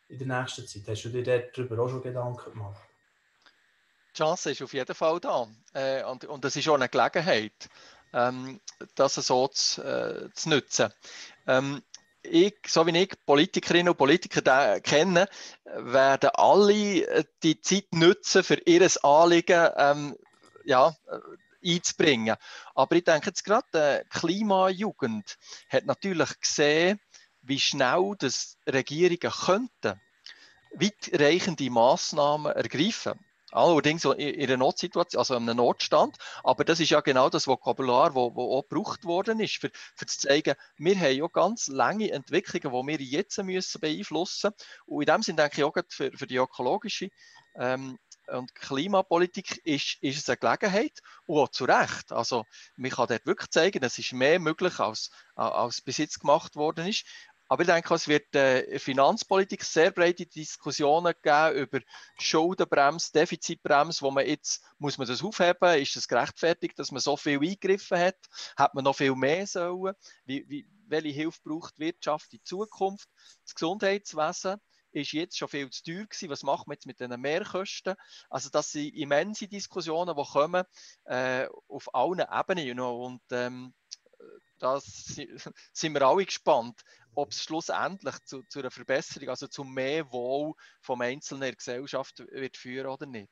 in 0.08 0.18
der 0.18 0.40
nächsten 0.40 0.66
Zeit. 0.66 0.82
Hast 0.88 1.04
du 1.04 1.08
dir 1.08 1.22
darüber 1.22 1.82
auch 1.82 1.88
schon 1.88 2.02
Gedanken 2.02 2.52
gemacht? 2.52 2.82
Die 4.12 4.18
Chance 4.18 4.50
ist 4.50 4.62
auf 4.62 4.74
jeden 4.74 4.94
Fall 4.94 5.20
da. 5.20 5.46
Äh, 5.72 6.04
und, 6.04 6.24
und 6.24 6.44
das 6.44 6.56
ist 6.56 6.68
auch 6.68 6.74
eine 6.74 6.88
Gelegenheit 6.88 7.70
ähm, 8.12 8.60
das 8.94 9.14
so 9.14 9.48
zu, 9.48 9.82
äh, 9.82 10.30
zu 10.34 10.48
nutzen. 10.48 10.92
Ähm, 11.46 11.82
ich, 12.22 12.56
so 12.66 12.86
wie 12.86 12.98
ich 12.98 13.14
Politikerinnen 13.24 13.90
und 13.90 13.96
Politiker 13.96 14.80
kenne, 14.80 15.28
werden 15.64 16.30
alle 16.34 17.06
äh, 17.06 17.24
die 17.42 17.60
Zeit 17.60 17.86
nutzen, 17.92 18.44
für 18.44 18.60
ihr 18.66 18.88
Anliegen 19.02 19.68
ähm, 19.76 20.16
ja, 20.64 20.94
äh, 21.08 21.74
einzubringen. 21.74 22.36
Aber 22.74 22.96
ich 22.96 23.04
denke 23.04 23.28
jetzt 23.28 23.44
gerade, 23.44 24.04
die 24.04 24.18
Klimajugend 24.18 25.38
hat 25.68 25.86
natürlich 25.86 26.40
gesehen, 26.40 27.00
wie 27.42 27.58
schnell 27.58 28.14
das 28.18 28.56
Regierungen 28.66 29.18
könnten 29.18 30.00
weitreichende 30.72 31.70
Massnahmen 31.70 32.52
ergreifen. 32.52 33.18
Allerdings 33.52 34.04
in 34.04 34.40
einer 34.40 34.56
Notsituation, 34.56 35.18
also 35.18 35.34
in 35.34 35.42
einem 35.42 35.56
Notstand. 35.56 36.16
Aber 36.44 36.64
das 36.64 36.80
ist 36.80 36.90
ja 36.90 37.00
genau 37.00 37.28
das 37.28 37.46
Vokabular, 37.46 38.10
das 38.10 38.16
auch 38.16 38.64
gebraucht 38.68 39.04
worden 39.04 39.40
ist, 39.40 39.56
für, 39.56 39.70
für 39.96 40.06
zu 40.06 40.18
zeigen, 40.18 40.54
wir 40.76 40.98
haben 40.98 41.16
ja 41.16 41.26
ganz 41.26 41.68
lange 41.68 42.10
Entwicklungen, 42.10 42.88
die 42.88 42.98
wir 42.98 43.04
jetzt 43.04 43.42
müssen 43.42 43.80
beeinflussen 43.80 44.20
müssen. 44.20 44.50
Und 44.86 45.02
in 45.02 45.06
dem 45.06 45.22
Sinne 45.22 45.42
denke 45.42 45.58
ich 45.58 45.64
auch 45.64 45.74
für, 45.88 46.10
für 46.12 46.26
die 46.26 46.36
ökologische 46.36 47.10
ähm, 47.56 47.98
und 48.28 48.54
Klimapolitik 48.54 49.60
ist, 49.64 49.96
ist 50.02 50.18
es 50.18 50.28
eine 50.28 50.36
Gelegenheit 50.36 51.00
und 51.26 51.38
auch 51.38 51.48
zu 51.48 51.64
Recht. 51.64 52.12
Also 52.12 52.44
man 52.76 52.90
kann 52.90 53.08
dort 53.08 53.26
wirklich 53.26 53.50
zeigen, 53.50 53.82
es 53.82 53.98
ist 53.98 54.12
mehr 54.12 54.38
möglich, 54.38 54.78
als, 54.78 55.10
als 55.34 55.80
bis 55.80 55.98
jetzt 55.98 56.20
gemacht 56.20 56.54
worden 56.56 56.86
ist. 56.86 57.04
Aber 57.50 57.62
ich 57.64 57.66
denke, 57.66 57.92
es 57.94 58.06
wird 58.06 58.32
äh, 58.36 58.60
in 58.60 58.78
Finanzpolitik 58.78 59.64
sehr 59.64 59.90
breite 59.90 60.24
Diskussionen 60.24 61.12
geben 61.20 61.56
über 61.56 61.80
Schuldenbremse, 62.16 63.10
Defizitbremse, 63.12 64.02
wo 64.02 64.12
man 64.12 64.24
jetzt, 64.24 64.62
muss 64.78 64.98
man 64.98 65.08
das 65.08 65.20
aufheben, 65.20 65.82
ist 65.82 65.96
es 65.96 66.06
gerechtfertigt, 66.06 66.78
dass 66.78 66.92
man 66.92 67.00
so 67.00 67.16
viel 67.16 67.40
eingegriffen 67.40 67.98
hat, 67.98 68.18
hat 68.56 68.74
man 68.74 68.84
noch 68.84 68.94
viel 68.94 69.16
mehr 69.16 69.48
sollen, 69.48 69.94
wie, 70.26 70.48
wie, 70.48 70.68
welche 70.86 71.08
Hilfe 71.08 71.40
braucht 71.42 71.76
die 71.76 71.86
Wirtschaft 71.86 72.32
in 72.32 72.44
Zukunft, 72.44 73.08
das 73.42 73.56
Gesundheitswesen, 73.56 74.60
ist 74.92 75.10
jetzt 75.10 75.36
schon 75.36 75.48
viel 75.48 75.70
zu 75.70 75.82
teuer 75.82 76.06
gewesen. 76.06 76.30
Was 76.30 76.44
machen 76.44 76.68
wir 76.68 76.74
jetzt 76.74 76.86
mit 76.86 77.00
den 77.00 77.20
Mehrkosten? 77.20 77.96
Also 78.28 78.48
das 78.50 78.70
sind 78.70 78.94
immense 78.94 79.48
Diskussionen, 79.48 80.16
die 80.16 80.24
kommen 80.24 80.62
äh, 81.04 81.48
auf 81.66 81.92
allen 81.94 82.20
Ebenen. 82.20 82.64
You 82.64 82.74
know, 82.74 83.06
und 83.06 83.22
ähm, 83.32 83.74
da 84.60 84.80
sind 85.72 85.94
wir 85.94 86.02
alle 86.02 86.24
gespannt, 86.24 86.82
ob 87.14 87.30
es 87.30 87.42
schlussendlich 87.42 88.14
zu, 88.24 88.42
zu, 88.48 88.60
einer 88.60 88.70
Verbesserung, 88.70 89.28
also 89.28 89.46
zu 89.46 89.64
mehr 89.64 90.10
Wohl 90.12 90.54
vom 90.80 91.00
Einzelnen 91.00 91.42
in 91.42 91.48
der 91.48 91.56
Gesellschaft 91.56 92.24
wird 92.30 92.56
führen 92.56 92.86
oder 92.86 93.06
nicht. 93.06 93.30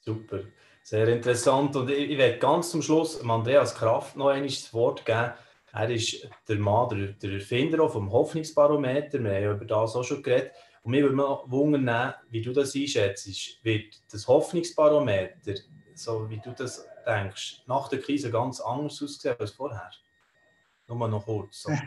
Super, 0.00 0.40
sehr 0.82 1.08
interessant. 1.08 1.74
Und 1.76 1.90
ich, 1.90 2.10
ich 2.10 2.18
werde 2.18 2.38
ganz 2.38 2.70
zum 2.70 2.82
Schluss 2.82 3.20
Andreas 3.22 3.74
Kraft 3.74 4.16
noch 4.16 4.28
einmal 4.28 4.50
Wort 4.72 5.04
geben. 5.06 5.32
Er 5.72 5.90
ist 5.90 6.28
der 6.46 6.58
Mann, 6.58 6.88
der, 6.90 7.12
der 7.14 7.32
Erfinder 7.32 7.88
vom 7.88 8.12
Hoffnungsbarometer. 8.12 9.18
Wir 9.24 9.34
haben 9.34 9.42
ja 9.42 9.52
über 9.52 9.64
das 9.64 9.96
auch 9.96 10.04
schon 10.04 10.22
geredet. 10.22 10.52
Und 10.82 10.90
mich 10.90 11.02
würde 11.02 11.16
mal 11.16 11.42
wundern, 11.46 12.14
wie 12.28 12.42
du 12.42 12.52
das 12.52 12.74
einschätzt. 12.74 13.26
Wird 13.64 13.96
das 14.12 14.28
Hoffnungsbarometer, 14.28 15.54
so 15.94 16.28
wie 16.28 16.38
du 16.38 16.52
das 16.52 16.86
denkst, 17.06 17.62
nach 17.66 17.88
der 17.88 18.00
Krise 18.00 18.30
ganz 18.30 18.60
anders 18.60 19.02
aussehen 19.02 19.36
als 19.38 19.52
vorher? 19.52 19.90
Nur 20.88 21.08
noch 21.08 21.24
kurz. 21.24 21.62
So. 21.62 21.72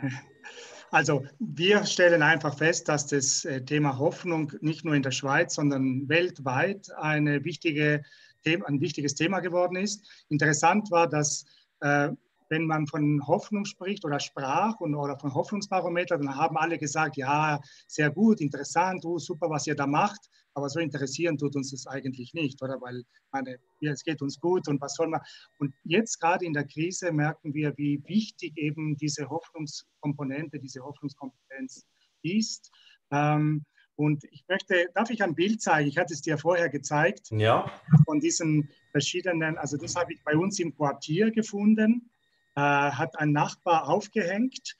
Also 0.89 1.25
wir 1.39 1.85
stellen 1.85 2.21
einfach 2.21 2.57
fest, 2.57 2.87
dass 2.87 3.07
das 3.07 3.43
äh, 3.43 3.61
Thema 3.61 3.97
Hoffnung 3.97 4.53
nicht 4.61 4.85
nur 4.85 4.93
in 4.93 5.03
der 5.03 5.11
Schweiz, 5.11 5.55
sondern 5.55 6.07
weltweit 6.07 6.89
eine 6.95 7.43
wichtige, 7.43 8.03
ein 8.45 8.79
wichtiges 8.79 9.13
Thema 9.13 9.41
geworden 9.41 9.75
ist. 9.75 10.25
Interessant 10.29 10.89
war, 10.89 11.07
dass 11.09 11.43
äh, 11.81 12.11
wenn 12.49 12.65
man 12.65 12.87
von 12.87 13.25
Hoffnung 13.27 13.65
spricht 13.65 14.05
oder 14.05 14.19
sprach 14.19 14.79
und, 14.79 14.95
oder 14.95 15.17
von 15.19 15.33
Hoffnungsbarometer, 15.33 16.17
dann 16.17 16.35
haben 16.35 16.57
alle 16.57 16.77
gesagt, 16.77 17.17
ja, 17.17 17.59
sehr 17.87 18.09
gut, 18.09 18.39
interessant, 18.39 19.03
oh, 19.05 19.17
super, 19.17 19.49
was 19.49 19.67
ihr 19.67 19.75
da 19.75 19.85
macht, 19.85 20.29
aber 20.57 20.69
so 20.69 20.79
interessieren 20.79 21.37
tut 21.37 21.55
uns 21.55 21.71
das 21.71 21.85
eigentlich 21.85 22.33
nicht, 22.33 22.61
oder? 22.63 22.81
Weil 22.81 23.03
meine, 23.31 23.59
ja, 23.79 23.91
es 23.91 24.03
geht 24.03 24.21
uns 24.23 24.39
gut 24.39 24.67
und 24.67 24.81
was 24.81 24.95
soll 24.95 25.07
man. 25.07 25.21
Und 25.59 25.73
jetzt 25.83 26.19
gerade 26.19 26.45
in 26.45 26.53
der 26.53 26.65
Krise 26.65 27.11
merken 27.11 27.53
wir, 27.53 27.77
wie 27.77 28.03
wichtig 28.07 28.57
eben 28.57 28.97
diese 28.97 29.29
Hoffnungskomponente, 29.29 30.59
diese 30.59 30.81
Hoffnungskompetenz 30.81 31.85
ist. 32.23 32.71
Ähm, 33.11 33.65
und 33.95 34.23
ich 34.31 34.43
möchte, 34.47 34.89
darf 34.95 35.11
ich 35.11 35.23
ein 35.23 35.35
Bild 35.35 35.61
zeigen? 35.61 35.89
Ich 35.89 35.97
hatte 35.97 36.13
es 36.13 36.21
dir 36.21 36.37
vorher 36.37 36.69
gezeigt. 36.69 37.29
Ja. 37.31 37.71
Von 38.05 38.19
diesen 38.19 38.69
verschiedenen, 38.91 39.57
also 39.57 39.77
das 39.77 39.95
habe 39.95 40.13
ich 40.13 40.23
bei 40.23 40.35
uns 40.35 40.59
im 40.59 40.75
Quartier 40.75 41.31
gefunden 41.31 42.09
äh, 42.57 42.59
hat 42.59 43.19
ein 43.19 43.31
Nachbar 43.31 43.87
aufgehängt. 43.87 44.75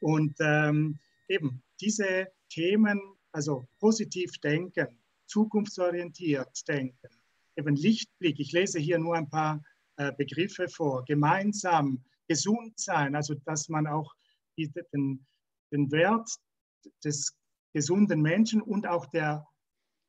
Und 0.00 0.34
ähm, 0.40 0.98
eben 1.28 1.62
diese 1.80 2.26
Themen, 2.48 3.00
also 3.30 3.68
positiv 3.78 4.32
denken, 4.42 4.88
zukunftsorientiert 5.30 6.66
denken, 6.68 7.08
eben 7.56 7.76
Lichtblick, 7.76 8.38
ich 8.40 8.52
lese 8.52 8.78
hier 8.78 8.98
nur 8.98 9.16
ein 9.16 9.28
paar 9.28 9.62
äh, 9.96 10.12
Begriffe 10.16 10.68
vor, 10.68 11.04
gemeinsam, 11.04 12.02
gesund 12.28 12.78
sein, 12.78 13.14
also 13.14 13.34
dass 13.44 13.68
man 13.68 13.86
auch 13.86 14.14
den, 14.56 15.26
den 15.72 15.90
Wert 15.90 16.28
des 17.04 17.34
gesunden 17.72 18.20
Menschen 18.20 18.60
und 18.60 18.86
auch 18.86 19.06
der 19.06 19.46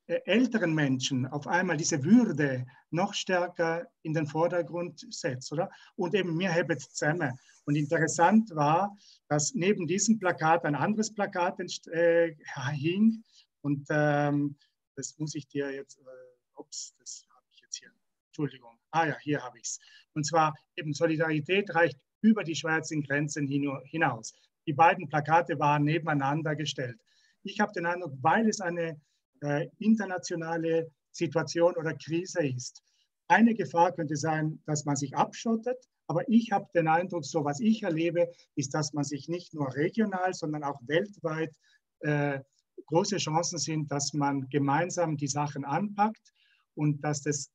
äh, 0.06 0.20
älteren 0.24 0.74
Menschen 0.74 1.26
auf 1.26 1.46
einmal 1.46 1.76
diese 1.76 2.02
Würde 2.04 2.66
noch 2.90 3.14
stärker 3.14 3.86
in 4.02 4.12
den 4.12 4.26
Vordergrund 4.26 5.06
setzt, 5.10 5.52
oder? 5.52 5.70
Und 5.96 6.14
eben 6.14 6.36
mir 6.36 6.50
hebt 6.50 6.80
zusammen. 6.80 7.38
Und 7.64 7.76
interessant 7.76 8.50
war, 8.54 8.96
dass 9.28 9.54
neben 9.54 9.86
diesem 9.86 10.18
Plakat 10.18 10.64
ein 10.64 10.74
anderes 10.74 11.14
Plakat 11.14 11.60
äh, 11.88 12.34
hing. 12.72 13.22
Und 13.62 13.86
ähm, 13.90 14.56
das 14.96 15.18
muss 15.18 15.34
ich 15.34 15.46
dir 15.48 15.70
jetzt, 15.70 15.98
äh, 15.98 16.58
ups, 16.58 16.94
das 16.98 17.26
habe 17.34 17.46
ich 17.50 17.60
jetzt 17.60 17.76
hier, 17.76 17.90
Entschuldigung. 18.26 18.78
Ah 18.90 19.06
ja, 19.06 19.18
hier 19.18 19.42
habe 19.42 19.58
ich 19.58 19.64
es. 19.64 19.78
Und 20.14 20.24
zwar 20.24 20.54
eben 20.76 20.92
Solidarität 20.92 21.74
reicht 21.74 21.98
über 22.20 22.44
die 22.44 22.54
Schweizer 22.54 22.96
Grenzen 22.96 23.46
hinaus. 23.48 24.32
Die 24.66 24.72
beiden 24.72 25.08
Plakate 25.08 25.58
waren 25.58 25.84
nebeneinander 25.84 26.54
gestellt. 26.54 26.98
Ich 27.42 27.58
habe 27.60 27.72
den 27.72 27.86
Eindruck, 27.86 28.12
weil 28.20 28.48
es 28.48 28.60
eine 28.60 29.00
äh, 29.40 29.68
internationale 29.78 30.90
Situation 31.10 31.74
oder 31.76 31.94
Krise 31.94 32.46
ist. 32.46 32.82
Eine 33.28 33.54
Gefahr 33.54 33.92
könnte 33.92 34.16
sein, 34.16 34.62
dass 34.66 34.84
man 34.84 34.96
sich 34.96 35.16
abschottet, 35.16 35.78
aber 36.06 36.28
ich 36.28 36.52
habe 36.52 36.68
den 36.74 36.88
Eindruck, 36.88 37.24
so 37.24 37.44
was 37.44 37.60
ich 37.60 37.82
erlebe, 37.82 38.30
ist, 38.54 38.74
dass 38.74 38.92
man 38.92 39.04
sich 39.04 39.28
nicht 39.28 39.54
nur 39.54 39.74
regional, 39.74 40.34
sondern 40.34 40.62
auch 40.64 40.78
weltweit 40.86 41.54
äh, 42.00 42.40
große 42.86 43.16
Chancen 43.16 43.58
sind, 43.58 43.90
dass 43.90 44.12
man 44.12 44.48
gemeinsam 44.48 45.16
die 45.16 45.28
Sachen 45.28 45.64
anpackt 45.64 46.32
und 46.74 47.02
dass 47.02 47.22
das, 47.22 47.50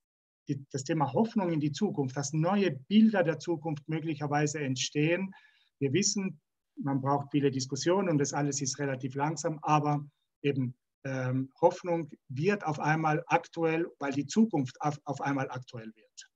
das 0.71 0.83
Thema 0.83 1.11
Hoffnung 1.13 1.51
in 1.51 1.59
die 1.59 1.71
Zukunft, 1.71 2.17
dass 2.17 2.33
neue 2.33 2.71
Bilder 2.71 3.23
der 3.23 3.39
Zukunft 3.39 3.87
möglicherweise 3.87 4.59
entstehen. 4.59 5.33
Wir 5.79 5.93
wissen, 5.93 6.39
man 6.75 7.01
braucht 7.01 7.31
viele 7.31 7.51
Diskussionen 7.51 8.09
und 8.09 8.17
das 8.17 8.33
alles 8.33 8.61
ist 8.61 8.79
relativ 8.79 9.15
langsam, 9.15 9.59
aber 9.61 10.05
eben 10.41 10.75
ähm, 11.03 11.51
Hoffnung 11.61 12.09
wird 12.27 12.65
auf 12.65 12.79
einmal 12.79 13.23
aktuell, 13.27 13.87
weil 13.99 14.13
die 14.13 14.27
Zukunft 14.27 14.79
auf, 14.81 14.99
auf 15.05 15.21
einmal 15.21 15.49
aktuell 15.49 15.93
wird. 15.95 16.29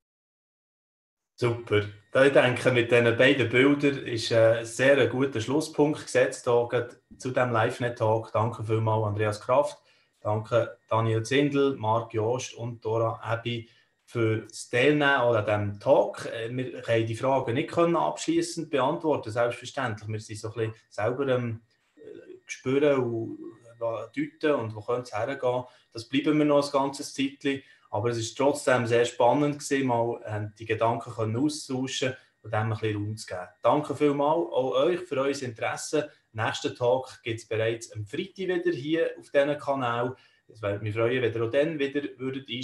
Super. 1.42 1.82
Ich 2.24 2.34
denke, 2.34 2.72
mit 2.72 2.92
diesen 2.92 3.18
beiden 3.18 3.50
Bildern 3.50 4.06
ist 4.06 4.32
ein 4.32 4.64
sehr 4.64 5.08
guter 5.08 5.42
Schlusspunkt 5.42 6.04
gesetzt 6.04 6.44
zu 6.44 6.70
diesem 7.18 7.52
Live-Net-Talk. 7.52 8.32
Danke 8.32 8.64
vielmals, 8.64 9.08
Andreas 9.08 9.42
Kraft. 9.42 9.80
Danke, 10.20 10.78
Daniel 10.88 11.24
Zindel, 11.24 11.78
Marc 11.78 12.14
Jost 12.14 12.54
und 12.54 12.86
Dora 12.86 13.20
Ebi 13.26 13.68
für 14.06 14.42
das 14.42 14.70
Teilnehmen 14.70 15.02
an 15.02 15.44
diesem 15.44 15.80
Talk. 15.80 16.28
Äh, 16.28 16.56
wir 16.56 16.80
können 16.84 17.08
die 17.08 17.16
Fragen 17.16 17.56
nicht 17.56 17.76
abschließend 17.76 18.70
beantworten, 18.70 19.32
selbstverständlich. 19.32 20.08
Wir 20.10 20.20
sind 20.20 20.38
so 20.38 20.50
ein 20.50 20.54
bisschen 20.54 20.74
selber 20.90 21.28
ähm, 21.28 21.62
spüren 22.46 23.00
und 23.00 23.40
deuten 23.80 24.60
und 24.60 24.76
wo 24.76 24.82
könnte 24.82 25.10
es 25.12 25.18
hergehen. 25.18 25.64
Das 25.92 26.08
bleiben 26.08 26.38
wir 26.38 26.46
noch 26.46 26.64
ein 26.64 26.72
ganzes 26.72 27.16
Zeitchen. 27.16 27.64
Aber 27.92 28.10
es 28.10 28.18
ist 28.18 28.38
trotzdem 28.38 28.88
sehr 28.88 29.06
spannend 29.06 29.60
gewesen, 29.60 29.88
mal 29.88 30.20
äh, 30.26 30.48
die 30.58 30.66
Gedanken 30.66 31.14
können 31.14 31.36
austauschen 31.36 32.16
und 32.42 32.54
dem 32.54 32.60
ein 32.60 32.70
bisschen 32.70 32.96
Raum 32.96 33.18
zu 33.18 33.28
geben. 33.28 33.48
Danke 33.62 33.96
vielmals 33.96 34.52
auch 34.52 34.72
euch 34.72 35.02
für 35.02 35.18
euer 35.18 35.42
Interesse. 35.42 36.10
Nächsten 36.32 36.76
Tag 36.76 37.22
gibt 37.22 37.42
es 37.42 37.48
bereits 37.48 37.92
am 37.92 38.06
Freitag 38.06 38.38
wieder 38.38 38.72
hier 38.72 39.12
auf 39.20 39.30
diesem 39.30 39.58
Kanal. 39.58 40.16
Es 40.48 40.62
würde 40.62 40.84
mich 40.84 40.96
freuen, 40.96 41.22
wenn 41.22 41.34
ihr 41.34 41.44
auch 41.44 41.52
dann 41.52 41.80
wieder 41.80 42.02
würdet 42.18 42.50
einschalten 42.50 42.64